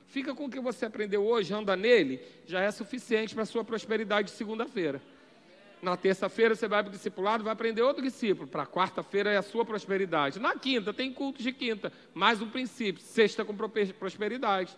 Fica 0.07 0.35
com 0.35 0.47
o 0.47 0.51
que 0.51 0.59
você 0.59 0.87
aprendeu 0.87 1.23
hoje, 1.23 1.53
anda 1.53 1.77
nele, 1.77 2.19
já 2.47 2.63
é 2.63 2.71
suficiente 2.71 3.35
para 3.35 3.43
a 3.43 3.47
sua 3.47 3.63
prosperidade 3.63 4.31
de 4.31 4.35
segunda-feira. 4.39 5.03
Na 5.85 5.99
terça-feira 5.99 6.55
você 6.55 6.67
vai 6.67 6.83
para 6.83 6.89
o 6.89 6.93
discipulado, 6.93 7.45
vai 7.45 7.53
aprender 7.53 7.83
outro 7.83 8.03
discípulo. 8.03 8.49
Para 8.49 8.65
quarta-feira 8.65 9.31
é 9.31 9.37
a 9.37 9.43
sua 9.43 9.67
prosperidade. 9.67 10.41
Na 10.41 10.57
quinta, 10.57 10.95
tem 10.95 11.13
cultos 11.13 11.43
de 11.43 11.53
quinta, 11.53 11.93
mais 12.15 12.41
um 12.41 12.49
princípio. 12.49 13.03
Sexta 13.03 13.45
com 13.45 13.55
prosperidade. 13.55 14.75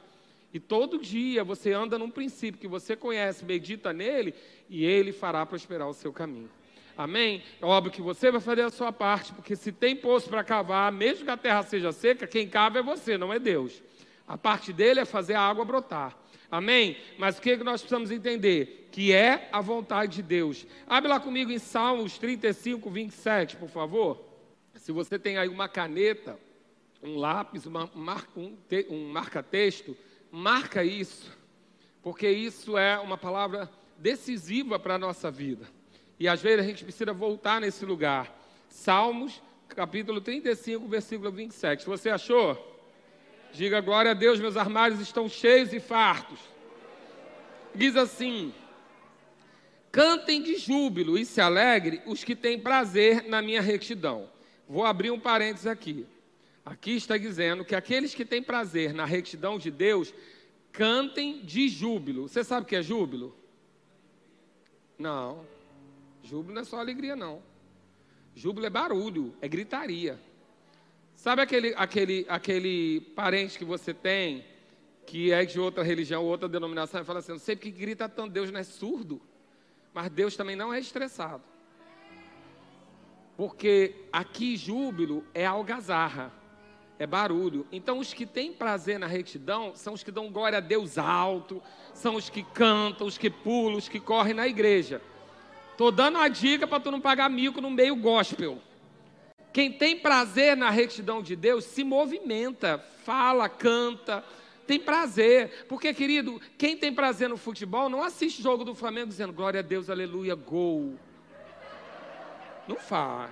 E 0.52 0.58
todo 0.58 0.98
dia 0.98 1.44
você 1.44 1.72
anda 1.72 1.96
num 1.96 2.10
princípio 2.10 2.60
que 2.60 2.66
você 2.66 2.96
conhece, 2.96 3.44
medita 3.44 3.92
nele, 3.92 4.34
e 4.68 4.84
ele 4.84 5.12
fará 5.12 5.46
prosperar 5.46 5.88
o 5.88 5.94
seu 5.94 6.12
caminho. 6.12 6.50
Amém? 6.98 7.40
É 7.62 7.64
óbvio 7.64 7.92
que 7.92 8.02
você 8.02 8.32
vai 8.32 8.40
fazer 8.40 8.62
a 8.62 8.70
sua 8.70 8.90
parte, 8.90 9.32
porque 9.32 9.54
se 9.54 9.70
tem 9.70 9.94
poço 9.94 10.28
para 10.28 10.42
cavar, 10.42 10.90
mesmo 10.90 11.24
que 11.24 11.30
a 11.30 11.36
terra 11.36 11.62
seja 11.62 11.92
seca, 11.92 12.26
quem 12.26 12.48
cava 12.48 12.80
é 12.80 12.82
você, 12.82 13.16
não 13.16 13.32
é 13.32 13.38
Deus. 13.38 13.80
A 14.26 14.36
parte 14.36 14.72
dele 14.72 14.98
é 14.98 15.04
fazer 15.04 15.34
a 15.34 15.40
água 15.40 15.64
brotar. 15.64 16.18
Amém? 16.50 16.96
Mas 17.18 17.38
o 17.38 17.42
que 17.42 17.56
nós 17.56 17.80
precisamos 17.80 18.10
entender? 18.10 18.88
Que 18.92 19.12
é 19.12 19.48
a 19.52 19.60
vontade 19.60 20.16
de 20.16 20.22
Deus. 20.22 20.66
Abre 20.86 21.08
lá 21.08 21.20
comigo 21.20 21.50
em 21.50 21.58
Salmos 21.58 22.18
35, 22.18 22.88
27, 22.90 23.56
por 23.56 23.68
favor. 23.68 24.24
Se 24.74 24.92
você 24.92 25.18
tem 25.18 25.38
aí 25.38 25.48
uma 25.48 25.68
caneta, 25.68 26.38
um 27.02 27.16
lápis, 27.16 27.66
uma, 27.66 27.90
um, 27.94 28.56
um 28.90 29.08
marca-texto, 29.08 29.96
marca 30.30 30.84
isso, 30.84 31.36
porque 32.02 32.28
isso 32.28 32.78
é 32.78 32.98
uma 32.98 33.18
palavra 33.18 33.70
decisiva 33.98 34.78
para 34.78 34.94
a 34.94 34.98
nossa 34.98 35.30
vida. 35.30 35.66
E 36.18 36.28
às 36.28 36.40
vezes 36.40 36.60
a 36.64 36.68
gente 36.68 36.84
precisa 36.84 37.12
voltar 37.12 37.60
nesse 37.60 37.84
lugar. 37.84 38.34
Salmos, 38.68 39.42
capítulo 39.68 40.20
35, 40.20 40.86
versículo 40.86 41.30
27. 41.30 41.82
Se 41.82 41.88
você 41.88 42.10
achou? 42.10 42.75
Diga 43.56 43.80
glória 43.80 44.10
a 44.10 44.14
Deus, 44.14 44.38
meus 44.38 44.54
armários 44.54 45.00
estão 45.00 45.30
cheios 45.30 45.72
e 45.72 45.80
fartos. 45.80 46.38
Diz 47.74 47.96
assim: 47.96 48.52
Cantem 49.90 50.42
de 50.42 50.58
júbilo 50.58 51.16
e 51.16 51.24
se 51.24 51.40
alegre 51.40 52.02
os 52.04 52.22
que 52.22 52.36
têm 52.36 52.60
prazer 52.60 53.26
na 53.26 53.40
minha 53.40 53.62
retidão. 53.62 54.28
Vou 54.68 54.84
abrir 54.84 55.10
um 55.10 55.18
parênteses 55.18 55.66
aqui. 55.66 56.06
Aqui 56.66 56.96
está 56.96 57.16
dizendo 57.16 57.64
que 57.64 57.74
aqueles 57.74 58.14
que 58.14 58.26
têm 58.26 58.42
prazer 58.42 58.92
na 58.92 59.06
retidão 59.06 59.58
de 59.58 59.70
Deus, 59.70 60.12
cantem 60.70 61.40
de 61.42 61.66
júbilo. 61.66 62.28
Você 62.28 62.44
sabe 62.44 62.66
o 62.66 62.68
que 62.68 62.76
é 62.76 62.82
júbilo? 62.82 63.34
Não. 64.98 65.46
Júbilo 66.22 66.56
não 66.56 66.60
é 66.60 66.64
só 66.64 66.78
alegria, 66.78 67.16
não. 67.16 67.42
Júbilo 68.34 68.66
é 68.66 68.70
barulho, 68.70 69.34
é 69.40 69.48
gritaria. 69.48 70.20
Sabe 71.16 71.42
aquele, 71.42 71.74
aquele, 71.76 72.24
aquele 72.28 73.00
parente 73.16 73.58
que 73.58 73.64
você 73.64 73.92
tem, 73.92 74.44
que 75.04 75.32
é 75.32 75.44
de 75.44 75.58
outra 75.58 75.82
religião, 75.82 76.24
outra 76.24 76.48
denominação, 76.48 77.00
e 77.00 77.04
fala 77.04 77.18
assim: 77.18 77.32
não 77.32 77.38
sei 77.38 77.56
porque 77.56 77.70
grita 77.70 78.08
tanto, 78.08 78.30
Deus 78.30 78.52
não 78.52 78.60
é 78.60 78.62
surdo, 78.62 79.20
mas 79.92 80.08
Deus 80.10 80.36
também 80.36 80.54
não 80.54 80.72
é 80.72 80.78
estressado. 80.78 81.42
Porque 83.36 83.94
aqui 84.12 84.56
júbilo 84.56 85.24
é 85.34 85.44
algazarra 85.44 86.32
é 86.98 87.06
barulho. 87.06 87.66
Então, 87.70 87.98
os 87.98 88.14
que 88.14 88.24
têm 88.24 88.52
prazer 88.52 88.98
na 88.98 89.06
retidão 89.06 89.72
são 89.74 89.92
os 89.92 90.02
que 90.02 90.10
dão 90.10 90.30
glória 90.30 90.58
a 90.58 90.60
Deus 90.60 90.98
alto, 90.98 91.62
são 91.92 92.14
os 92.14 92.30
que 92.30 92.42
cantam, 92.42 93.06
os 93.06 93.18
que 93.18 93.30
pulam, 93.30 93.76
os 93.76 93.88
que 93.88 94.00
correm 94.00 94.34
na 94.34 94.46
igreja. 94.46 95.00
Estou 95.72 95.92
dando 95.92 96.16
uma 96.16 96.28
dica 96.28 96.66
para 96.66 96.80
tu 96.80 96.90
não 96.90 97.00
pagar 97.00 97.28
mico 97.28 97.60
no 97.60 97.70
meio 97.70 97.94
gospel. 97.96 98.58
Quem 99.56 99.72
tem 99.72 99.98
prazer 99.98 100.54
na 100.54 100.68
retidão 100.68 101.22
de 101.22 101.34
Deus 101.34 101.64
se 101.64 101.82
movimenta, 101.82 102.76
fala, 103.06 103.48
canta, 103.48 104.22
tem 104.66 104.78
prazer. 104.78 105.64
Porque, 105.66 105.94
querido, 105.94 106.38
quem 106.58 106.76
tem 106.76 106.92
prazer 106.92 107.30
no 107.30 107.38
futebol 107.38 107.88
não 107.88 108.02
assiste 108.02 108.42
jogo 108.42 108.64
do 108.66 108.74
Flamengo 108.74 109.06
dizendo 109.06 109.32
glória 109.32 109.60
a 109.60 109.62
Deus, 109.62 109.88
aleluia, 109.88 110.34
gol. 110.34 110.98
Não 112.68 112.76
faz. 112.76 113.30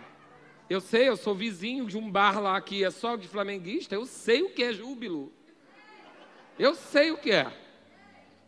Eu 0.70 0.80
sei, 0.80 1.10
eu 1.10 1.16
sou 1.18 1.34
vizinho 1.34 1.84
de 1.84 1.98
um 1.98 2.10
bar 2.10 2.40
lá 2.40 2.58
que 2.58 2.82
é 2.82 2.90
só 2.90 3.16
de 3.16 3.28
flamenguista, 3.28 3.94
eu 3.94 4.06
sei 4.06 4.44
o 4.44 4.48
que 4.48 4.64
é 4.64 4.72
júbilo. 4.72 5.30
Eu 6.58 6.74
sei 6.74 7.10
o 7.10 7.18
que 7.18 7.32
é. 7.32 7.52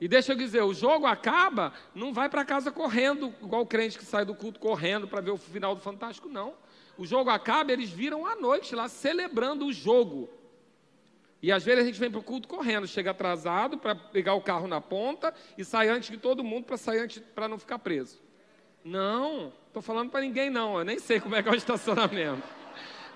E 0.01 0.09
deixa 0.09 0.33
eu 0.33 0.37
dizer, 0.39 0.63
o 0.63 0.73
jogo 0.73 1.05
acaba, 1.05 1.75
não 1.95 2.15
vai 2.15 2.31
para 2.31 2.43
casa 2.43 2.73
correndo, 2.73 3.35
igual 3.43 3.61
o 3.61 3.67
crente 3.67 3.99
que 3.99 4.05
sai 4.07 4.25
do 4.25 4.35
culto 4.35 4.59
correndo 4.59 5.07
para 5.07 5.21
ver 5.21 5.33
o 5.33 5.37
final 5.37 5.75
do 5.75 5.83
Fantástico, 5.83 6.27
não. 6.27 6.55
O 6.99 7.05
jogo 7.05 7.31
acaba, 7.31 7.73
eles 7.73 7.91
viram 7.91 8.27
à 8.27 8.35
noite 8.37 8.75
lá 8.75 8.89
celebrando 8.89 9.67
o 9.67 9.73
jogo. 9.73 10.29
E 11.43 11.53
às 11.53 11.65
vezes 11.65 11.83
a 11.83 11.87
gente 11.87 12.01
vem 12.01 12.11
para 12.11 12.21
o 12.21 12.23
culto 12.23 12.49
correndo, 12.49 12.87
chega 12.87 13.11
atrasado 13.11 13.79
para 13.79 13.95
pegar 13.95 14.35
o 14.35 14.41
carro 14.41 14.67
na 14.67 14.81
ponta 14.81 15.35
e 15.57 15.65
sai 15.65 15.89
antes 15.89 16.11
de 16.11 16.17
todo 16.17 16.43
mundo 16.43 16.65
para 16.65 16.77
sair 16.77 17.01
antes 17.01 17.23
para 17.35 17.47
não 17.47 17.59
ficar 17.59 17.79
preso. 17.79 18.21
Não, 18.83 19.53
estou 19.67 19.83
falando 19.83 20.11
para 20.11 20.21
ninguém 20.21 20.49
não, 20.49 20.79
eu 20.79 20.85
nem 20.85 20.99
sei 20.99 21.21
como 21.21 21.35
é 21.35 21.43
que 21.43 21.49
é 21.49 21.53
o 21.53 21.57
estacionamento. 21.57 22.43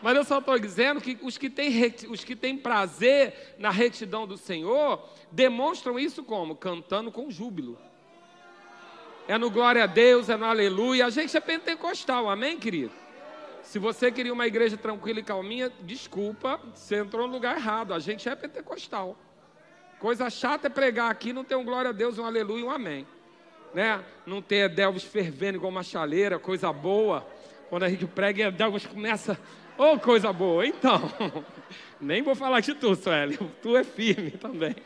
Mas 0.02 0.16
eu 0.16 0.24
só 0.24 0.38
estou 0.38 0.58
dizendo 0.58 1.00
que 1.00 1.18
os 1.22 1.36
que, 1.36 1.50
têm, 1.50 1.94
os 2.08 2.24
que 2.24 2.34
têm 2.34 2.56
prazer 2.56 3.54
na 3.58 3.70
retidão 3.70 4.26
do 4.26 4.36
Senhor 4.36 5.02
demonstram 5.30 5.98
isso 5.98 6.24
como? 6.24 6.56
Cantando 6.56 7.12
com 7.12 7.30
júbilo. 7.30 7.78
É 9.28 9.36
no 9.36 9.50
glória 9.50 9.84
a 9.84 9.86
Deus, 9.86 10.28
é 10.28 10.36
no 10.36 10.46
aleluia. 10.46 11.06
A 11.06 11.10
gente 11.10 11.36
é 11.36 11.40
pentecostal, 11.40 12.28
amém, 12.28 12.58
querido? 12.58 12.92
Se 13.62 13.78
você 13.78 14.10
queria 14.10 14.32
uma 14.32 14.46
igreja 14.46 14.76
tranquila 14.76 15.20
e 15.20 15.22
calminha, 15.22 15.70
desculpa, 15.82 16.60
você 16.74 16.96
entrou 16.96 17.26
no 17.26 17.32
lugar 17.32 17.56
errado. 17.56 17.94
A 17.94 17.98
gente 17.98 18.28
é 18.28 18.34
pentecostal. 18.34 19.16
Coisa 19.98 20.30
chata 20.30 20.66
é 20.66 20.70
pregar 20.70 21.10
aqui, 21.10 21.32
não 21.32 21.44
tem 21.44 21.56
um 21.56 21.64
glória 21.64 21.90
a 21.90 21.92
Deus, 21.92 22.18
um 22.18 22.24
aleluia 22.24 22.60
e 22.60 22.64
um 22.64 22.70
amém 22.70 23.06
né? 23.74 24.02
Não 24.26 24.42
ter 24.42 24.68
Delvis 24.68 25.04
fervendo 25.04 25.58
igual 25.58 25.70
uma 25.70 25.82
chaleira, 25.82 26.38
coisa 26.38 26.72
boa. 26.72 27.26
Quando 27.68 27.84
a 27.84 27.88
gente 27.88 28.06
prega, 28.06 28.50
Delvis 28.50 28.86
começa, 28.86 29.38
ô 29.80 29.94
oh, 29.94 29.98
coisa 29.98 30.30
boa. 30.30 30.66
Então, 30.66 31.10
nem 31.98 32.20
vou 32.20 32.34
falar 32.34 32.60
de 32.60 32.74
tu, 32.74 32.94
Sueli, 32.94 33.38
tu 33.62 33.74
é 33.74 33.82
firme 33.82 34.32
também. 34.32 34.76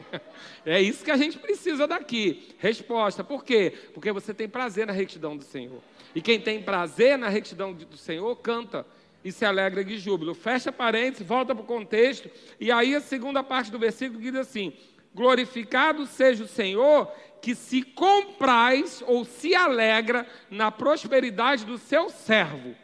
É 0.65 0.81
isso 0.81 1.05
que 1.05 1.11
a 1.11 1.17
gente 1.17 1.37
precisa 1.37 1.85
daqui. 1.89 2.55
Resposta, 2.59 3.25
por 3.25 3.45
quê? 3.45 3.73
Porque 3.93 4.13
você 4.13 4.33
tem 4.33 4.49
prazer 4.49 4.87
na 4.87 4.93
retidão 4.93 5.37
do 5.37 5.43
Senhor. 5.43 5.83
E 6.15 6.23
quem 6.23 6.41
tem 6.41 6.63
prazer 6.63 7.19
na 7.19 7.29
retidão 7.29 7.73
do 7.73 7.97
Senhor, 7.97 8.37
canta 8.37 8.87
e 9.25 9.33
se 9.33 9.45
alegra 9.45 9.83
de 9.83 9.99
júbilo. 9.99 10.33
Fecha 10.33 10.71
parênteses, 10.71 11.27
volta 11.27 11.57
para 11.57 11.65
o 11.65 11.67
contexto, 11.67 12.31
e 12.61 12.71
aí 12.71 12.95
a 12.95 13.01
segunda 13.01 13.43
parte 13.43 13.73
do 13.73 13.79
versículo 13.81 14.21
diz 14.21 14.37
assim: 14.37 14.73
Glorificado 15.13 16.07
seja 16.07 16.45
o 16.45 16.49
Senhor 16.49 17.11
que 17.43 17.57
se 17.57 17.83
compraz 17.83 19.03
ou 19.07 19.25
se 19.25 19.57
alegra 19.57 20.25
na 20.49 20.71
prosperidade 20.71 21.65
do 21.65 21.79
seu 21.79 22.11
servo. 22.11 22.77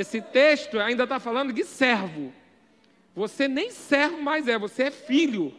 Esse 0.00 0.22
texto 0.22 0.78
ainda 0.78 1.04
está 1.04 1.20
falando 1.20 1.52
de 1.52 1.62
servo. 1.62 2.32
Você 3.14 3.46
nem 3.46 3.70
servo 3.70 4.22
mais 4.22 4.48
é, 4.48 4.58
você 4.58 4.84
é 4.84 4.90
filho. 4.90 5.54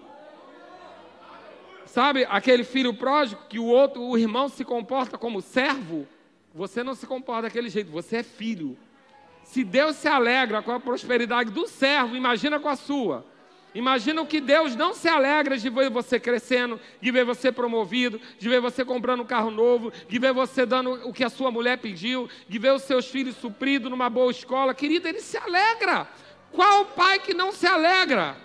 Sabe 1.86 2.26
aquele 2.28 2.64
filho 2.64 2.92
pródigo 2.92 3.40
que 3.48 3.60
o 3.60 3.66
outro, 3.66 4.02
o 4.02 4.18
irmão 4.18 4.50
se 4.50 4.66
comporta 4.66 5.16
como 5.16 5.42
servo? 5.42 6.08
Você 6.56 6.82
não 6.82 6.96
se 6.96 7.06
comporta 7.06 7.44
daquele 7.44 7.70
jeito, 7.70 7.92
você 7.92 8.18
é 8.18 8.24
filho. 8.24 8.76
Se 9.44 9.64
Deus 9.64 9.96
se 9.98 10.08
alegra 10.08 10.64
com 10.64 10.72
a 10.72 10.80
prosperidade 10.80 11.52
do 11.52 11.68
servo, 11.68 12.16
imagina 12.16 12.60
com 12.60 12.68
a 12.70 12.76
sua. 12.76 13.24
Imagina 13.74 14.22
o 14.22 14.26
que 14.26 14.42
Deus 14.42 14.76
não 14.76 14.94
se 14.94 15.08
alegra 15.08 15.58
de 15.58 15.70
ver 15.70 15.90
você 15.90 16.20
crescendo, 16.20 16.80
de 17.00 17.10
ver 17.10 17.24
você 17.24 17.52
promovido, 17.52 18.20
de 18.38 18.50
ver 18.50 18.60
você 18.60 18.84
comprando 18.84 19.22
um 19.22 19.26
carro 19.26 19.50
novo, 19.50 19.94
de 20.10 20.20
ver 20.20 20.34
você 20.34 20.66
dando 20.66 21.08
o 21.08 21.14
que 21.14 21.24
a 21.24 21.30
sua 21.30 21.50
mulher 21.50 21.78
pediu, 21.78 22.30
de 22.50 22.60
ver 22.60 22.74
os 22.74 22.82
seus 22.82 23.08
filhos 23.08 23.38
supridos 23.38 23.90
numa 23.90 24.10
boa 24.10 24.30
escola. 24.30 24.74
Querida, 24.74 25.08
ele 25.08 25.22
se 25.22 25.38
alegra. 25.38 26.08
Qual 26.52 26.86
pai 26.86 27.20
que 27.20 27.34
não 27.34 27.54
se 27.54 27.66
alegra? 27.66 28.36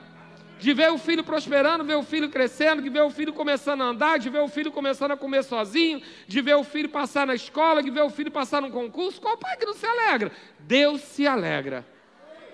De 0.61 0.73
ver 0.73 0.93
o 0.93 0.97
filho 0.97 1.25
prosperando, 1.25 1.85
ver 1.85 1.97
o 1.97 2.05
filho 2.05 2.31
crescendo, 2.31 2.81
de 2.81 2.89
ver 2.89 3.03
o 3.03 3.11
filho 3.11 3.33
começando 3.33 3.83
a 3.83 3.87
andar, 3.87 4.19
de 4.19 4.31
ver 4.31 4.41
o 4.41 4.49
filho 4.49 4.71
começando 4.71 5.11
a 5.11 5.17
comer 5.17 5.43
sozinho, 5.43 6.01
de 6.27 6.41
ver 6.41 6.55
o 6.55 6.63
filho 6.63 6.89
passar 6.89 7.27
na 7.27 7.35
escola, 7.35 7.83
de 7.83 7.91
ver 7.91 8.03
o 8.03 8.11
filho 8.11 8.31
passar 8.31 8.63
num 8.63 8.71
concurso. 8.71 9.21
Qual 9.21 9.37
pai 9.37 9.57
que 9.57 9.67
não 9.67 9.75
se 9.75 9.85
alegra? 9.85 10.31
Deus 10.61 11.01
se 11.01 11.27
alegra 11.27 11.96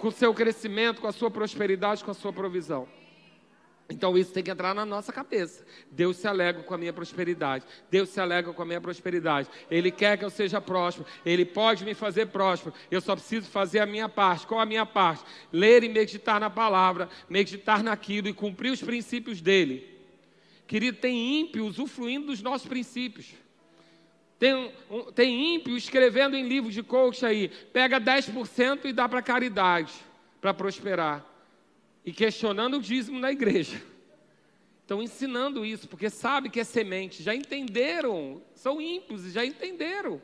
com 0.02 0.08
o 0.08 0.12
seu 0.12 0.34
crescimento, 0.34 1.00
com 1.00 1.06
a 1.06 1.12
sua 1.12 1.30
prosperidade, 1.30 2.02
com 2.02 2.10
a 2.10 2.14
sua 2.14 2.32
provisão. 2.32 2.88
Então 3.88 4.18
isso 4.18 4.32
tem 4.32 4.42
que 4.42 4.50
entrar 4.50 4.74
na 4.74 4.84
nossa 4.84 5.12
cabeça. 5.12 5.64
Deus 5.92 6.16
se 6.16 6.26
alegra 6.26 6.60
com 6.64 6.74
a 6.74 6.78
minha 6.78 6.92
prosperidade. 6.92 7.64
Deus 7.88 8.08
se 8.08 8.20
alegra 8.20 8.52
com 8.52 8.62
a 8.62 8.64
minha 8.64 8.80
prosperidade. 8.80 9.48
Ele 9.70 9.92
quer 9.92 10.18
que 10.18 10.24
eu 10.24 10.30
seja 10.30 10.60
próspero. 10.60 11.06
Ele 11.24 11.44
pode 11.44 11.84
me 11.84 11.94
fazer 11.94 12.26
próspero. 12.26 12.74
Eu 12.90 13.00
só 13.00 13.14
preciso 13.14 13.48
fazer 13.48 13.78
a 13.78 13.86
minha 13.86 14.08
parte. 14.08 14.44
Qual 14.44 14.58
a 14.60 14.66
minha 14.66 14.84
parte? 14.84 15.22
Ler 15.52 15.84
e 15.84 15.88
meditar 15.88 16.40
na 16.40 16.50
palavra, 16.50 17.08
meditar 17.30 17.84
naquilo 17.84 18.26
e 18.26 18.32
cumprir 18.32 18.72
os 18.72 18.82
princípios 18.82 19.40
dele. 19.40 19.88
Querido, 20.66 20.98
tem 20.98 21.40
ímpio 21.42 21.64
usufruindo 21.64 22.26
dos 22.26 22.42
nossos 22.42 22.66
princípios. 22.66 23.34
Tem, 24.42 24.72
tem 25.14 25.54
ímpio 25.54 25.76
escrevendo 25.76 26.36
em 26.36 26.48
livros 26.48 26.74
de 26.74 26.82
coach 26.82 27.24
aí, 27.24 27.48
pega 27.72 28.00
10% 28.00 28.86
e 28.86 28.92
dá 28.92 29.08
para 29.08 29.22
caridade, 29.22 29.92
para 30.40 30.52
prosperar 30.52 31.24
e 32.04 32.12
questionando 32.12 32.78
o 32.78 32.80
dízimo 32.80 33.20
na 33.20 33.30
igreja. 33.30 33.80
Estão 34.80 35.00
ensinando 35.00 35.64
isso, 35.64 35.86
porque 35.86 36.10
sabe 36.10 36.50
que 36.50 36.58
é 36.58 36.64
semente, 36.64 37.22
já 37.22 37.32
entenderam, 37.32 38.42
são 38.52 38.80
ímpios, 38.80 39.32
já 39.32 39.46
entenderam 39.46 40.20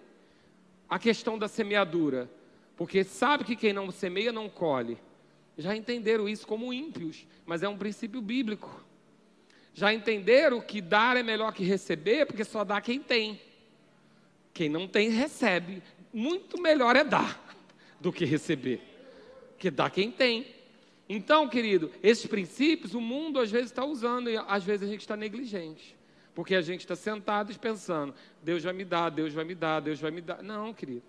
a 0.89 0.99
questão 0.99 1.39
da 1.39 1.47
semeadura, 1.47 2.29
porque 2.77 3.05
sabe 3.05 3.45
que 3.45 3.55
quem 3.55 3.73
não 3.73 3.89
semeia 3.93 4.33
não 4.33 4.49
colhe. 4.49 4.99
Já 5.57 5.77
entenderam 5.77 6.29
isso 6.29 6.45
como 6.45 6.73
ímpios, 6.73 7.25
mas 7.47 7.63
é 7.63 7.69
um 7.69 7.79
princípio 7.79 8.21
bíblico. 8.21 8.85
Já 9.73 9.95
entenderam 9.95 10.61
que 10.61 10.81
dar 10.81 11.17
é 11.17 11.23
melhor 11.23 11.53
que 11.53 11.63
receber, 11.63 12.27
porque 12.27 12.43
só 12.43 12.65
dá 12.65 12.81
quem 12.81 12.99
tem. 12.99 13.47
Quem 14.59 14.69
não 14.69 14.89
tem, 14.89 15.09
recebe. 15.11 15.81
Muito 16.13 16.61
melhor 16.61 16.97
é 16.97 17.05
dar 17.05 17.41
do 18.01 18.13
que 18.13 18.25
receber. 18.25 18.81
Que 19.57 19.71
dá 19.71 19.89
quem 19.89 20.11
tem. 20.11 20.49
Então, 21.09 21.49
querido, 21.49 21.93
esses 22.03 22.27
princípios 22.27 22.93
o 22.93 23.01
mundo 23.01 23.39
às 23.39 23.53
vezes 23.53 23.71
está 23.71 23.85
usando 23.85 24.29
e 24.29 24.37
às 24.37 24.65
vezes 24.65 24.89
a 24.89 24.91
gente 24.91 25.03
está 25.03 25.17
negligente. 25.17 25.97
Porque 26.35 26.57
a 26.57 26.61
gente 26.61 26.81
está 26.81 26.97
sentado 26.97 27.53
e 27.53 27.55
pensando, 27.57 28.13
Deus 28.43 28.65
vai 28.65 28.73
me 28.73 28.85
dar, 28.85 29.11
Deus 29.11 29.33
vai 29.33 29.45
me 29.45 29.55
dar, 29.55 29.79
Deus 29.79 30.01
vai 30.01 30.11
me 30.11 30.21
dar. 30.21 30.43
Não, 30.43 30.75
querido. 30.75 31.05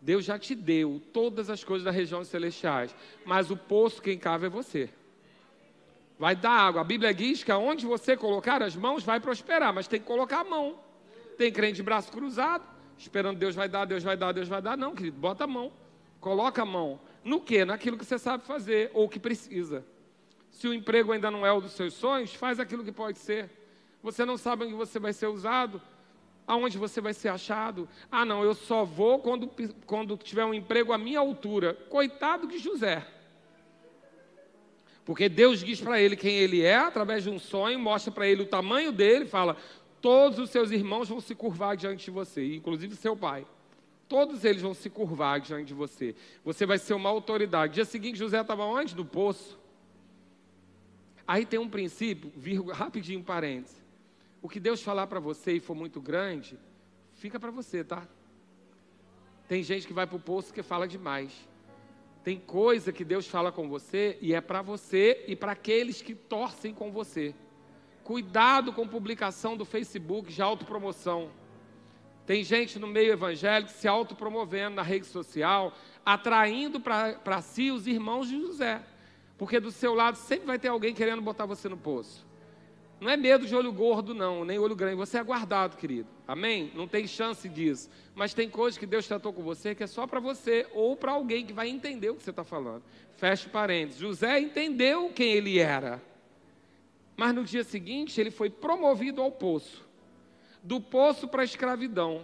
Deus 0.00 0.24
já 0.24 0.36
te 0.36 0.56
deu 0.56 1.00
todas 1.12 1.48
as 1.50 1.62
coisas 1.62 1.84
da 1.84 1.92
região 1.92 2.24
celestiais, 2.24 2.92
mas 3.24 3.52
o 3.52 3.56
poço 3.56 4.02
quem 4.02 4.18
cava 4.18 4.46
é 4.46 4.48
você. 4.48 4.90
Vai 6.18 6.34
dar 6.34 6.50
água. 6.50 6.80
A 6.80 6.84
Bíblia 6.84 7.14
diz 7.14 7.44
que 7.44 7.52
aonde 7.52 7.86
você 7.86 8.16
colocar 8.16 8.60
as 8.64 8.74
mãos 8.74 9.04
vai 9.04 9.20
prosperar, 9.20 9.72
mas 9.72 9.86
tem 9.86 10.00
que 10.00 10.06
colocar 10.06 10.40
a 10.40 10.44
mão. 10.44 10.82
Tem 11.36 11.52
crente 11.52 11.76
de 11.76 11.82
braço 11.82 12.10
cruzado, 12.10 12.64
esperando 12.96 13.38
Deus 13.38 13.54
vai 13.54 13.68
dar, 13.68 13.84
Deus 13.84 14.02
vai 14.02 14.16
dar, 14.16 14.32
Deus 14.32 14.48
vai 14.48 14.62
dar. 14.62 14.76
Não, 14.76 14.94
querido, 14.94 15.18
bota 15.18 15.44
a 15.44 15.46
mão. 15.46 15.72
Coloca 16.20 16.62
a 16.62 16.66
mão. 16.66 17.00
No 17.22 17.40
que? 17.40 17.64
Naquilo 17.64 17.98
que 17.98 18.04
você 18.04 18.18
sabe 18.18 18.44
fazer 18.44 18.90
ou 18.94 19.08
que 19.08 19.18
precisa. 19.18 19.84
Se 20.50 20.68
o 20.68 20.74
emprego 20.74 21.12
ainda 21.12 21.30
não 21.30 21.44
é 21.44 21.52
o 21.52 21.60
dos 21.60 21.72
seus 21.72 21.94
sonhos, 21.94 22.34
faz 22.34 22.60
aquilo 22.60 22.84
que 22.84 22.92
pode 22.92 23.18
ser. 23.18 23.50
Você 24.02 24.24
não 24.24 24.36
sabe 24.36 24.64
onde 24.64 24.74
você 24.74 24.98
vai 24.98 25.12
ser 25.12 25.26
usado, 25.26 25.82
aonde 26.46 26.78
você 26.78 27.00
vai 27.00 27.12
ser 27.12 27.28
achado. 27.28 27.88
Ah, 28.10 28.24
não, 28.24 28.42
eu 28.44 28.54
só 28.54 28.84
vou 28.84 29.18
quando, 29.18 29.50
quando 29.86 30.16
tiver 30.16 30.44
um 30.44 30.54
emprego 30.54 30.92
à 30.92 30.98
minha 30.98 31.18
altura. 31.18 31.74
Coitado 31.88 32.46
de 32.46 32.58
José. 32.58 33.06
Porque 35.04 35.28
Deus 35.28 35.60
diz 35.60 35.80
para 35.80 36.00
ele 36.00 36.16
quem 36.16 36.36
ele 36.36 36.62
é, 36.62 36.76
através 36.76 37.24
de 37.24 37.30
um 37.30 37.38
sonho, 37.38 37.78
mostra 37.78 38.10
para 38.10 38.26
ele 38.26 38.42
o 38.42 38.46
tamanho 38.46 38.90
dele, 38.90 39.26
fala: 39.26 39.56
todos 40.04 40.38
os 40.38 40.50
seus 40.50 40.70
irmãos 40.70 41.08
vão 41.08 41.18
se 41.18 41.34
curvar 41.34 41.78
diante 41.78 42.04
de 42.04 42.10
você, 42.10 42.56
inclusive 42.56 42.94
seu 42.94 43.16
pai. 43.16 43.46
Todos 44.06 44.44
eles 44.44 44.60
vão 44.60 44.74
se 44.74 44.90
curvar 44.90 45.40
diante 45.40 45.68
de 45.68 45.72
você. 45.72 46.14
Você 46.44 46.66
vai 46.66 46.76
ser 46.76 46.92
uma 46.92 47.08
autoridade. 47.08 47.72
Dia 47.72 47.86
seguinte, 47.86 48.18
José 48.18 48.38
estava 48.38 48.66
onde? 48.66 48.94
No 48.94 49.06
poço. 49.06 49.58
Aí 51.26 51.46
tem 51.46 51.58
um 51.58 51.70
princípio, 51.70 52.30
vírgula, 52.36 52.74
rapidinho, 52.74 53.24
parênteses. 53.24 53.82
O 54.42 54.48
que 54.48 54.60
Deus 54.60 54.82
falar 54.82 55.06
para 55.06 55.20
você 55.20 55.52
e 55.52 55.60
for 55.60 55.74
muito 55.74 56.02
grande, 56.02 56.58
fica 57.14 57.40
para 57.40 57.50
você, 57.50 57.82
tá? 57.82 58.06
Tem 59.48 59.62
gente 59.62 59.86
que 59.86 59.94
vai 59.94 60.06
para 60.06 60.16
o 60.16 60.20
poço 60.20 60.52
que 60.52 60.62
fala 60.62 60.86
demais. 60.86 61.32
Tem 62.22 62.38
coisa 62.38 62.92
que 62.92 63.06
Deus 63.06 63.26
fala 63.26 63.50
com 63.50 63.70
você 63.70 64.18
e 64.20 64.34
é 64.34 64.42
para 64.42 64.60
você 64.60 65.24
e 65.26 65.34
para 65.34 65.52
aqueles 65.52 66.02
que 66.02 66.14
torcem 66.14 66.74
com 66.74 66.92
você. 66.92 67.34
Cuidado 68.04 68.70
com 68.70 68.86
publicação 68.86 69.56
do 69.56 69.64
Facebook 69.64 70.30
de 70.30 70.42
autopromoção. 70.42 71.30
Tem 72.26 72.44
gente 72.44 72.78
no 72.78 72.86
meio 72.86 73.12
evangélico 73.12 73.72
se 73.72 73.88
autopromovendo 73.88 74.76
na 74.76 74.82
rede 74.82 75.06
social, 75.06 75.72
atraindo 76.04 76.78
para 76.78 77.40
si 77.40 77.70
os 77.70 77.86
irmãos 77.86 78.28
de 78.28 78.38
José. 78.38 78.82
Porque 79.38 79.58
do 79.58 79.70
seu 79.70 79.94
lado 79.94 80.16
sempre 80.16 80.46
vai 80.46 80.58
ter 80.58 80.68
alguém 80.68 80.94
querendo 80.94 81.22
botar 81.22 81.46
você 81.46 81.66
no 81.66 81.78
poço. 81.78 82.26
Não 83.00 83.10
é 83.10 83.16
medo 83.16 83.46
de 83.46 83.54
olho 83.54 83.72
gordo, 83.72 84.14
não, 84.14 84.44
nem 84.44 84.58
olho 84.58 84.76
grande. 84.76 84.96
Você 84.96 85.18
é 85.18 85.22
guardado, 85.22 85.76
querido. 85.76 86.08
Amém? 86.28 86.72
Não 86.74 86.86
tem 86.86 87.06
chance 87.06 87.48
disso. 87.48 87.90
Mas 88.14 88.32
tem 88.32 88.48
coisas 88.48 88.78
que 88.78 88.86
Deus 88.86 89.06
tratou 89.06 89.32
com 89.32 89.42
você 89.42 89.74
que 89.74 89.82
é 89.82 89.86
só 89.86 90.06
para 90.06 90.20
você 90.20 90.66
ou 90.72 90.94
para 90.94 91.12
alguém 91.12 91.44
que 91.44 91.52
vai 91.52 91.68
entender 91.68 92.10
o 92.10 92.14
que 92.14 92.22
você 92.22 92.30
está 92.30 92.44
falando. 92.44 92.82
Feche 93.16 93.48
parênteses. 93.48 94.00
José 94.00 94.40
entendeu 94.40 95.10
quem 95.14 95.32
ele 95.32 95.58
era. 95.58 96.02
Mas 97.16 97.34
no 97.34 97.44
dia 97.44 97.64
seguinte 97.64 98.20
ele 98.20 98.30
foi 98.30 98.50
promovido 98.50 99.22
ao 99.22 99.30
poço 99.30 99.84
do 100.64 100.80
poço 100.80 101.28
para 101.28 101.42
a 101.42 101.44
escravidão, 101.44 102.22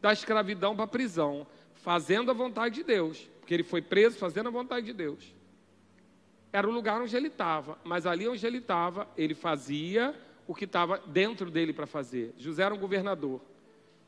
da 0.00 0.12
escravidão 0.12 0.76
para 0.76 0.84
a 0.84 0.88
prisão, 0.88 1.44
fazendo 1.74 2.30
a 2.30 2.34
vontade 2.34 2.76
de 2.76 2.84
Deus, 2.84 3.28
porque 3.40 3.52
ele 3.52 3.64
foi 3.64 3.82
preso 3.82 4.16
fazendo 4.16 4.46
a 4.46 4.52
vontade 4.52 4.86
de 4.86 4.92
Deus. 4.92 5.34
Era 6.52 6.68
o 6.68 6.70
lugar 6.70 7.02
onde 7.02 7.16
ele 7.16 7.26
estava, 7.26 7.76
mas 7.82 8.06
ali 8.06 8.28
onde 8.28 8.46
ele 8.46 8.58
estava, 8.58 9.08
ele 9.16 9.34
fazia 9.34 10.14
o 10.46 10.54
que 10.54 10.66
estava 10.66 10.98
dentro 10.98 11.50
dele 11.50 11.72
para 11.72 11.84
fazer. 11.84 12.32
José 12.38 12.62
era 12.62 12.72
um 12.72 12.78
governador, 12.78 13.40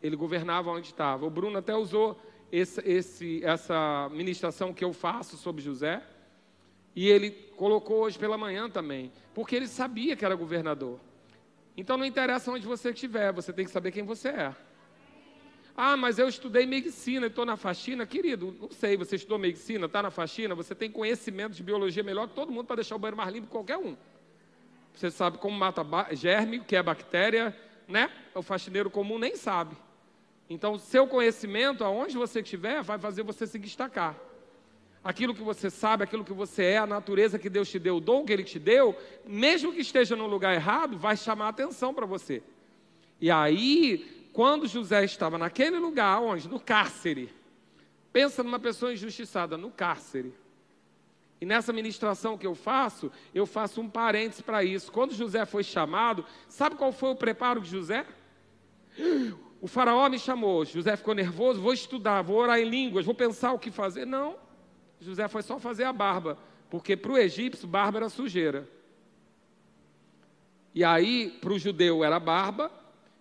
ele 0.00 0.14
governava 0.14 0.70
onde 0.70 0.86
estava. 0.86 1.26
O 1.26 1.30
Bruno 1.30 1.58
até 1.58 1.74
usou 1.74 2.16
esse, 2.52 2.80
esse, 2.88 3.44
essa 3.44 4.08
ministração 4.12 4.72
que 4.72 4.84
eu 4.84 4.92
faço 4.92 5.36
sobre 5.36 5.60
José, 5.60 6.04
e 6.96 7.10
ele 7.10 7.30
colocou 7.30 7.98
hoje 8.00 8.18
pela 8.18 8.38
manhã 8.38 8.70
também, 8.70 9.12
porque 9.34 9.54
ele 9.54 9.68
sabia 9.68 10.16
que 10.16 10.24
era 10.24 10.34
governador. 10.34 10.98
Então 11.76 11.98
não 11.98 12.06
interessa 12.06 12.50
onde 12.50 12.66
você 12.66 12.88
estiver, 12.88 13.30
você 13.34 13.52
tem 13.52 13.66
que 13.66 13.70
saber 13.70 13.92
quem 13.92 14.02
você 14.02 14.30
é. 14.30 14.56
Ah, 15.76 15.94
mas 15.94 16.18
eu 16.18 16.26
estudei 16.26 16.64
medicina 16.64 17.26
e 17.26 17.28
estou 17.28 17.44
na 17.44 17.54
faxina. 17.54 18.06
Querido, 18.06 18.56
não 18.58 18.70
sei, 18.70 18.96
você 18.96 19.16
estudou 19.16 19.38
medicina, 19.38 19.84
está 19.84 20.02
na 20.02 20.10
faxina, 20.10 20.54
você 20.54 20.74
tem 20.74 20.90
conhecimento 20.90 21.52
de 21.52 21.62
biologia 21.62 22.02
melhor 22.02 22.28
que 22.28 22.34
todo 22.34 22.50
mundo 22.50 22.66
para 22.66 22.76
deixar 22.76 22.96
o 22.96 22.98
banheiro 22.98 23.18
mais 23.18 23.30
limpo 23.30 23.46
que 23.46 23.52
qualquer 23.52 23.76
um. 23.76 23.94
Você 24.94 25.10
sabe 25.10 25.36
como 25.36 25.54
mata 25.54 25.84
germe, 26.14 26.60
que 26.60 26.74
é 26.74 26.82
bactéria, 26.82 27.54
né? 27.86 28.10
O 28.34 28.40
faxineiro 28.40 28.88
comum 28.88 29.18
nem 29.18 29.36
sabe. 29.36 29.76
Então, 30.48 30.78
seu 30.78 31.06
conhecimento, 31.06 31.84
aonde 31.84 32.16
você 32.16 32.40
estiver, 32.40 32.82
vai 32.82 32.98
fazer 32.98 33.22
você 33.22 33.46
se 33.46 33.58
destacar 33.58 34.16
aquilo 35.06 35.34
que 35.34 35.42
você 35.42 35.70
sabe, 35.70 36.02
aquilo 36.02 36.24
que 36.24 36.32
você 36.32 36.64
é, 36.64 36.78
a 36.78 36.86
natureza 36.86 37.38
que 37.38 37.48
Deus 37.48 37.70
te 37.70 37.78
deu, 37.78 37.98
o 37.98 38.00
dom 38.00 38.24
que 38.24 38.32
Ele 38.32 38.42
te 38.42 38.58
deu, 38.58 38.96
mesmo 39.24 39.72
que 39.72 39.80
esteja 39.80 40.16
no 40.16 40.26
lugar 40.26 40.52
errado, 40.52 40.98
vai 40.98 41.16
chamar 41.16 41.48
atenção 41.48 41.94
para 41.94 42.04
você. 42.04 42.42
E 43.20 43.30
aí, 43.30 44.28
quando 44.32 44.66
José 44.66 45.04
estava 45.04 45.38
naquele 45.38 45.78
lugar, 45.78 46.20
onde? 46.20 46.48
No 46.48 46.58
cárcere. 46.58 47.32
Pensa 48.12 48.42
numa 48.42 48.58
pessoa 48.58 48.92
injustiçada, 48.92 49.56
no 49.56 49.70
cárcere. 49.70 50.34
E 51.40 51.46
nessa 51.46 51.72
ministração 51.72 52.36
que 52.36 52.46
eu 52.46 52.54
faço, 52.54 53.12
eu 53.34 53.46
faço 53.46 53.80
um 53.80 53.88
parênteses 53.88 54.40
para 54.40 54.64
isso. 54.64 54.90
Quando 54.90 55.14
José 55.14 55.44
foi 55.46 55.62
chamado, 55.62 56.24
sabe 56.48 56.74
qual 56.74 56.90
foi 56.90 57.10
o 57.10 57.16
preparo 57.16 57.60
de 57.60 57.70
José? 57.70 58.04
O 59.58 59.66
faraó 59.66 60.06
me 60.10 60.18
chamou, 60.18 60.66
José 60.66 60.96
ficou 60.96 61.14
nervoso, 61.14 61.62
vou 61.62 61.72
estudar, 61.72 62.20
vou 62.20 62.36
orar 62.36 62.60
em 62.60 62.68
línguas, 62.68 63.06
vou 63.06 63.14
pensar 63.14 63.54
o 63.54 63.58
que 63.58 63.70
fazer. 63.70 64.04
Não. 64.04 64.36
José 65.00 65.28
foi 65.28 65.42
só 65.42 65.58
fazer 65.58 65.84
a 65.84 65.92
barba, 65.92 66.38
porque 66.70 66.96
para 66.96 67.12
o 67.12 67.18
egípcio 67.18 67.66
barba 67.66 67.98
era 67.98 68.08
sujeira. 68.08 68.68
E 70.74 70.84
aí, 70.84 71.36
para 71.40 71.52
o 71.52 71.58
judeu 71.58 72.04
era 72.04 72.20
barba, 72.20 72.70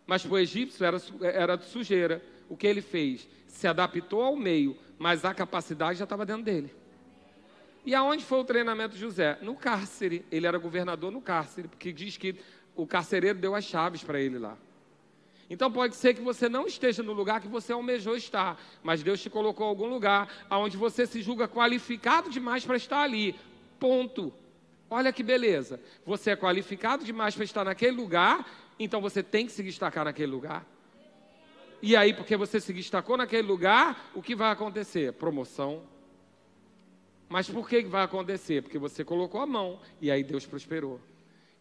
mas 0.06 0.24
para 0.24 0.34
o 0.34 0.38
egípcio 0.38 0.86
era, 0.86 0.98
era 1.22 1.58
sujeira. 1.60 2.22
O 2.50 2.56
que 2.56 2.68
ele 2.68 2.82
fez? 2.82 3.28
Se 3.48 3.68
adaptou 3.68 4.22
ao 4.22 4.36
meio, 4.36 4.78
mas 5.00 5.26
a 5.26 5.34
capacidade 5.34 5.98
já 5.98 6.04
estava 6.04 6.26
dentro 6.26 6.44
dele. 6.44 6.74
E 7.86 7.94
aonde 7.94 8.26
foi 8.26 8.40
o 8.40 8.44
treinamento 8.44 8.96
de 8.96 9.02
José? 9.02 9.38
No 9.42 9.56
cárcere. 9.56 10.26
Ele 10.32 10.48
era 10.48 10.58
governador 10.58 11.12
no 11.12 11.22
cárcere, 11.22 11.68
porque 11.68 11.94
diz 11.94 12.18
que 12.18 12.36
o 12.76 12.86
carcereiro 12.86 13.40
deu 13.40 13.56
as 13.56 13.64
chaves 13.64 14.04
para 14.04 14.20
ele 14.20 14.38
lá. 14.38 14.58
Então 15.50 15.72
pode 15.72 15.96
ser 15.96 16.14
que 16.14 16.22
você 16.22 16.50
não 16.50 16.66
esteja 16.66 17.04
no 17.04 17.14
lugar 17.14 17.40
que 17.40 17.48
você 17.48 17.72
almejou 17.72 18.16
estar, 18.16 18.60
mas 18.82 19.04
Deus 19.04 19.22
te 19.22 19.30
colocou 19.30 19.68
em 19.68 19.70
algum 19.70 19.88
lugar 19.88 20.28
onde 20.50 20.76
você 20.76 21.06
se 21.06 21.22
julga 21.22 21.48
qualificado 21.48 22.30
demais 22.30 22.66
para 22.66 22.78
estar 22.78 23.02
ali. 23.02 23.36
Ponto. 23.80 24.34
Olha 24.90 25.14
que 25.14 25.22
beleza. 25.22 25.80
Você 26.06 26.32
é 26.32 26.36
qualificado 26.36 27.04
demais 27.04 27.36
para 27.36 27.44
estar 27.44 27.64
naquele 27.64 27.96
lugar, 27.96 28.48
então 28.80 29.02
você 29.02 29.22
tem 29.22 29.46
que 29.46 29.52
se 29.52 29.62
destacar 29.62 30.06
naquele 30.06 30.32
lugar. 30.32 30.66
E 31.82 31.96
aí, 31.96 32.14
porque 32.14 32.36
você 32.36 32.60
se 32.60 32.74
destacou 32.74 33.16
naquele 33.16 33.48
lugar, 33.48 34.10
o 34.16 34.22
que 34.22 34.36
vai 34.36 34.52
acontecer? 34.52 35.14
Promoção. 35.14 35.84
Mas 37.30 37.50
por 37.50 37.68
que 37.68 37.84
vai 37.84 38.04
acontecer? 38.04 38.64
Porque 38.64 38.78
você 38.78 39.04
colocou 39.04 39.42
a 39.42 39.46
mão 39.46 39.80
e 40.02 40.10
aí 40.10 40.24
Deus 40.24 40.46
prosperou. 40.46 41.00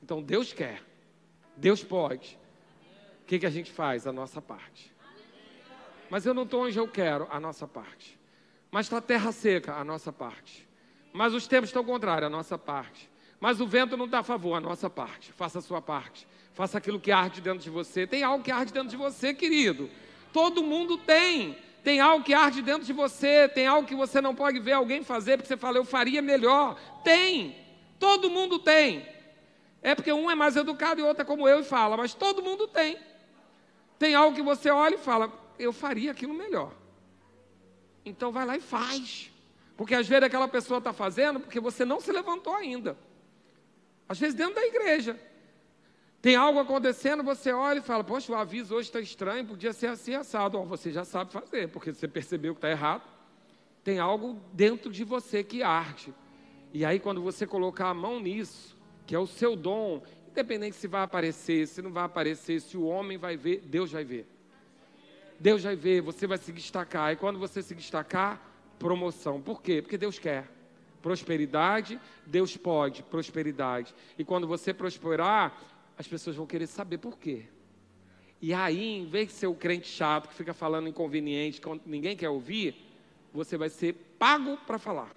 Então 0.03 0.23
Deus 0.23 0.53
quer, 0.53 0.83
Deus 1.57 1.83
pode. 1.83 2.39
O 3.25 3.27
que, 3.27 3.39
que 3.39 3.47
a 3.47 3.51
gente 3.51 3.73
faz? 3.73 4.07
A 4.07 4.13
nossa 4.13 4.41
parte. 4.43 4.93
Mas 6.11 6.27
eu 6.27 6.35
não 6.35 6.43
estou 6.43 6.65
onde 6.65 6.79
eu 6.79 6.87
quero, 6.87 7.27
a 7.31 7.41
nossa 7.41 7.67
parte. 7.67 8.19
Mas 8.71 8.85
está 8.87 9.01
terra 9.01 9.33
seca, 9.33 9.75
a 9.75 9.83
nossa 9.83 10.13
parte. 10.13 10.69
Mas 11.11 11.33
os 11.33 11.47
tempos 11.47 11.71
estão 11.71 11.83
contrários, 11.83 12.27
a 12.27 12.31
nossa 12.31 12.59
parte. 12.59 13.09
Mas 13.41 13.63
o 13.63 13.67
vento 13.67 13.97
não 13.97 14.05
está 14.05 14.19
a 14.19 14.23
favor, 14.23 14.55
a 14.55 14.61
nossa 14.61 14.91
parte. 14.91 15.33
Faça 15.33 15.59
a 15.59 15.63
sua 15.63 15.81
parte. 15.81 16.27
Faça 16.53 16.77
aquilo 16.77 17.01
que 17.01 17.11
arde 17.11 17.41
dentro 17.41 17.61
de 17.61 17.71
você. 17.71 18.07
Tem 18.07 18.23
algo 18.23 18.45
que 18.45 18.51
arde 18.51 18.73
dentro 18.73 18.91
de 18.91 18.97
você, 18.97 19.33
querido. 19.33 19.89
Todo 20.31 20.63
mundo 20.63 20.99
tem. 20.99 21.57
Tem 21.83 22.01
algo 22.01 22.25
que 22.25 22.35
arde 22.35 22.61
dentro 22.61 22.85
de 22.85 22.93
você. 22.93 23.49
Tem 23.49 23.67
algo 23.67 23.89
que 23.89 23.95
você 23.95 24.21
não 24.21 24.35
pode 24.35 24.61
ver 24.61 24.73
alguém 24.73 25.03
fazer, 25.03 25.39
porque 25.39 25.49
você 25.49 25.57
fala, 25.57 25.79
eu 25.79 25.85
faria 25.85 26.21
melhor. 26.21 26.79
Tem. 27.03 27.57
Todo 27.99 28.29
mundo 28.29 28.59
tem. 28.59 29.07
É 29.83 29.95
porque 29.95 30.13
um 30.13 30.31
é 30.31 30.35
mais 30.35 30.57
educado 30.57 31.01
e 31.01 31.05
outro 31.05 31.23
é 31.23 31.25
como 31.25 31.49
eu 31.49 31.61
e 31.61 31.65
fala, 31.65 31.97
mas 31.97 32.13
todo 32.13 32.43
mundo 32.43 32.69
tem. 32.69 32.99
Tem 33.99 34.15
algo 34.15 34.37
que 34.37 34.43
você 34.43 34.71
olha 34.71 34.95
e 34.97 34.99
fala, 34.99 35.33
eu 35.59 35.73
faria 35.73 36.11
aquilo 36.11 36.35
melhor. 36.35 36.73
Então 38.05 38.33
vai 38.33 38.45
lá 38.45 38.57
e 38.57 38.61
faz. 38.61 39.31
Porque 39.77 39.95
às 39.95 40.07
vezes 40.07 40.25
aquela 40.25 40.49
pessoa 40.49 40.79
está 40.79 40.93
fazendo 40.93 41.41
porque 41.41 41.59
você 41.59 41.85
não 41.85 42.01
se 42.01 42.13
levantou 42.13 42.55
ainda. 42.55 42.97
Às 44.09 44.19
vezes 44.19 44.35
dentro 44.35 44.55
da 44.55 44.67
igreja. 44.67 45.19
Tem 46.21 46.37
algo 46.37 46.59
acontecendo, 46.59 47.23
você 47.23 47.53
olha 47.53 47.81
e 47.81 47.83
fala, 47.83 48.03
poxa, 48.03 48.33
o 48.33 48.35
aviso 48.35 48.75
hoje 48.75 48.89
está 48.89 48.99
estranho, 48.99 49.47
podia 49.47 49.75
ser 49.75 49.89
assim 49.89 50.15
assado. 50.15 50.59
Oh, 50.59 50.65
você 50.65 50.91
já 50.91 51.05
sabe 51.05 51.31
fazer, 51.31 51.69
porque 51.69 51.93
você 51.93 52.09
percebeu 52.09 52.55
que 52.55 52.59
está 52.59 52.71
errado. 52.71 53.03
Tem 53.83 53.99
algo 53.99 54.41
dentro 54.51 54.91
de 54.91 55.05
você 55.05 55.45
que 55.45 55.63
arde. 55.63 56.15
E 56.73 56.83
aí, 56.83 56.99
quando 56.99 57.21
você 57.21 57.47
colocar 57.47 57.91
a 57.91 57.95
mão 57.95 58.19
nisso, 58.19 58.75
que 59.07 59.15
é 59.15 59.19
o 59.19 59.27
seu 59.27 59.55
dom, 59.55 60.03
independente 60.35 60.75
se 60.75 60.89
vai 60.89 61.03
aparecer, 61.03 61.67
se 61.69 61.81
não 61.81 61.93
vai 61.93 62.05
aparecer, 62.05 62.61
se 62.61 62.77
o 62.77 62.85
homem 62.85 63.17
vai 63.17 63.37
ver, 63.37 63.61
Deus 63.65 63.93
vai 63.93 64.05
ver. 64.05 64.27
Deus 65.39 65.63
vai 65.63 65.77
ver, 65.77 66.01
você 66.01 66.27
vai 66.27 66.39
se 66.39 66.53
destacar. 66.53 67.13
E 67.13 67.17
quando 67.17 67.39
você 67.39 67.63
se 67.63 67.75
destacar, 67.75 68.41
promoção. 68.79 69.41
Por 69.41 69.63
quê? 69.63 69.81
Porque 69.81 69.97
Deus 69.97 70.19
quer. 70.19 70.49
Prosperidade, 71.01 72.01
Deus 72.27 72.57
pode, 72.57 73.03
prosperidade. 73.05 73.95
E 74.19 74.25
quando 74.25 74.49
você 74.49 74.75
prosperar, 74.75 75.57
as 75.97 76.09
pessoas 76.09 76.35
vão 76.35 76.47
querer 76.47 76.67
saber 76.67 76.99
por 76.99 77.17
quê. 77.17 77.45
E 78.43 78.53
aí, 78.53 78.99
em 78.99 79.07
vez 79.07 79.29
de 79.29 79.35
ser 79.35 79.47
o 79.47 79.55
crente 79.55 79.87
chato 79.87 80.29
que 80.29 80.35
fica 80.35 80.53
falando 80.53 80.89
inconveniente, 80.89 81.61
que 81.61 81.81
ninguém 81.87 82.17
quer 82.17 82.29
ouvir, 82.29 82.75
você 83.33 83.57
vai 83.57 83.69
ser 83.69 83.95
pago 84.19 84.57
para 84.67 84.79
falar. 84.79 85.15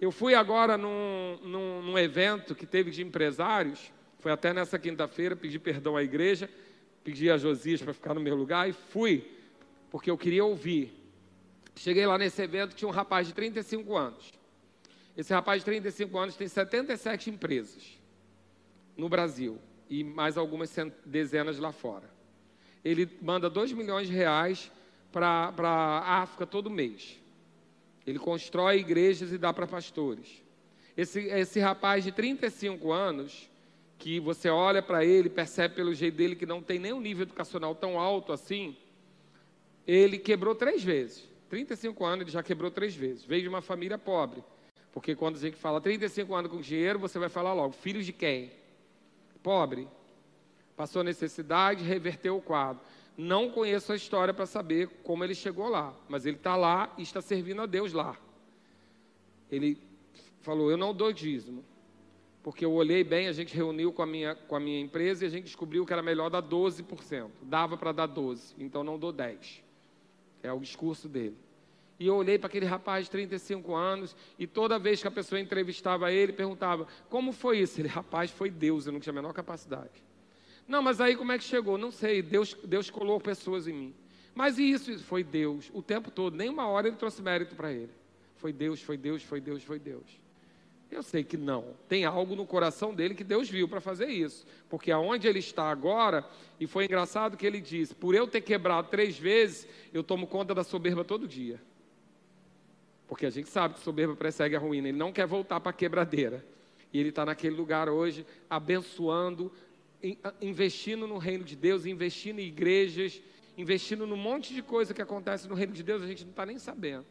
Eu 0.00 0.12
fui 0.12 0.34
agora 0.34 0.78
num, 0.78 1.38
num, 1.42 1.82
num, 1.82 1.98
evento 1.98 2.54
que 2.54 2.64
teve 2.64 2.90
de 2.90 3.02
empresários, 3.02 3.92
foi 4.20 4.30
até 4.30 4.52
nessa 4.52 4.78
quinta-feira, 4.78 5.34
pedi 5.34 5.58
perdão 5.58 5.96
à 5.96 6.02
igreja, 6.02 6.48
pedi 7.02 7.28
a 7.28 7.36
Josias 7.36 7.82
para 7.82 7.92
ficar 7.92 8.14
no 8.14 8.20
meu 8.20 8.36
lugar 8.36 8.68
e 8.68 8.72
fui, 8.72 9.28
porque 9.90 10.08
eu 10.08 10.16
queria 10.16 10.44
ouvir. 10.44 10.92
Cheguei 11.74 12.06
lá 12.06 12.16
nesse 12.16 12.40
evento, 12.40 12.76
tinha 12.76 12.88
um 12.88 12.92
rapaz 12.92 13.26
de 13.26 13.34
35 13.34 13.96
anos. 13.96 14.32
Esse 15.16 15.32
rapaz 15.32 15.62
de 15.62 15.64
35 15.64 16.16
anos 16.16 16.36
tem 16.36 16.46
77 16.46 17.30
empresas 17.30 17.98
no 18.96 19.08
Brasil 19.08 19.58
e 19.90 20.04
mais 20.04 20.38
algumas 20.38 20.72
dezenas 21.04 21.58
lá 21.58 21.72
fora. 21.72 22.08
Ele 22.84 23.10
manda 23.20 23.50
2 23.50 23.72
milhões 23.72 24.06
de 24.06 24.14
reais 24.14 24.70
para 25.10 25.52
a 25.58 26.22
África 26.22 26.46
todo 26.46 26.70
mês. 26.70 27.18
Ele 28.08 28.18
constrói 28.18 28.78
igrejas 28.78 29.32
e 29.32 29.38
dá 29.38 29.52
para 29.52 29.66
pastores. 29.66 30.42
Esse, 30.96 31.20
esse 31.26 31.60
rapaz 31.60 32.02
de 32.04 32.12
35 32.12 32.90
anos, 32.90 33.48
que 33.98 34.18
você 34.18 34.48
olha 34.48 34.82
para 34.82 35.04
ele, 35.04 35.28
percebe 35.28 35.74
pelo 35.74 35.94
jeito 35.94 36.16
dele 36.16 36.34
que 36.36 36.46
não 36.46 36.62
tem 36.62 36.78
nenhum 36.78 37.00
nível 37.00 37.22
educacional 37.22 37.74
tão 37.74 37.98
alto 37.98 38.32
assim, 38.32 38.76
ele 39.86 40.18
quebrou 40.18 40.54
três 40.54 40.82
vezes. 40.82 41.24
35 41.48 42.04
anos, 42.04 42.22
ele 42.22 42.30
já 42.30 42.42
quebrou 42.42 42.70
três 42.70 42.94
vezes. 42.94 43.24
Veio 43.24 43.42
de 43.42 43.48
uma 43.48 43.62
família 43.62 43.96
pobre. 43.96 44.42
Porque 44.92 45.14
quando 45.14 45.36
a 45.36 45.40
gente 45.40 45.56
fala 45.56 45.80
35 45.80 46.34
anos 46.34 46.50
com 46.50 46.60
dinheiro, 46.60 46.98
você 46.98 47.18
vai 47.18 47.28
falar 47.28 47.52
logo, 47.52 47.72
filhos 47.72 48.04
de 48.04 48.12
quem? 48.12 48.50
pobre, 49.38 49.88
passou 50.76 51.02
necessidade, 51.02 51.82
reverteu 51.82 52.36
o 52.36 52.42
quadro. 52.42 52.82
Não 53.18 53.50
conheço 53.50 53.92
a 53.92 53.96
história 53.96 54.32
para 54.32 54.46
saber 54.46 54.88
como 55.02 55.24
ele 55.24 55.34
chegou 55.34 55.68
lá, 55.68 55.92
mas 56.08 56.24
ele 56.24 56.36
está 56.36 56.54
lá 56.54 56.94
e 56.96 57.02
está 57.02 57.20
servindo 57.20 57.60
a 57.60 57.66
Deus 57.66 57.92
lá. 57.92 58.16
Ele 59.50 59.76
falou: 60.40 60.70
Eu 60.70 60.76
não 60.76 60.94
dou 60.94 61.12
dízimo, 61.12 61.64
porque 62.44 62.64
eu 62.64 62.72
olhei 62.72 63.02
bem, 63.02 63.26
a 63.26 63.32
gente 63.32 63.52
reuniu 63.52 63.92
com 63.92 64.02
a 64.02 64.06
minha, 64.06 64.36
com 64.36 64.54
a 64.54 64.60
minha 64.60 64.78
empresa 64.78 65.24
e 65.24 65.26
a 65.26 65.30
gente 65.30 65.46
descobriu 65.46 65.84
que 65.84 65.92
era 65.92 66.00
melhor 66.00 66.30
dar 66.30 66.40
12%. 66.40 67.28
Dava 67.42 67.76
para 67.76 67.90
dar 67.90 68.08
12%, 68.08 68.54
então 68.60 68.84
não 68.84 68.96
dou 68.96 69.12
10%. 69.12 69.62
É 70.40 70.52
o 70.52 70.60
discurso 70.60 71.08
dele. 71.08 71.36
E 71.98 72.06
eu 72.06 72.14
olhei 72.14 72.38
para 72.38 72.46
aquele 72.46 72.66
rapaz 72.66 73.06
de 73.06 73.10
35 73.10 73.74
anos 73.74 74.14
e 74.38 74.46
toda 74.46 74.78
vez 74.78 75.02
que 75.02 75.08
a 75.08 75.10
pessoa 75.10 75.40
entrevistava 75.40 76.12
ele, 76.12 76.32
perguntava: 76.32 76.86
Como 77.10 77.32
foi 77.32 77.58
isso? 77.58 77.80
Ele, 77.80 77.88
rapaz, 77.88 78.30
foi 78.30 78.48
Deus, 78.48 78.86
eu 78.86 78.92
não 78.92 79.00
tinha 79.00 79.12
a 79.12 79.14
menor 79.16 79.32
capacidade. 79.32 80.06
Não, 80.68 80.82
mas 80.82 81.00
aí 81.00 81.16
como 81.16 81.32
é 81.32 81.38
que 81.38 81.44
chegou? 81.44 81.78
Não 81.78 81.90
sei, 81.90 82.20
Deus, 82.20 82.54
Deus 82.62 82.90
colou 82.90 83.18
pessoas 83.18 83.66
em 83.66 83.72
mim. 83.72 83.94
Mas 84.34 84.58
isso? 84.58 84.96
Foi 85.02 85.24
Deus, 85.24 85.70
o 85.72 85.82
tempo 85.82 86.10
todo, 86.10 86.36
nem 86.36 86.50
uma 86.50 86.68
hora 86.68 86.86
ele 86.86 86.96
trouxe 86.96 87.22
mérito 87.22 87.56
para 87.56 87.72
ele. 87.72 87.90
Foi 88.36 88.52
Deus, 88.52 88.80
foi 88.80 88.96
Deus, 88.96 89.22
foi 89.22 89.40
Deus, 89.40 89.62
foi 89.64 89.78
Deus. 89.78 90.20
Eu 90.90 91.02
sei 91.02 91.24
que 91.24 91.36
não. 91.36 91.74
Tem 91.88 92.04
algo 92.04 92.36
no 92.36 92.46
coração 92.46 92.94
dele 92.94 93.14
que 93.14 93.24
Deus 93.24 93.48
viu 93.48 93.68
para 93.68 93.80
fazer 93.80 94.06
isso. 94.06 94.46
Porque 94.68 94.90
aonde 94.90 95.26
ele 95.26 95.38
está 95.38 95.70
agora, 95.70 96.24
e 96.58 96.66
foi 96.66 96.84
engraçado 96.84 97.36
que 97.36 97.46
ele 97.46 97.60
disse: 97.60 97.94
por 97.94 98.14
eu 98.14 98.26
ter 98.26 98.40
quebrado 98.40 98.88
três 98.88 99.18
vezes, 99.18 99.66
eu 99.92 100.02
tomo 100.02 100.26
conta 100.26 100.54
da 100.54 100.64
soberba 100.64 101.04
todo 101.04 101.26
dia. 101.26 101.60
Porque 103.06 103.26
a 103.26 103.30
gente 103.30 103.48
sabe 103.48 103.74
que 103.74 103.80
soberba 103.80 104.14
persegue 104.14 104.54
a 104.54 104.58
ruína. 104.58 104.88
Ele 104.88 104.98
não 104.98 105.12
quer 105.12 105.26
voltar 105.26 105.60
para 105.60 105.70
a 105.70 105.74
quebradeira. 105.74 106.44
E 106.92 106.98
ele 106.98 107.10
está 107.10 107.24
naquele 107.24 107.54
lugar 107.54 107.88
hoje, 107.88 108.24
abençoando, 108.48 109.52
investindo 110.40 111.06
no 111.06 111.18
reino 111.18 111.44
de 111.44 111.56
Deus, 111.56 111.86
investindo 111.86 112.38
em 112.38 112.46
igrejas, 112.46 113.20
investindo 113.56 114.06
num 114.06 114.16
monte 114.16 114.54
de 114.54 114.62
coisa 114.62 114.94
que 114.94 115.02
acontece 115.02 115.48
no 115.48 115.54
reino 115.54 115.72
de 115.72 115.82
Deus, 115.82 116.02
a 116.02 116.06
gente 116.06 116.24
não 116.24 116.30
está 116.30 116.46
nem 116.46 116.58
sabendo. 116.58 117.06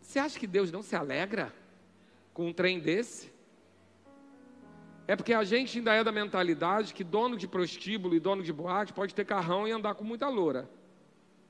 Você 0.00 0.18
acha 0.18 0.38
que 0.38 0.46
Deus 0.46 0.72
não 0.72 0.82
se 0.82 0.96
alegra 0.96 1.52
com 2.32 2.48
um 2.48 2.52
trem 2.52 2.80
desse? 2.80 3.30
É 5.06 5.16
porque 5.16 5.32
a 5.32 5.44
gente 5.44 5.78
ainda 5.78 5.94
é 5.94 6.04
da 6.04 6.12
mentalidade 6.12 6.92
que 6.92 7.04
dono 7.04 7.36
de 7.36 7.46
prostíbulo 7.46 8.14
e 8.14 8.20
dono 8.20 8.42
de 8.42 8.52
boate 8.52 8.92
pode 8.92 9.14
ter 9.14 9.24
carrão 9.24 9.66
e 9.66 9.70
andar 9.70 9.94
com 9.94 10.04
muita 10.04 10.28
loura 10.28 10.68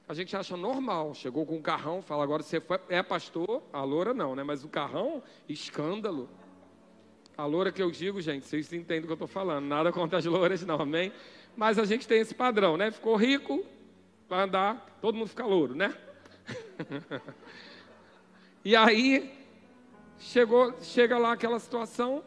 a 0.08 0.14
gente 0.14 0.34
acha 0.34 0.56
normal. 0.56 1.14
Chegou 1.14 1.44
com 1.44 1.56
um 1.56 1.62
carrão, 1.62 2.00
fala, 2.00 2.24
agora 2.24 2.42
você 2.42 2.62
é 2.88 3.02
pastor, 3.02 3.62
a 3.70 3.82
loura 3.82 4.14
não, 4.14 4.34
né? 4.34 4.42
Mas 4.42 4.64
o 4.64 4.68
carrão, 4.68 5.22
escândalo. 5.46 6.30
A 7.38 7.46
loura 7.46 7.70
que 7.70 7.80
eu 7.80 7.88
digo, 7.88 8.20
gente, 8.20 8.46
vocês 8.46 8.72
entendem 8.72 9.04
o 9.04 9.06
que 9.06 9.12
eu 9.12 9.14
estou 9.14 9.28
falando. 9.28 9.64
Nada 9.64 9.92
contra 9.92 10.18
as 10.18 10.24
louras, 10.24 10.66
não, 10.66 10.74
amém? 10.74 11.12
Mas 11.56 11.78
a 11.78 11.84
gente 11.84 12.04
tem 12.08 12.18
esse 12.18 12.34
padrão, 12.34 12.76
né? 12.76 12.90
Ficou 12.90 13.14
rico, 13.14 13.64
vai 14.28 14.42
andar, 14.42 14.98
todo 15.00 15.14
mundo 15.14 15.28
fica 15.28 15.46
louro, 15.46 15.72
né? 15.72 15.96
e 18.64 18.74
aí, 18.74 19.32
chegou, 20.18 20.74
chega 20.82 21.16
lá 21.16 21.30
aquela 21.30 21.60
situação, 21.60 22.24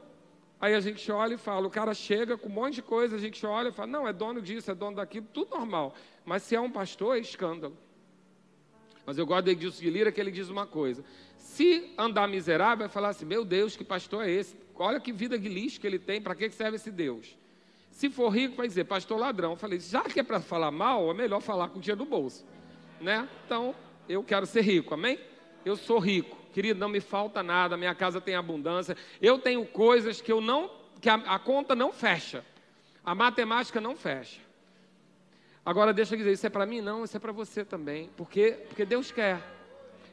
aí 0.61 0.73
a 0.73 0.79
gente 0.79 1.11
olha 1.11 1.33
e 1.33 1.37
fala, 1.37 1.67
o 1.67 1.69
cara 1.69 1.93
chega 1.93 2.37
com 2.37 2.47
um 2.47 2.53
monte 2.53 2.75
de 2.75 2.81
coisa, 2.81 3.17
a 3.17 3.19
gente 3.19 3.45
olha 3.45 3.67
e 3.67 3.73
fala, 3.73 3.91
não, 3.91 4.07
é 4.07 4.13
dono 4.13 4.41
disso, 4.41 4.71
é 4.71 4.73
dono 4.73 4.95
daquilo, 4.95 5.27
tudo 5.33 5.57
normal. 5.57 5.93
Mas 6.23 6.43
se 6.43 6.55
é 6.55 6.61
um 6.61 6.71
pastor, 6.71 7.17
é 7.17 7.19
escândalo. 7.19 7.75
Mas 9.11 9.17
eu 9.17 9.25
gosto 9.25 9.43
de 9.43 9.51
Edilson 9.51 9.81
de 9.81 9.89
Lira 9.89 10.09
que 10.09 10.21
ele 10.21 10.31
diz 10.31 10.47
uma 10.47 10.65
coisa. 10.65 11.03
Se 11.35 11.93
andar 11.97 12.29
miserável, 12.29 12.77
vai 12.77 12.87
falar 12.87 13.09
assim, 13.09 13.25
meu 13.25 13.43
Deus, 13.43 13.75
que 13.75 13.83
pastor 13.83 14.23
é 14.23 14.31
esse? 14.31 14.55
Olha 14.73 15.01
que 15.01 15.11
vida 15.11 15.37
de 15.37 15.49
lixo 15.49 15.81
que 15.81 15.85
ele 15.85 15.99
tem, 15.99 16.21
para 16.21 16.33
que 16.33 16.49
serve 16.49 16.77
esse 16.77 16.89
Deus? 16.89 17.37
Se 17.91 18.09
for 18.09 18.29
rico, 18.29 18.55
vai 18.55 18.69
dizer, 18.69 18.85
pastor 18.85 19.19
ladrão. 19.19 19.51
Eu 19.51 19.57
falei, 19.57 19.81
já 19.81 20.01
que 20.03 20.17
é 20.21 20.23
para 20.23 20.39
falar 20.39 20.71
mal, 20.71 21.11
é 21.11 21.13
melhor 21.13 21.41
falar 21.41 21.67
com 21.67 21.79
o 21.79 21.81
dinheiro 21.81 22.01
no 22.01 22.09
bolso. 22.09 22.45
Né? 23.01 23.27
Então, 23.45 23.75
eu 24.07 24.23
quero 24.23 24.45
ser 24.45 24.61
rico, 24.61 24.93
amém? 24.93 25.19
Eu 25.65 25.75
sou 25.75 25.99
rico. 25.99 26.37
Querido, 26.53 26.79
não 26.79 26.87
me 26.87 27.01
falta 27.01 27.43
nada, 27.43 27.75
minha 27.75 27.93
casa 27.93 28.21
tem 28.21 28.35
abundância. 28.35 28.95
Eu 29.21 29.37
tenho 29.37 29.65
coisas 29.65 30.21
que 30.21 30.31
eu 30.31 30.39
não, 30.39 30.71
que 31.01 31.09
a, 31.09 31.15
a 31.15 31.37
conta 31.37 31.75
não 31.75 31.91
fecha. 31.91 32.45
A 33.03 33.13
matemática 33.13 33.81
não 33.81 33.93
fecha. 33.93 34.39
Agora 35.65 35.93
deixa 35.93 36.15
eu 36.15 36.17
dizer, 36.17 36.33
isso 36.33 36.47
é 36.47 36.49
para 36.49 36.65
mim? 36.65 36.81
Não, 36.81 37.03
isso 37.03 37.15
é 37.15 37.19
para 37.19 37.31
você 37.31 37.63
também. 37.63 38.09
Porque, 38.17 38.57
porque 38.67 38.83
Deus 38.83 39.11
quer. 39.11 39.41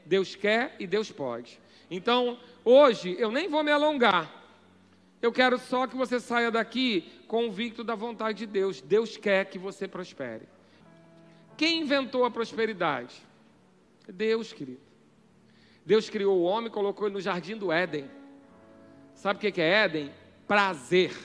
Deus 0.04 0.34
quer 0.34 0.76
e 0.78 0.86
Deus 0.86 1.10
pode. 1.10 1.58
Então, 1.90 2.38
hoje 2.64 3.16
eu 3.18 3.30
nem 3.30 3.48
vou 3.48 3.64
me 3.64 3.70
alongar. 3.70 4.30
Eu 5.20 5.32
quero 5.32 5.58
só 5.58 5.86
que 5.86 5.96
você 5.96 6.20
saia 6.20 6.50
daqui 6.50 7.10
convicto 7.26 7.82
da 7.82 7.94
vontade 7.94 8.38
de 8.38 8.46
Deus. 8.46 8.80
Deus 8.80 9.16
quer 9.16 9.46
que 9.46 9.58
você 9.58 9.88
prospere. 9.88 10.46
Quem 11.56 11.80
inventou 11.80 12.24
a 12.24 12.30
prosperidade? 12.30 13.14
Deus, 14.06 14.52
querido. 14.52 14.80
Deus 15.84 16.08
criou 16.10 16.38
o 16.38 16.42
homem 16.42 16.70
colocou 16.70 17.06
ele 17.06 17.14
no 17.14 17.20
jardim 17.20 17.56
do 17.56 17.72
Éden. 17.72 18.08
Sabe 19.14 19.38
o 19.38 19.52
que 19.52 19.60
é 19.60 19.84
Éden? 19.84 20.12
Prazer. 20.46 21.16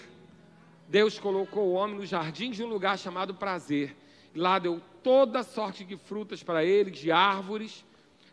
Deus 0.87 1.19
colocou 1.19 1.67
o 1.67 1.73
homem 1.73 1.97
no 1.97 2.05
jardim 2.05 2.49
de 2.49 2.63
um 2.63 2.67
lugar 2.67 2.97
chamado 2.97 3.35
prazer. 3.35 3.95
Lá 4.35 4.57
deu 4.57 4.81
toda 5.03 5.43
sorte 5.43 5.83
de 5.83 5.95
frutas 5.97 6.41
para 6.41 6.63
ele, 6.63 6.89
de 6.89 7.11
árvores. 7.11 7.85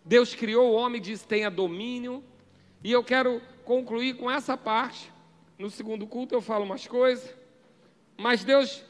Deus 0.05 0.35
criou 0.35 0.71
o 0.71 0.75
homem 0.75 0.99
e 0.99 1.05
disse: 1.05 1.27
tenha 1.27 1.51
domínio. 1.51 2.25
E 2.83 2.91
eu 2.91 3.05
quero 3.05 3.43
concluir 3.65 4.17
com 4.17 4.31
essa 4.31 4.57
parte. 4.57 5.13
No 5.59 5.71
segundo 5.71 6.07
culto 6.07 6.35
eu 6.35 6.41
falo 6.41 6.65
umas 6.65 6.87
coisas. 6.87 7.35
Mas 8.17 8.43
Deus 8.45 8.83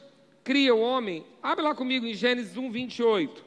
cria 0.43 0.73
o 0.73 0.79
homem. 0.79 1.25
Abre 1.43 1.63
lá 1.63 1.75
comigo 1.75 2.05
em 2.05 2.13
Gênesis 2.13 2.55
1, 2.55 2.71
28. 2.71 3.45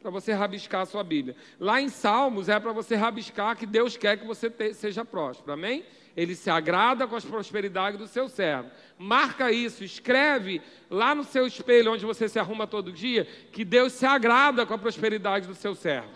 Para 0.00 0.10
você 0.10 0.32
rabiscar 0.32 0.82
a 0.82 0.86
sua 0.86 1.02
Bíblia. 1.02 1.34
Lá 1.58 1.80
em 1.80 1.88
Salmos 1.88 2.48
é 2.48 2.60
para 2.60 2.72
você 2.72 2.94
rabiscar 2.94 3.56
que 3.56 3.66
Deus 3.66 3.96
quer 3.96 4.18
que 4.18 4.26
você 4.26 4.50
te, 4.50 4.74
seja 4.74 5.04
próspero. 5.04 5.52
Amém? 5.52 5.84
Ele 6.16 6.34
se 6.34 6.48
agrada 6.48 7.06
com 7.06 7.16
as 7.16 7.24
prosperidades 7.24 7.98
do 7.98 8.06
seu 8.06 8.28
servo. 8.28 8.70
Marca 8.98 9.52
isso, 9.52 9.84
escreve 9.84 10.62
lá 10.88 11.14
no 11.14 11.22
seu 11.22 11.46
espelho, 11.46 11.92
onde 11.92 12.06
você 12.06 12.28
se 12.28 12.38
arruma 12.38 12.66
todo 12.66 12.92
dia, 12.92 13.26
que 13.52 13.64
Deus 13.64 13.92
se 13.92 14.06
agrada 14.06 14.64
com 14.64 14.72
a 14.72 14.78
prosperidade 14.78 15.46
do 15.46 15.54
seu 15.54 15.74
servo. 15.74 16.10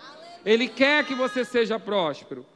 Ele 0.45 0.67
quer 0.67 1.05
que 1.05 1.15
você 1.15 1.45
seja 1.45 1.79
próspero. 1.79 2.47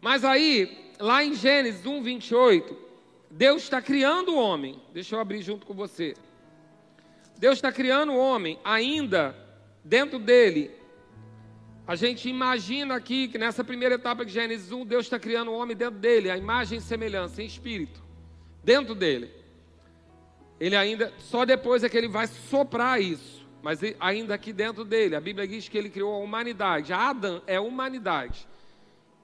Mas 0.00 0.24
aí, 0.24 0.92
lá 0.98 1.22
em 1.22 1.34
Gênesis 1.34 1.84
1, 1.84 2.02
28, 2.02 2.76
Deus 3.30 3.62
está 3.62 3.82
criando 3.82 4.32
o 4.32 4.38
homem. 4.38 4.80
Deixa 4.94 5.14
eu 5.14 5.20
abrir 5.20 5.42
junto 5.42 5.66
com 5.66 5.74
você. 5.74 6.14
Deus 7.38 7.58
está 7.58 7.70
criando 7.70 8.12
o 8.12 8.18
homem, 8.18 8.58
ainda 8.64 9.36
dentro 9.84 10.18
dele. 10.18 10.70
A 11.86 11.94
gente 11.94 12.28
imagina 12.28 12.94
aqui 12.94 13.28
que 13.28 13.36
nessa 13.36 13.62
primeira 13.62 13.96
etapa 13.96 14.24
de 14.24 14.32
Gênesis 14.32 14.72
1, 14.72 14.86
Deus 14.86 15.06
está 15.06 15.18
criando 15.18 15.50
o 15.50 15.54
homem 15.54 15.76
dentro 15.76 15.98
dele, 15.98 16.30
a 16.30 16.36
imagem 16.36 16.78
e 16.78 16.82
semelhança, 16.82 17.42
em 17.42 17.46
espírito, 17.46 18.00
dentro 18.62 18.94
dele. 18.94 19.30
Ele 20.58 20.76
ainda, 20.76 21.12
só 21.18 21.44
depois 21.44 21.82
é 21.82 21.88
que 21.88 21.96
ele 21.96 22.08
vai 22.08 22.26
soprar 22.26 23.00
isso, 23.00 23.46
mas 23.62 23.80
ainda 23.98 24.34
aqui 24.34 24.52
dentro 24.52 24.84
dele. 24.84 25.16
A 25.16 25.20
Bíblia 25.20 25.48
diz 25.48 25.68
que 25.68 25.78
ele 25.78 25.88
criou 25.88 26.14
a 26.14 26.18
humanidade. 26.18 26.92
Adam 26.92 27.42
é 27.46 27.58
humanidade. 27.58 28.46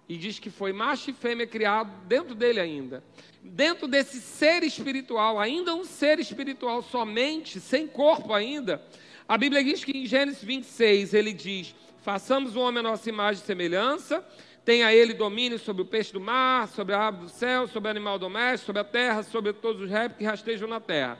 E 0.08 0.16
diz 0.16 0.38
que 0.38 0.50
foi 0.50 0.72
macho 0.72 1.10
e 1.10 1.12
fêmea 1.12 1.46
criado 1.46 1.90
dentro 2.06 2.34
dele 2.34 2.60
ainda. 2.60 3.02
Dentro 3.42 3.88
desse 3.88 4.20
ser 4.20 4.62
espiritual, 4.62 5.38
ainda 5.38 5.74
um 5.74 5.84
ser 5.84 6.18
espiritual 6.18 6.80
somente, 6.82 7.60
sem 7.60 7.86
corpo 7.86 8.32
ainda. 8.32 8.82
A 9.28 9.36
Bíblia 9.36 9.62
diz 9.64 9.84
que 9.84 9.96
em 9.96 10.06
Gênesis 10.06 10.42
26 10.42 11.12
ele 11.12 11.32
diz: 11.32 11.74
Façamos 12.02 12.54
o 12.54 12.60
homem 12.60 12.80
a 12.80 12.82
nossa 12.84 13.08
imagem 13.08 13.42
e 13.42 13.46
semelhança, 13.46 14.24
tenha 14.66 14.92
ele 14.92 15.14
domínio 15.14 15.60
sobre 15.60 15.82
o 15.82 15.86
peixe 15.86 16.12
do 16.12 16.20
mar, 16.20 16.66
sobre 16.66 16.92
a 16.92 17.06
ave 17.06 17.20
do 17.20 17.28
céu, 17.28 17.68
sobre 17.68 17.86
o 17.86 17.90
animal 17.92 18.18
doméstico, 18.18 18.66
sobre 18.66 18.80
a 18.80 18.84
terra, 18.84 19.22
sobre 19.22 19.52
todos 19.52 19.82
os 19.82 19.88
répteis 19.88 20.18
que 20.18 20.24
rastejam 20.24 20.68
na 20.68 20.80
terra. 20.80 21.16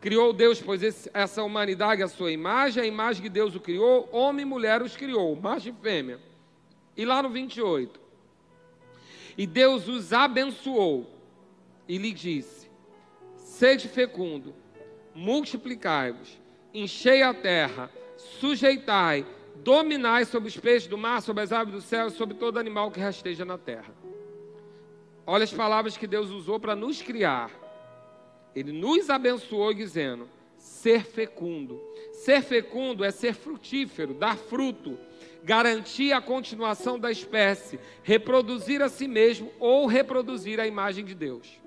Criou 0.00 0.32
Deus, 0.32 0.60
pois, 0.60 0.82
esse, 0.82 1.08
essa 1.14 1.44
humanidade 1.44 2.02
a 2.02 2.08
sua 2.08 2.32
imagem, 2.32 2.82
a 2.82 2.86
imagem 2.86 3.22
que 3.22 3.28
Deus 3.28 3.54
o 3.54 3.60
criou, 3.60 4.08
homem 4.10 4.42
e 4.42 4.44
mulher 4.44 4.82
os 4.82 4.96
criou, 4.96 5.36
macho 5.36 5.68
e 5.68 5.72
fêmea. 5.72 6.18
E 6.96 7.04
lá 7.04 7.22
no 7.22 7.30
28, 7.30 8.00
e 9.38 9.46
Deus 9.46 9.86
os 9.86 10.12
abençoou 10.12 11.08
e 11.88 11.96
lhe 11.96 12.12
disse: 12.12 12.68
Sede 13.36 13.88
fecundo, 13.88 14.52
multiplicai-vos, 15.14 16.40
enchei 16.74 17.22
a 17.22 17.32
terra, 17.32 17.88
sujeitai, 18.16 19.24
dominai 19.64 20.24
sobre 20.24 20.48
os 20.48 20.56
peixes 20.56 20.86
do 20.86 20.96
mar, 20.96 21.22
sobre 21.22 21.42
as 21.42 21.50
aves 21.50 21.74
do 21.74 21.80
céu, 21.80 22.10
sobre 22.10 22.34
todo 22.34 22.58
animal 22.58 22.90
que 22.90 23.00
rasteja 23.00 23.44
na 23.44 23.58
terra. 23.58 23.92
Olha 25.26 25.44
as 25.44 25.52
palavras 25.52 25.96
que 25.96 26.06
Deus 26.06 26.30
usou 26.30 26.60
para 26.60 26.76
nos 26.76 27.02
criar. 27.02 27.50
Ele 28.54 28.70
nos 28.70 29.10
abençoou 29.10 29.74
dizendo: 29.74 30.28
ser 30.58 31.02
fecundo. 31.02 31.80
Ser 32.12 32.42
fecundo 32.42 33.04
é 33.04 33.10
ser 33.10 33.34
frutífero, 33.34 34.14
dar 34.14 34.36
fruto 34.36 34.96
garantir 35.44 36.12
a 36.12 36.22
continuação 36.22 36.98
da 36.98 37.12
espécie, 37.12 37.78
reproduzir 38.02 38.80
a 38.80 38.88
si 38.88 39.06
mesmo 39.06 39.52
ou 39.60 39.86
reproduzir 39.86 40.58
a 40.58 40.66
imagem 40.66 41.04
de 41.04 41.14
Deus. 41.14 41.60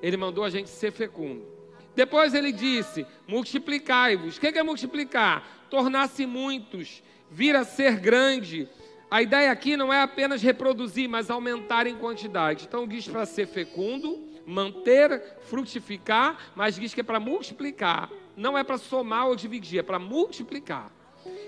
Ele 0.00 0.16
mandou 0.16 0.42
a 0.42 0.50
gente 0.50 0.70
ser 0.70 0.90
fecundo. 0.90 1.46
Depois 1.94 2.32
ele 2.32 2.50
disse: 2.50 3.06
multiplicai-vos. 3.28 4.38
O 4.38 4.40
que 4.40 4.46
é 4.46 4.62
multiplicar? 4.62 5.66
Tornar-se 5.68 6.26
muitos, 6.26 7.02
vir 7.32 7.56
a 7.56 7.64
ser 7.64 7.98
grande. 7.98 8.68
A 9.10 9.22
ideia 9.22 9.50
aqui 9.50 9.76
não 9.76 9.92
é 9.92 10.00
apenas 10.00 10.42
reproduzir, 10.42 11.08
mas 11.08 11.30
aumentar 11.30 11.86
em 11.86 11.96
quantidade. 11.96 12.66
Então 12.68 12.86
diz 12.86 13.08
para 13.08 13.26
ser 13.26 13.46
fecundo, 13.46 14.22
manter, 14.46 15.38
frutificar, 15.48 16.52
mas 16.54 16.76
diz 16.76 16.94
que 16.94 17.00
é 17.00 17.04
para 17.04 17.18
multiplicar. 17.18 18.10
Não 18.36 18.56
é 18.56 18.62
para 18.62 18.78
somar 18.78 19.26
ou 19.26 19.36
dividir, 19.36 19.80
é 19.80 19.82
para 19.82 19.98
multiplicar. 19.98 20.90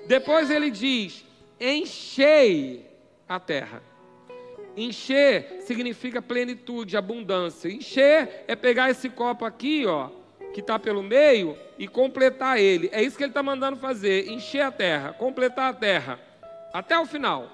Depois 0.07 0.51
ele 0.51 0.71
diz: 0.71 1.25
enchei 1.61 2.91
a 3.29 3.39
terra. 3.39 3.83
Encher 4.77 5.61
significa 5.61 6.21
plenitude, 6.21 6.97
abundância. 6.97 7.69
Encher 7.69 8.45
é 8.49 8.57
pegar 8.57 8.91
esse 8.91 9.09
copo 9.09 9.45
aqui, 9.45 9.87
ó, 9.87 10.11
que 10.55 10.61
está 10.61 10.79
pelo 10.79 11.03
meio, 11.03 11.59
e 11.77 11.89
completar 11.89 12.61
ele. 12.61 12.89
É 12.93 13.03
isso 13.03 13.17
que 13.17 13.25
ele 13.25 13.33
está 13.33 13.43
mandando 13.43 13.77
fazer: 13.77 14.31
encher 14.31 14.61
a 14.61 14.71
terra, 14.71 15.13
completar 15.13 15.71
a 15.71 15.75
terra, 15.75 16.21
até 16.73 16.97
o 16.97 17.05
final. 17.05 17.51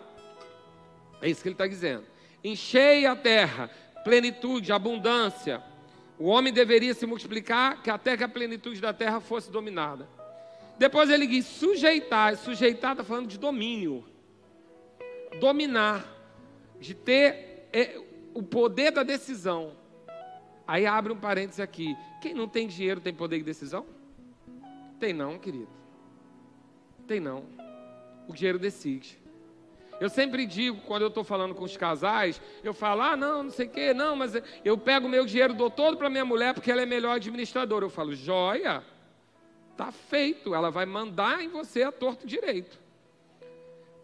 É 1.23 1.29
isso 1.29 1.43
que 1.43 1.49
ele 1.49 1.55
está 1.55 1.67
dizendo. 1.67 2.05
Enchei 2.45 3.07
a 3.07 3.17
terra, 3.17 3.71
plenitude, 4.05 4.71
abundância. 4.71 5.63
O 6.19 6.27
homem 6.27 6.53
deveria 6.53 6.93
se 6.93 7.07
multiplicar 7.07 7.83
que 7.83 7.89
até 7.89 8.17
que 8.17 8.23
a 8.23 8.29
plenitude 8.29 8.81
da 8.81 8.93
terra 8.93 9.19
fosse 9.19 9.51
dominada. 9.51 10.07
Depois 10.79 11.09
ele 11.09 11.27
diz 11.27 11.47
sujeitar. 11.47 12.37
Sujeitar 12.37 12.93
está 12.93 13.05
falando 13.05 13.27
de 13.27 13.39
domínio. 13.39 14.05
Dominar. 15.39 16.07
De 16.79 16.95
ter 16.95 17.69
é, 17.73 17.99
o 18.35 18.43
poder 18.43 18.91
da 18.91 19.03
decisão. 19.03 19.80
Aí 20.71 20.87
abre 20.87 21.13
um 21.13 21.17
parênteses 21.17 21.59
aqui. 21.59 21.97
Quem 22.21 22.33
não 22.33 22.47
tem 22.47 22.69
dinheiro 22.69 23.01
tem 23.01 23.13
poder 23.13 23.39
de 23.39 23.43
decisão? 23.43 23.85
Tem 25.01 25.13
não, 25.13 25.37
querido. 25.37 25.67
Tem 27.09 27.19
não. 27.19 27.45
O 28.29 28.33
dinheiro 28.33 28.57
decide. 28.57 29.19
Eu 29.99 30.09
sempre 30.09 30.47
digo, 30.47 30.81
quando 30.83 31.03
eu 31.03 31.09
estou 31.09 31.25
falando 31.25 31.57
com 31.57 31.65
os 31.65 31.77
casais, 31.77 32.41
eu 32.63 32.73
falo, 32.73 33.03
ah, 33.03 33.17
não, 33.17 33.43
não 33.43 33.51
sei 33.51 33.67
o 33.67 33.71
quê, 33.71 33.93
não, 33.93 34.15
mas 34.15 34.33
eu 34.65 34.79
pego 34.79 35.09
o 35.09 35.11
meu 35.11 35.27
dinheiro, 35.27 35.55
dou 35.55 35.69
todo 35.69 35.97
para 35.97 36.09
minha 36.09 36.25
mulher 36.25 36.55
porque 36.55 36.71
ela 36.71 36.83
é 36.83 36.87
melhor 36.87 37.17
administradora. 37.17 37.85
Eu 37.85 37.91
falo, 37.91 38.15
joia, 38.15 38.85
Está 39.73 39.91
feito, 39.91 40.55
ela 40.55 40.71
vai 40.71 40.87
mandar 40.87 41.43
em 41.43 41.49
você 41.49 41.83
a 41.83 41.91
torto 41.91 42.27
direito. 42.27 42.79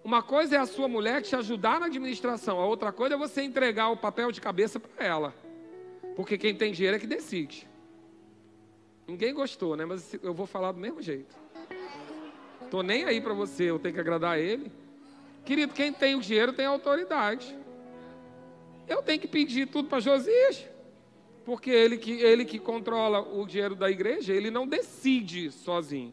Uma 0.03 0.23
coisa 0.23 0.57
é 0.57 0.59
a 0.59 0.65
sua 0.67 0.89
mulher 0.89 1.21
te 1.21 1.37
ajudar 1.37 1.79
na 1.79 1.87
administração, 1.87 2.59
a 2.59 2.67
outra 2.67 2.91
coisa 2.91 3.15
é 3.15 3.19
você 3.19 3.43
entregar 3.43 3.91
o 3.91 3.97
papel 3.97 4.33
de 4.33 4.41
cabeça 4.41 4.81
para 4.81 5.05
ela. 5.05 5.46
Porque 6.17 6.37
quem 6.37 6.55
tem 6.55 6.73
dinheiro 6.73 6.97
é 6.97 7.01
que 7.01 7.07
decide. 7.07 7.69
Ninguém 9.07 9.33
gostou, 9.33 9.77
né? 9.77 9.85
Mas 9.85 10.15
eu 10.23 10.35
vou 10.35 10.47
falar 10.47 10.73
do 10.73 10.81
mesmo 10.81 11.01
jeito. 11.01 11.37
Tô 12.71 12.83
nem 12.83 13.05
aí 13.05 13.21
para 13.21 13.35
você, 13.35 13.65
eu 13.65 13.79
tenho 13.79 13.95
que 13.95 14.01
agradar 14.01 14.39
ele. 14.39 14.73
Querido, 15.45 15.73
quem 15.73 15.93
tem 15.93 16.17
o 16.17 16.21
dinheiro 16.21 16.53
tem 16.53 16.67
autoridade. 16.67 17.57
Eu 18.89 19.03
tenho 19.03 19.21
que 19.21 19.29
pedir 19.29 19.67
tudo 19.69 19.89
para 19.89 20.01
Josias 20.01 20.67
porque 21.47 21.71
ele 21.71 21.97
que, 21.97 22.11
ele 22.11 22.45
que 22.45 22.59
controla 22.59 23.21
o 23.21 23.47
dinheiro 23.47 23.77
da 23.77 23.89
igreja, 23.89 24.35
ele 24.35 24.51
não 24.51 24.67
decide 24.67 25.53
sozinho. 25.53 26.13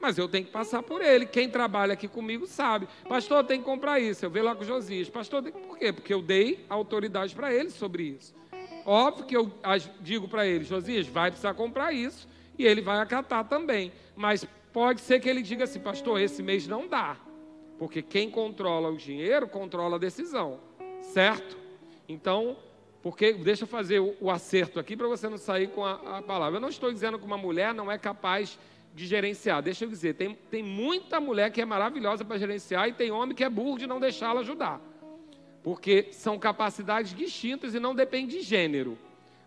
Mas 0.00 0.16
eu 0.16 0.28
tenho 0.28 0.44
que 0.44 0.52
passar 0.52 0.84
por 0.84 1.02
ele. 1.02 1.26
Quem 1.26 1.50
trabalha 1.50 1.94
aqui 1.94 2.06
comigo 2.06 2.46
sabe. 2.46 2.86
Pastor, 3.08 3.42
tem 3.42 3.58
que 3.58 3.64
comprar 3.64 3.98
isso. 3.98 4.24
Eu 4.24 4.30
vejo 4.30 4.44
lá 4.44 4.54
com 4.54 4.62
Josias. 4.62 5.10
Pastor, 5.10 5.42
por 5.42 5.76
quê? 5.76 5.92
Porque 5.92 6.14
eu 6.14 6.22
dei 6.22 6.64
autoridade 6.68 7.34
para 7.34 7.52
ele 7.52 7.70
sobre 7.70 8.04
isso. 8.04 8.32
Óbvio 8.90 9.26
que 9.26 9.36
eu 9.36 9.52
digo 10.00 10.26
para 10.26 10.46
ele, 10.46 10.64
Josias, 10.64 11.06
vai 11.06 11.30
precisar 11.30 11.52
comprar 11.52 11.92
isso. 11.92 12.26
E 12.58 12.64
ele 12.64 12.80
vai 12.80 12.98
acatar 13.00 13.44
também. 13.46 13.92
Mas 14.16 14.46
pode 14.72 15.02
ser 15.02 15.20
que 15.20 15.28
ele 15.28 15.42
diga 15.42 15.64
assim, 15.64 15.78
pastor, 15.78 16.18
esse 16.18 16.42
mês 16.42 16.66
não 16.66 16.88
dá. 16.88 17.18
Porque 17.78 18.00
quem 18.00 18.30
controla 18.30 18.88
o 18.88 18.96
dinheiro, 18.96 19.46
controla 19.46 19.96
a 19.96 19.98
decisão. 19.98 20.58
Certo? 21.02 21.58
Então, 22.08 22.56
porque, 23.02 23.34
deixa 23.34 23.64
eu 23.64 23.68
fazer 23.68 24.00
o, 24.00 24.16
o 24.22 24.30
acerto 24.30 24.80
aqui 24.80 24.96
para 24.96 25.06
você 25.06 25.28
não 25.28 25.36
sair 25.36 25.68
com 25.68 25.84
a, 25.84 26.16
a, 26.16 26.22
palavra. 26.22 26.56
Eu 26.56 26.62
não 26.62 26.70
estou 26.70 26.90
dizendo 26.90 27.18
que 27.18 27.26
uma 27.26 27.36
mulher 27.36 27.74
não 27.74 27.92
é 27.92 27.98
capaz 27.98 28.58
de 28.94 29.06
gerenciar. 29.06 29.62
Deixa 29.62 29.84
eu 29.84 29.88
dizer, 29.90 30.14
tem, 30.14 30.34
tem 30.50 30.62
muita 30.62 31.20
mulher 31.20 31.52
que 31.52 31.60
é 31.60 31.64
maravilhosa 31.66 32.24
para 32.24 32.38
gerenciar 32.38 32.88
e 32.88 32.94
tem 32.94 33.10
homem 33.10 33.36
que 33.36 33.44
é 33.44 33.50
burro 33.50 33.76
de 33.76 33.86
não 33.86 34.00
deixá-la 34.00 34.40
ajudar. 34.40 34.80
Porque 35.62 36.08
são 36.12 36.38
capacidades 36.38 37.14
distintas 37.14 37.74
e 37.74 37.80
não 37.80 37.94
depende 37.94 38.38
de 38.38 38.42
gênero. 38.42 38.98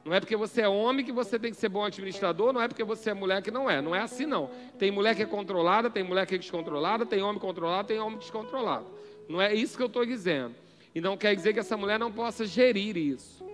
Não 0.03 0.13
é 0.13 0.19
porque 0.19 0.35
você 0.35 0.61
é 0.61 0.67
homem 0.67 1.05
que 1.05 1.11
você 1.11 1.37
tem 1.37 1.51
que 1.51 1.57
ser 1.57 1.69
bom 1.69 1.83
administrador, 1.83 2.51
não 2.51 2.61
é 2.61 2.67
porque 2.67 2.83
você 2.83 3.11
é 3.11 3.13
mulher 3.13 3.41
que 3.41 3.51
não 3.51 3.69
é. 3.69 3.81
Não 3.81 3.95
é 3.95 3.99
assim, 3.99 4.25
não. 4.25 4.49
Tem 4.79 4.89
mulher 4.89 5.15
que 5.15 5.21
é 5.21 5.25
controlada, 5.25 5.89
tem 5.89 6.03
mulher 6.03 6.25
que 6.25 6.35
é 6.35 6.37
descontrolada, 6.37 7.05
tem 7.05 7.21
homem 7.21 7.39
controlado, 7.39 7.87
tem 7.87 7.99
homem 7.99 8.17
descontrolado. 8.17 8.87
Não 9.29 9.39
é 9.39 9.53
isso 9.53 9.77
que 9.77 9.83
eu 9.83 9.87
estou 9.87 10.05
dizendo. 10.05 10.55
E 10.93 10.99
não 10.99 11.15
quer 11.15 11.35
dizer 11.35 11.53
que 11.53 11.59
essa 11.59 11.77
mulher 11.77 11.99
não 11.99 12.11
possa 12.11 12.45
gerir 12.45 12.97
isso. 12.97 13.45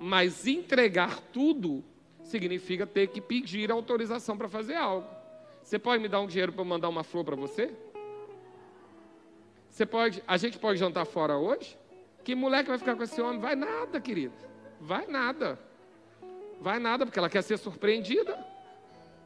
Mas 0.00 0.46
entregar 0.46 1.20
tudo 1.32 1.84
significa 2.22 2.86
ter 2.86 3.08
que 3.08 3.20
pedir 3.20 3.70
autorização 3.70 4.36
para 4.38 4.48
fazer 4.48 4.76
algo. 4.76 5.06
Você 5.62 5.78
pode 5.78 6.02
me 6.02 6.08
dar 6.08 6.20
um 6.20 6.26
dinheiro 6.26 6.52
para 6.52 6.64
mandar 6.64 6.88
uma 6.88 7.04
flor 7.04 7.24
para 7.24 7.36
você? 7.36 7.70
Você 9.68 9.84
pode, 9.84 10.22
a 10.26 10.36
gente 10.36 10.58
pode 10.58 10.78
jantar 10.78 11.04
fora 11.04 11.36
hoje? 11.36 11.78
Que 12.24 12.34
mulher 12.34 12.62
que 12.62 12.68
vai 12.68 12.78
ficar 12.78 12.96
com 12.96 13.02
esse 13.02 13.20
homem? 13.20 13.40
Vai 13.40 13.56
nada, 13.56 14.00
querido. 14.00 14.34
Vai 14.80 15.06
nada. 15.06 15.58
Vai 16.60 16.78
nada, 16.78 17.06
porque 17.06 17.18
ela 17.18 17.30
quer 17.30 17.42
ser 17.42 17.58
surpreendida. 17.58 18.38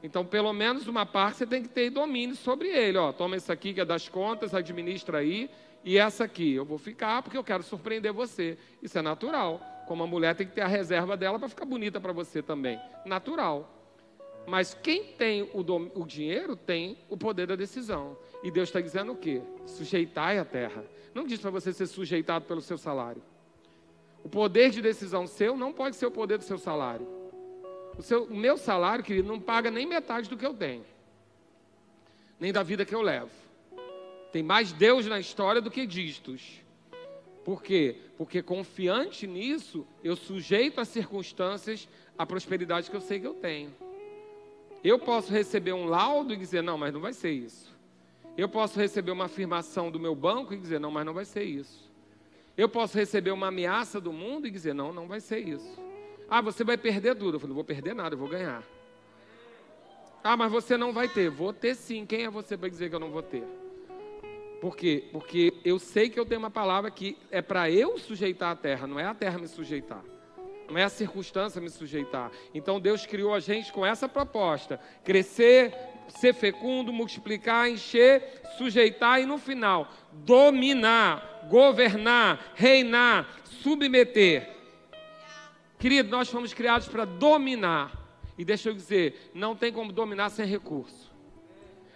Então, 0.03 0.25
pelo 0.25 0.53
menos 0.53 0.87
uma 0.87 1.07
parte 1.07 1.39
você 1.39 1.47
tem 1.47 1.63
que 1.63 1.69
ter 1.69 1.91
domínio 1.91 2.37
sobre 2.37 2.69
ele. 2.69 2.99
Ó, 2.99 3.13
toma 3.13 3.37
isso 3.37 3.51
aqui 3.51 3.73
que 3.73 3.81
é 3.81 3.85
das 3.85 4.09
contas, 4.09 4.55
administra 4.55 5.19
aí. 5.19 5.51
E 5.83 5.99
essa 5.99 6.25
aqui, 6.25 6.55
eu 6.55 6.65
vou 6.65 6.79
ficar 6.79 7.23
porque 7.23 7.37
eu 7.37 7.45
quero 7.45 7.63
surpreender 7.63 8.13
você. 8.13 8.57
Isso 8.83 8.99
é 8.99 9.03
natural. 9.03 9.61
Como 9.87 10.03
a 10.03 10.07
mulher 10.07 10.35
tem 10.35 10.47
que 10.47 10.55
ter 10.55 10.63
a 10.63 10.67
reserva 10.67 11.17
dela 11.17 11.39
para 11.39 11.49
ficar 11.49 11.65
bonita 11.65 12.01
para 12.01 12.13
você 12.13 12.43
também. 12.43 12.79
Natural. 13.05 13.71
Mas 14.47 14.75
quem 14.75 15.05
tem 15.05 15.49
o, 15.55 15.63
dom, 15.63 15.91
o, 15.95 16.07
dinheiro 16.07 16.55
tem 16.55 16.99
o 17.09 17.17
poder 17.17 17.47
da 17.47 17.57
decisão. 17.57 18.17
E 18.43 18.51
Deus 18.51 18.69
está 18.69 18.81
dizendo 18.81 19.13
o 19.13 19.17
quê? 19.17 19.41
Sujeitai 19.67 20.39
a 20.39 20.45
terra. 20.45 20.85
Não 21.15 21.25
diz 21.25 21.41
para 21.41 21.51
você 21.51 21.73
ser 21.73 21.87
sujeitado 21.87 22.45
pelo 22.45 22.61
seu 22.61 22.77
salário. 22.77 23.23
O 24.25 24.29
poder 24.29 24.71
de 24.71 24.83
decisão 24.83 25.27
seu 25.27 25.57
não 25.57 25.73
pode 25.73 25.97
ser 25.97 26.07
o 26.07 26.11
poder 26.11 26.39
do 26.39 26.45
seu 26.45 26.59
salário. 26.59 27.07
O, 27.97 28.03
seu, 28.03 28.25
o 28.25 28.35
meu 28.35 28.57
salário, 28.57 29.05
querido, 29.05 29.29
não 29.29 29.39
paga 29.39 29.71
nem 29.71 29.87
metade 29.87 30.29
do 30.29 30.37
que 30.37 30.45
eu 30.45 30.55
tenho. 30.55 30.85
Nem 32.41 32.53
da 32.53 32.63
vida 32.63 32.85
que 32.85 32.95
eu 32.95 33.03
levo. 33.03 33.31
Tem 34.33 34.43
mais 34.43 34.73
Deus 34.73 35.07
na 35.07 35.21
história 35.21 35.61
do 35.61 35.71
que 35.71 35.87
dígitos. 35.87 36.61
Por 37.45 37.63
quê? 37.63 37.97
Porque 38.17 38.43
confiante 38.43 39.27
nisso, 39.27 39.87
eu 40.03 40.17
sujeito 40.17 40.81
às 40.81 40.89
circunstâncias 40.89 41.87
a 42.19 42.25
prosperidade 42.25 42.91
que 42.91 42.97
eu 42.97 43.01
sei 43.01 43.21
que 43.21 43.27
eu 43.27 43.35
tenho. 43.35 43.73
Eu 44.83 44.99
posso 44.99 45.31
receber 45.31 45.73
um 45.73 45.87
laudo 45.87 46.33
e 46.33 46.37
dizer, 46.37 46.63
não, 46.63 46.77
mas 46.77 46.93
não 46.93 47.01
vai 47.01 47.13
ser 47.13 47.31
isso. 47.31 47.74
Eu 48.37 48.49
posso 48.49 48.79
receber 48.79 49.13
uma 49.13 49.27
afirmação 49.27 49.91
do 49.91 50.01
meu 50.01 50.15
banco 50.15 50.53
e 50.53 50.57
dizer, 50.57 50.81
não, 50.81 50.91
mas 50.91 51.07
não 51.07 51.15
vai 51.15 51.25
ser 51.25 51.45
isso. 51.45 51.91
Eu 52.57 52.69
posso 52.69 52.97
receber 52.97 53.31
uma 53.31 53.49
ameaça 53.49 54.01
do 54.01 54.13
mundo 54.13 54.47
e 54.47 54.51
dizer, 54.51 54.75
não, 54.75 54.93
não 54.93 55.07
vai 55.07 55.21
ser 55.21 55.39
isso. 55.39 55.79
Ah, 56.29 56.41
você 56.41 56.65
vai 56.65 56.77
perder 56.77 57.15
tudo. 57.15 57.37
Eu 57.37 57.41
falei, 57.41 57.51
não 57.51 57.55
vou 57.55 57.65
perder 57.65 57.95
nada, 57.95 58.15
eu 58.15 58.19
vou 58.19 58.29
ganhar. 58.29 58.63
Ah, 60.23 60.37
mas 60.37 60.51
você 60.51 60.77
não 60.77 60.93
vai 60.93 61.09
ter. 61.09 61.29
Vou 61.31 61.53
ter 61.53 61.75
sim. 61.75 62.07
Quem 62.07 62.25
é 62.25 62.31
você 62.31 62.57
para 62.57 62.69
dizer 62.69 62.89
que 62.89 62.95
eu 62.95 63.01
não 63.01 63.11
vou 63.11 63.23
ter? 63.23 63.45
Por 64.61 64.77
quê? 64.77 65.05
Porque 65.13 65.53
eu 65.65 65.79
sei 65.79 66.09
que 66.09 66.19
eu 66.19 66.25
tenho 66.25 66.39
uma 66.39 66.51
palavra 66.51 66.91
que 66.91 67.19
é 67.31 67.43
para 67.43 67.71
eu 67.71 67.99
sujeitar 67.99 68.51
a 68.51 68.57
terra, 68.57 68.87
não 68.87 68.99
é 68.99 69.05
a 69.05 69.13
terra 69.13 69.39
me 69.39 69.47
sujeitar. 69.47 70.03
Não 70.71 70.79
é 70.79 70.85
a 70.85 70.89
circunstância 70.89 71.61
me 71.61 71.69
sujeitar. 71.69 72.33
Então 72.55 72.81
Deus 72.81 73.05
criou 73.05 73.35
a 73.35 73.41
gente 73.41 73.71
com 73.71 73.85
essa 73.85 74.09
proposta: 74.09 74.81
crescer, 75.05 75.75
ser 76.09 76.35
fecundo, 76.35 76.93
multiplicar, 76.93 77.71
encher, 77.71 78.43
sujeitar 78.57 79.21
e 79.21 79.27
no 79.27 79.39
final, 79.39 79.91
dominar, 80.13 81.47
governar, 81.49 82.53
reinar, 82.55 83.29
submeter. 83.45 84.51
Querido, 85.79 86.11
nós 86.11 86.29
fomos 86.29 86.55
criados 86.55 86.89
para 86.89 87.05
dominar. 87.05 87.93
E 88.37 88.45
deixa 88.45 88.69
eu 88.69 88.75
dizer, 88.75 89.31
não 89.35 89.55
tem 89.55 89.73
como 89.73 89.93
dominar 89.93 90.31
sem 90.31 90.47
recurso. 90.47 91.13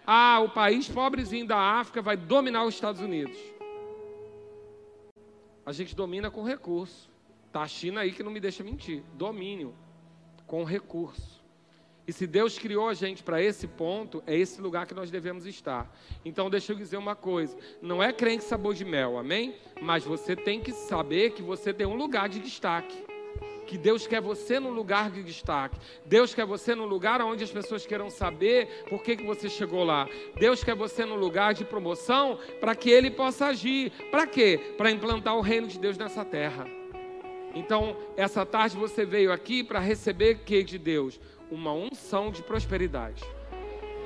Ah, 0.07 0.41
o 0.41 0.49
país 0.49 0.89
pobrezinho 0.89 1.47
da 1.47 1.59
África 1.59 2.01
vai 2.01 2.17
dominar 2.17 2.65
os 2.65 2.75
Estados 2.75 3.01
Unidos. 3.01 3.37
A 5.67 5.73
gente 5.73 5.95
domina 5.95 6.31
com 6.31 6.43
recurso. 6.43 7.11
Tá 7.53 7.63
a 7.63 7.69
China 7.69 8.01
aí 8.01 8.13
que 8.13 8.23
não 8.23 8.31
me 8.31 8.41
deixa 8.41 8.65
mentir. 8.65 9.03
Domínio 9.15 9.75
com 10.47 10.65
recurso. 10.65 11.38
E 12.09 12.13
se 12.13 12.27
Deus 12.27 12.59
criou 12.59 12.89
a 12.89 12.95
gente 12.95 13.23
para 13.23 13.43
esse 13.43 13.67
ponto, 13.67 14.23
é 14.27 14.35
esse 14.35 14.63
lugar 14.63 14.87
que 14.87 14.95
nós 14.95 15.11
devemos 15.11 15.45
estar. 15.45 15.95
Então, 16.25 16.49
deixa 16.49 16.73
eu 16.73 16.77
dizer 16.77 16.97
uma 16.97 17.15
coisa: 17.15 17.55
não 17.83 18.03
é 18.03 18.15
crente 18.15 18.45
sabor 18.45 18.73
de 18.73 18.83
mel, 18.83 19.19
amém? 19.19 19.55
Mas 19.83 20.05
você 20.05 20.35
tem 20.35 20.59
que 20.59 20.73
saber 20.73 21.33
que 21.33 21.43
você 21.43 21.71
tem 21.71 21.87
um 21.87 21.95
lugar 21.95 22.31
de 22.31 22.41
destaque 22.41 23.05
que 23.67 23.77
Deus 23.77 24.07
quer 24.07 24.23
você 24.23 24.59
num 24.59 24.71
lugar 24.71 25.11
de 25.11 25.23
destaque. 25.23 25.79
Deus 26.07 26.35
quer 26.35 26.47
você 26.47 26.75
num 26.75 26.87
lugar 26.87 27.21
onde 27.21 27.45
as 27.45 27.51
pessoas 27.51 27.85
queiram 27.85 28.09
saber 28.09 28.87
por 28.89 29.03
que, 29.03 29.15
que 29.15 29.27
você 29.27 29.47
chegou 29.51 29.85
lá. 29.85 30.09
Deus 30.39 30.65
quer 30.65 30.75
você 30.75 31.05
num 31.05 31.17
lugar 31.17 31.53
de 31.53 31.67
promoção 31.67 32.39
para 32.59 32.75
que 32.75 32.89
Ele 32.89 33.11
possa 33.11 33.49
agir. 33.49 33.93
Para 34.11 34.27
quê? 34.27 34.59
Para 34.79 34.91
implantar 34.91 35.37
o 35.37 35.43
reino 35.43 35.67
de 35.67 35.79
Deus 35.79 35.99
nessa 35.99 36.25
terra. 36.25 36.67
Então, 37.55 37.97
essa 38.17 38.47
tarde 38.47 38.77
você 38.77 39.05
veio 39.05 39.31
aqui 39.31 39.63
para 39.63 39.81
receber 39.81 40.37
que 40.47 40.63
de 40.63 40.79
Deus? 40.79 41.21
Uma 41.51 41.73
unção 41.73 42.31
de 42.31 42.43
prosperidade. 42.43 43.23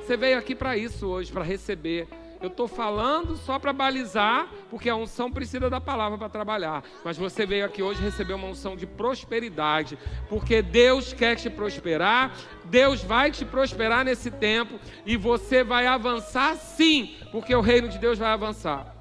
Você 0.01 0.17
veio 0.17 0.39
aqui 0.39 0.55
para 0.55 0.77
isso 0.77 1.07
hoje, 1.07 1.31
para 1.33 1.45
receber 1.45 2.09
eu 2.43 2.49
estou 2.49 2.67
falando 2.67 3.37
só 3.37 3.57
para 3.57 3.73
balizar, 3.73 4.49
porque 4.69 4.91
a 4.91 4.97
unção 4.97 5.31
precisa 5.31 5.71
da 5.71 5.81
palavra 5.81 6.19
para 6.19 6.29
trabalhar. 6.29 6.83
Mas 7.05 7.17
você 7.17 7.47
veio 7.47 7.65
aqui 7.65 7.81
hoje 7.81 8.03
receber 8.03 8.35
uma 8.35 8.49
unção 8.49 8.75
de 8.75 8.85
prosperidade, 8.85 9.97
porque 10.29 10.61
Deus 10.61 11.13
quer 11.13 11.37
te 11.37 11.49
prosperar, 11.49 12.37
Deus 12.65 13.01
vai 13.01 13.31
te 13.31 13.45
prosperar 13.45 14.05
nesse 14.05 14.29
tempo 14.29 14.81
e 15.07 15.17
você 15.17 15.63
vai 15.63 15.87
avançar 15.87 16.57
sim, 16.57 17.15
porque 17.31 17.55
o 17.55 17.61
reino 17.61 17.89
de 17.89 17.99
Deus 17.99 18.19
vai 18.19 18.33
avançar. 18.33 18.93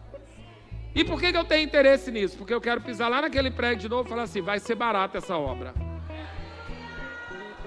E 0.93 1.03
por 1.03 1.19
que, 1.19 1.31
que 1.31 1.37
eu 1.37 1.45
tenho 1.45 1.65
interesse 1.65 2.11
nisso? 2.11 2.37
Porque 2.37 2.53
eu 2.53 2.61
quero 2.61 2.81
pisar 2.81 3.09
lá 3.09 3.23
naquele 3.23 3.49
prédio 3.49 3.79
de 3.79 3.89
novo 3.89 4.07
e 4.07 4.09
falar 4.09 4.23
assim: 4.23 4.41
vai 4.41 4.59
ser 4.59 4.75
barata 4.75 5.17
essa 5.17 5.35
obra. 5.35 5.73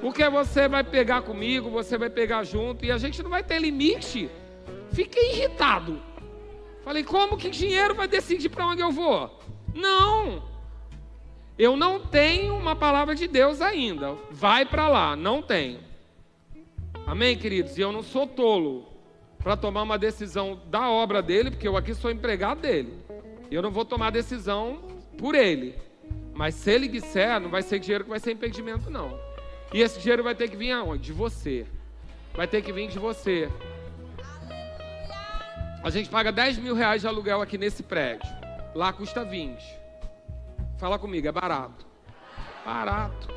Porque 0.04 0.28
você 0.28 0.68
vai 0.68 0.84
pegar 0.84 1.22
comigo, 1.22 1.70
você 1.70 1.96
vai 1.96 2.10
pegar 2.10 2.44
junto, 2.44 2.84
e 2.84 2.92
a 2.92 2.98
gente 2.98 3.22
não 3.22 3.30
vai 3.30 3.42
ter 3.42 3.58
limite 3.58 4.30
Fiquei 4.92 5.32
irritado. 5.32 5.98
Falei, 6.84 7.02
como 7.02 7.38
que 7.38 7.48
dinheiro 7.48 7.94
vai 7.94 8.06
decidir 8.06 8.50
para 8.50 8.66
onde 8.66 8.82
eu 8.82 8.92
vou? 8.92 9.40
Não. 9.74 10.44
Eu 11.58 11.74
não 11.74 11.98
tenho 11.98 12.54
uma 12.54 12.76
palavra 12.76 13.14
de 13.14 13.26
Deus 13.26 13.62
ainda. 13.62 14.14
Vai 14.30 14.66
para 14.66 14.88
lá, 14.88 15.16
não 15.16 15.40
tenho. 15.40 15.80
Amém, 17.06 17.38
queridos? 17.38 17.78
E 17.78 17.80
eu 17.80 17.90
não 17.90 18.02
sou 18.02 18.26
tolo 18.26 18.86
para 19.38 19.56
tomar 19.56 19.82
uma 19.82 19.98
decisão 19.98 20.60
da 20.66 20.90
obra 20.90 21.22
dele, 21.22 21.50
porque 21.50 21.66
eu 21.66 21.78
aqui 21.78 21.94
sou 21.94 22.10
empregado 22.10 22.60
dele. 22.60 22.92
Eu 23.50 23.62
não 23.62 23.70
vou 23.70 23.86
tomar 23.86 24.10
decisão 24.10 24.82
por 25.16 25.34
ele. 25.34 25.74
Mas 26.34 26.54
se 26.56 26.70
ele 26.70 26.88
disser, 26.88 27.40
não 27.40 27.48
vai 27.48 27.62
ser 27.62 27.78
dinheiro 27.78 28.04
que 28.04 28.10
vai 28.10 28.20
ser 28.20 28.32
impedimento, 28.32 28.90
não. 28.90 29.23
E 29.74 29.80
esse 29.82 29.98
dinheiro 29.98 30.22
vai 30.22 30.36
ter 30.36 30.48
que 30.48 30.56
vir 30.56 30.70
aonde? 30.70 31.02
De 31.02 31.12
você. 31.12 31.66
Vai 32.32 32.46
ter 32.46 32.62
que 32.62 32.72
vir 32.72 32.86
de 32.86 32.96
você. 32.96 33.50
A 35.82 35.90
gente 35.90 36.08
paga 36.08 36.30
10 36.30 36.58
mil 36.58 36.76
reais 36.76 37.00
de 37.00 37.08
aluguel 37.08 37.42
aqui 37.42 37.58
nesse 37.58 37.82
prédio. 37.82 38.28
Lá 38.72 38.92
custa 38.92 39.24
20. 39.24 39.60
Fala 40.78 40.96
comigo, 40.96 41.26
é 41.26 41.32
barato. 41.32 41.84
Barato. 42.64 43.28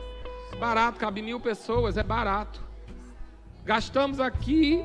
Barato, 0.60 1.00
cabe 1.00 1.24
mil 1.24 1.40
pessoas, 1.40 1.98
é 1.98 2.04
barato. 2.04 2.62
Gastamos 3.66 4.20
aqui, 4.20 4.80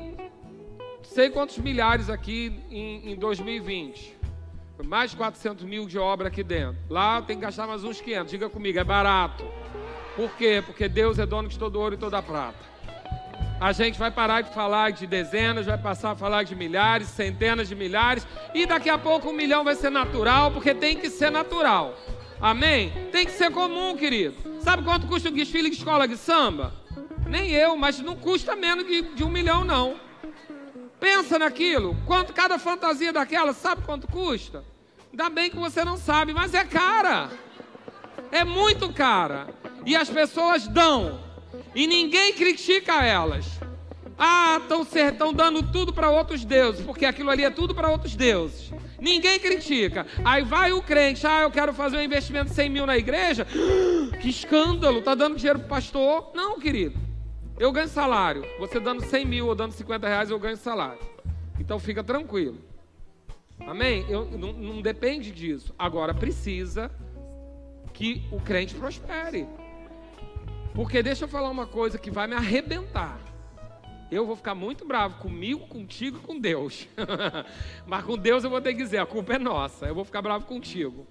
sei 1.03 1.29
quantos 1.29 1.59
milhares 1.59 2.09
aqui 2.09 2.59
em, 2.71 3.11
em 3.11 3.15
2020. 3.15 4.17
Mais 4.83 5.11
de 5.11 5.17
400 5.17 5.63
mil 5.65 5.85
de 5.85 5.99
obra 5.99 6.29
aqui 6.29 6.41
dentro. 6.41 6.81
Lá 6.89 7.21
tem 7.21 7.35
que 7.35 7.43
gastar 7.43 7.67
mais 7.67 7.83
uns 7.83 8.01
500. 8.01 8.31
Diga 8.31 8.49
comigo, 8.49 8.79
é 8.79 8.83
barato. 8.83 9.45
Por 10.15 10.31
quê? 10.31 10.63
Porque 10.65 10.87
Deus 10.87 11.17
é 11.19 11.25
dono 11.25 11.47
de 11.47 11.57
todo 11.57 11.79
ouro 11.79 11.95
e 11.95 11.97
toda 11.97 12.21
prata. 12.21 12.73
A 13.59 13.71
gente 13.71 13.97
vai 13.97 14.11
parar 14.11 14.41
de 14.41 14.53
falar 14.53 14.91
de 14.91 15.07
dezenas, 15.07 15.65
vai 15.65 15.77
passar 15.77 16.11
a 16.11 16.15
falar 16.15 16.43
de 16.43 16.55
milhares, 16.55 17.07
centenas 17.07 17.67
de 17.69 17.75
milhares, 17.75 18.27
e 18.53 18.65
daqui 18.65 18.89
a 18.89 18.97
pouco 18.97 19.29
um 19.29 19.33
milhão 19.33 19.63
vai 19.63 19.75
ser 19.75 19.89
natural, 19.89 20.51
porque 20.51 20.73
tem 20.73 20.97
que 20.97 21.09
ser 21.09 21.31
natural. 21.31 21.97
Amém? 22.41 22.91
Tem 23.11 23.25
que 23.25 23.31
ser 23.31 23.51
comum, 23.51 23.95
querido. 23.95 24.35
Sabe 24.59 24.83
quanto 24.83 25.07
custa 25.07 25.29
o 25.29 25.31
desfile 25.31 25.69
de 25.69 25.77
escola 25.77 26.07
de 26.07 26.17
samba? 26.17 26.73
Nem 27.25 27.51
eu, 27.51 27.77
mas 27.77 27.99
não 27.99 28.17
custa 28.17 28.55
menos 28.55 28.85
de, 28.85 29.01
de 29.01 29.23
um 29.23 29.29
milhão, 29.29 29.63
não. 29.63 29.95
Pensa 30.99 31.39
naquilo. 31.39 31.95
Quanto 32.05 32.33
cada 32.33 32.59
fantasia 32.59 33.13
daquela, 33.13 33.53
sabe 33.53 33.83
quanto 33.83 34.07
custa? 34.07 34.63
Ainda 35.11 35.29
bem 35.29 35.49
que 35.49 35.55
você 35.55 35.85
não 35.85 35.95
sabe, 35.95 36.33
mas 36.33 36.53
é 36.53 36.65
cara. 36.65 37.29
É 38.29 38.43
muito 38.43 38.91
cara. 38.91 39.47
E 39.85 39.95
as 39.95 40.09
pessoas 40.09 40.67
dão. 40.67 41.19
E 41.75 41.87
ninguém 41.87 42.33
critica 42.33 43.03
elas. 43.03 43.45
Ah, 44.17 44.61
estão 45.09 45.33
dando 45.33 45.63
tudo 45.63 45.91
para 45.91 46.09
outros 46.09 46.45
deuses, 46.45 46.85
porque 46.85 47.05
aquilo 47.05 47.29
ali 47.29 47.43
é 47.43 47.49
tudo 47.49 47.73
para 47.73 47.89
outros 47.89 48.15
deuses. 48.15 48.71
Ninguém 48.99 49.39
critica. 49.39 50.05
Aí 50.23 50.43
vai 50.43 50.71
o 50.71 50.81
crente, 50.81 51.27
ah, 51.27 51.41
eu 51.41 51.51
quero 51.51 51.73
fazer 51.73 51.97
um 51.97 52.01
investimento 52.01 52.49
de 52.49 52.55
100 52.55 52.69
mil 52.69 52.85
na 52.85 52.97
igreja. 52.97 53.45
Que 54.21 54.29
escândalo, 54.29 55.01
tá 55.01 55.15
dando 55.15 55.35
dinheiro 55.35 55.59
para 55.59 55.67
pastor? 55.67 56.31
Não, 56.33 56.57
querido. 56.57 56.97
Eu 57.59 57.73
ganho 57.73 57.89
salário. 57.89 58.45
Você 58.57 58.79
dando 58.79 59.03
100 59.03 59.25
mil 59.25 59.47
ou 59.47 59.55
dando 59.55 59.73
50 59.73 60.07
reais, 60.07 60.29
eu 60.29 60.39
ganho 60.39 60.55
salário. 60.55 60.99
Então 61.59 61.77
fica 61.77 62.01
tranquilo. 62.01 62.57
Amém? 63.67 64.05
Eu, 64.07 64.25
não, 64.25 64.53
não 64.53 64.81
depende 64.81 65.31
disso. 65.31 65.73
Agora 65.77 66.13
precisa 66.13 66.89
que 67.93 68.23
o 68.31 68.39
crente 68.39 68.73
prospere. 68.75 69.45
Porque 70.73 71.03
deixa 71.03 71.25
eu 71.25 71.27
falar 71.27 71.49
uma 71.49 71.67
coisa 71.67 71.99
que 71.99 72.09
vai 72.09 72.27
me 72.27 72.33
arrebentar. 72.33 73.19
Eu 74.11 74.25
vou 74.25 74.35
ficar 74.35 74.55
muito 74.55 74.85
bravo 74.85 75.19
comigo, 75.19 75.67
contigo 75.67 76.17
e 76.17 76.19
com 76.21 76.39
Deus. 76.39 76.87
Mas 77.85 78.03
com 78.03 78.17
Deus 78.17 78.43
eu 78.43 78.49
vou 78.49 78.61
ter 78.61 78.73
que 78.73 78.83
dizer, 78.83 78.97
a 78.97 79.05
culpa 79.05 79.33
é 79.33 79.39
nossa. 79.39 79.85
Eu 79.85 79.95
vou 79.95 80.03
ficar 80.03 80.21
bravo 80.21 80.45
contigo. 80.45 81.07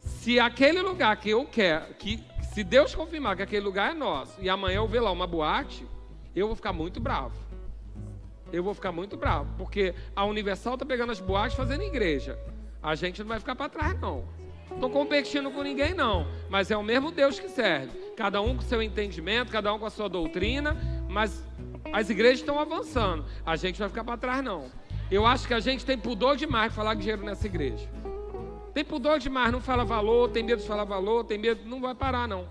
Se 0.00 0.38
aquele 0.38 0.80
lugar 0.80 1.16
que 1.16 1.30
eu 1.30 1.44
quero, 1.46 1.94
que 1.94 2.22
se 2.52 2.62
Deus 2.64 2.94
confirmar 2.94 3.36
que 3.36 3.42
aquele 3.42 3.64
lugar 3.64 3.90
é 3.90 3.94
nosso 3.94 4.40
e 4.40 4.48
amanhã 4.48 4.76
eu 4.76 4.88
ver 4.88 5.00
lá 5.00 5.10
uma 5.10 5.26
boate, 5.26 5.86
eu 6.34 6.46
vou 6.46 6.56
ficar 6.56 6.72
muito 6.72 7.00
bravo. 7.00 7.36
Eu 8.50 8.62
vou 8.62 8.72
ficar 8.72 8.92
muito 8.92 9.16
bravo, 9.16 9.54
porque 9.58 9.94
a 10.16 10.24
Universal 10.24 10.74
está 10.74 10.86
pegando 10.86 11.12
as 11.12 11.20
boates 11.20 11.56
fazendo 11.56 11.82
igreja. 11.82 12.38
A 12.82 12.94
gente 12.94 13.20
não 13.20 13.28
vai 13.28 13.38
ficar 13.38 13.54
para 13.54 13.68
trás 13.68 14.00
não. 14.00 14.24
Estou 14.72 14.90
competindo 14.90 15.50
com 15.50 15.62
ninguém, 15.62 15.94
não. 15.94 16.26
Mas 16.48 16.70
é 16.70 16.76
o 16.76 16.82
mesmo 16.82 17.10
Deus 17.10 17.38
que 17.38 17.48
serve. 17.48 17.90
Cada 18.16 18.40
um 18.40 18.56
com 18.56 18.62
seu 18.62 18.82
entendimento, 18.82 19.50
cada 19.50 19.72
um 19.72 19.78
com 19.78 19.86
a 19.86 19.90
sua 19.90 20.08
doutrina. 20.08 20.76
Mas 21.08 21.44
as 21.92 22.10
igrejas 22.10 22.40
estão 22.40 22.58
avançando. 22.58 23.24
A 23.44 23.56
gente 23.56 23.78
vai 23.78 23.88
ficar 23.88 24.04
para 24.04 24.16
trás, 24.16 24.44
não. 24.44 24.66
Eu 25.10 25.24
acho 25.24 25.48
que 25.48 25.54
a 25.54 25.60
gente 25.60 25.84
tem 25.84 25.96
pudor 25.96 26.36
demais 26.36 26.70
de 26.70 26.76
falar 26.76 26.94
dinheiro 26.94 27.24
nessa 27.24 27.46
igreja. 27.46 27.88
Tem 28.74 28.84
pudor 28.84 29.18
demais, 29.18 29.50
não 29.50 29.60
fala 29.60 29.84
valor, 29.84 30.28
tem 30.28 30.42
medo 30.42 30.60
de 30.60 30.68
falar 30.68 30.84
valor, 30.84 31.24
tem 31.24 31.38
medo, 31.38 31.62
não 31.64 31.80
vai 31.80 31.94
parar, 31.94 32.28
não. 32.28 32.46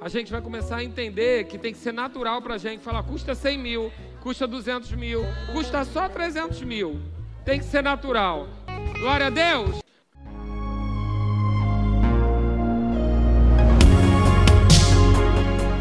A 0.00 0.08
gente 0.08 0.30
vai 0.30 0.40
começar 0.40 0.76
a 0.76 0.84
entender 0.84 1.44
que 1.44 1.58
tem 1.58 1.72
que 1.72 1.78
ser 1.78 1.92
natural 1.92 2.40
para 2.40 2.54
a 2.54 2.58
gente 2.58 2.82
falar, 2.82 3.02
custa 3.02 3.34
100 3.34 3.58
mil, 3.58 3.92
custa 4.22 4.46
200 4.46 4.92
mil, 4.92 5.22
custa 5.52 5.84
só 5.84 6.08
300 6.08 6.62
mil. 6.62 7.00
Tem 7.44 7.58
que 7.58 7.64
ser 7.64 7.82
natural. 7.82 8.46
Glória 8.98 9.26
a 9.26 9.30
Deus. 9.30 9.83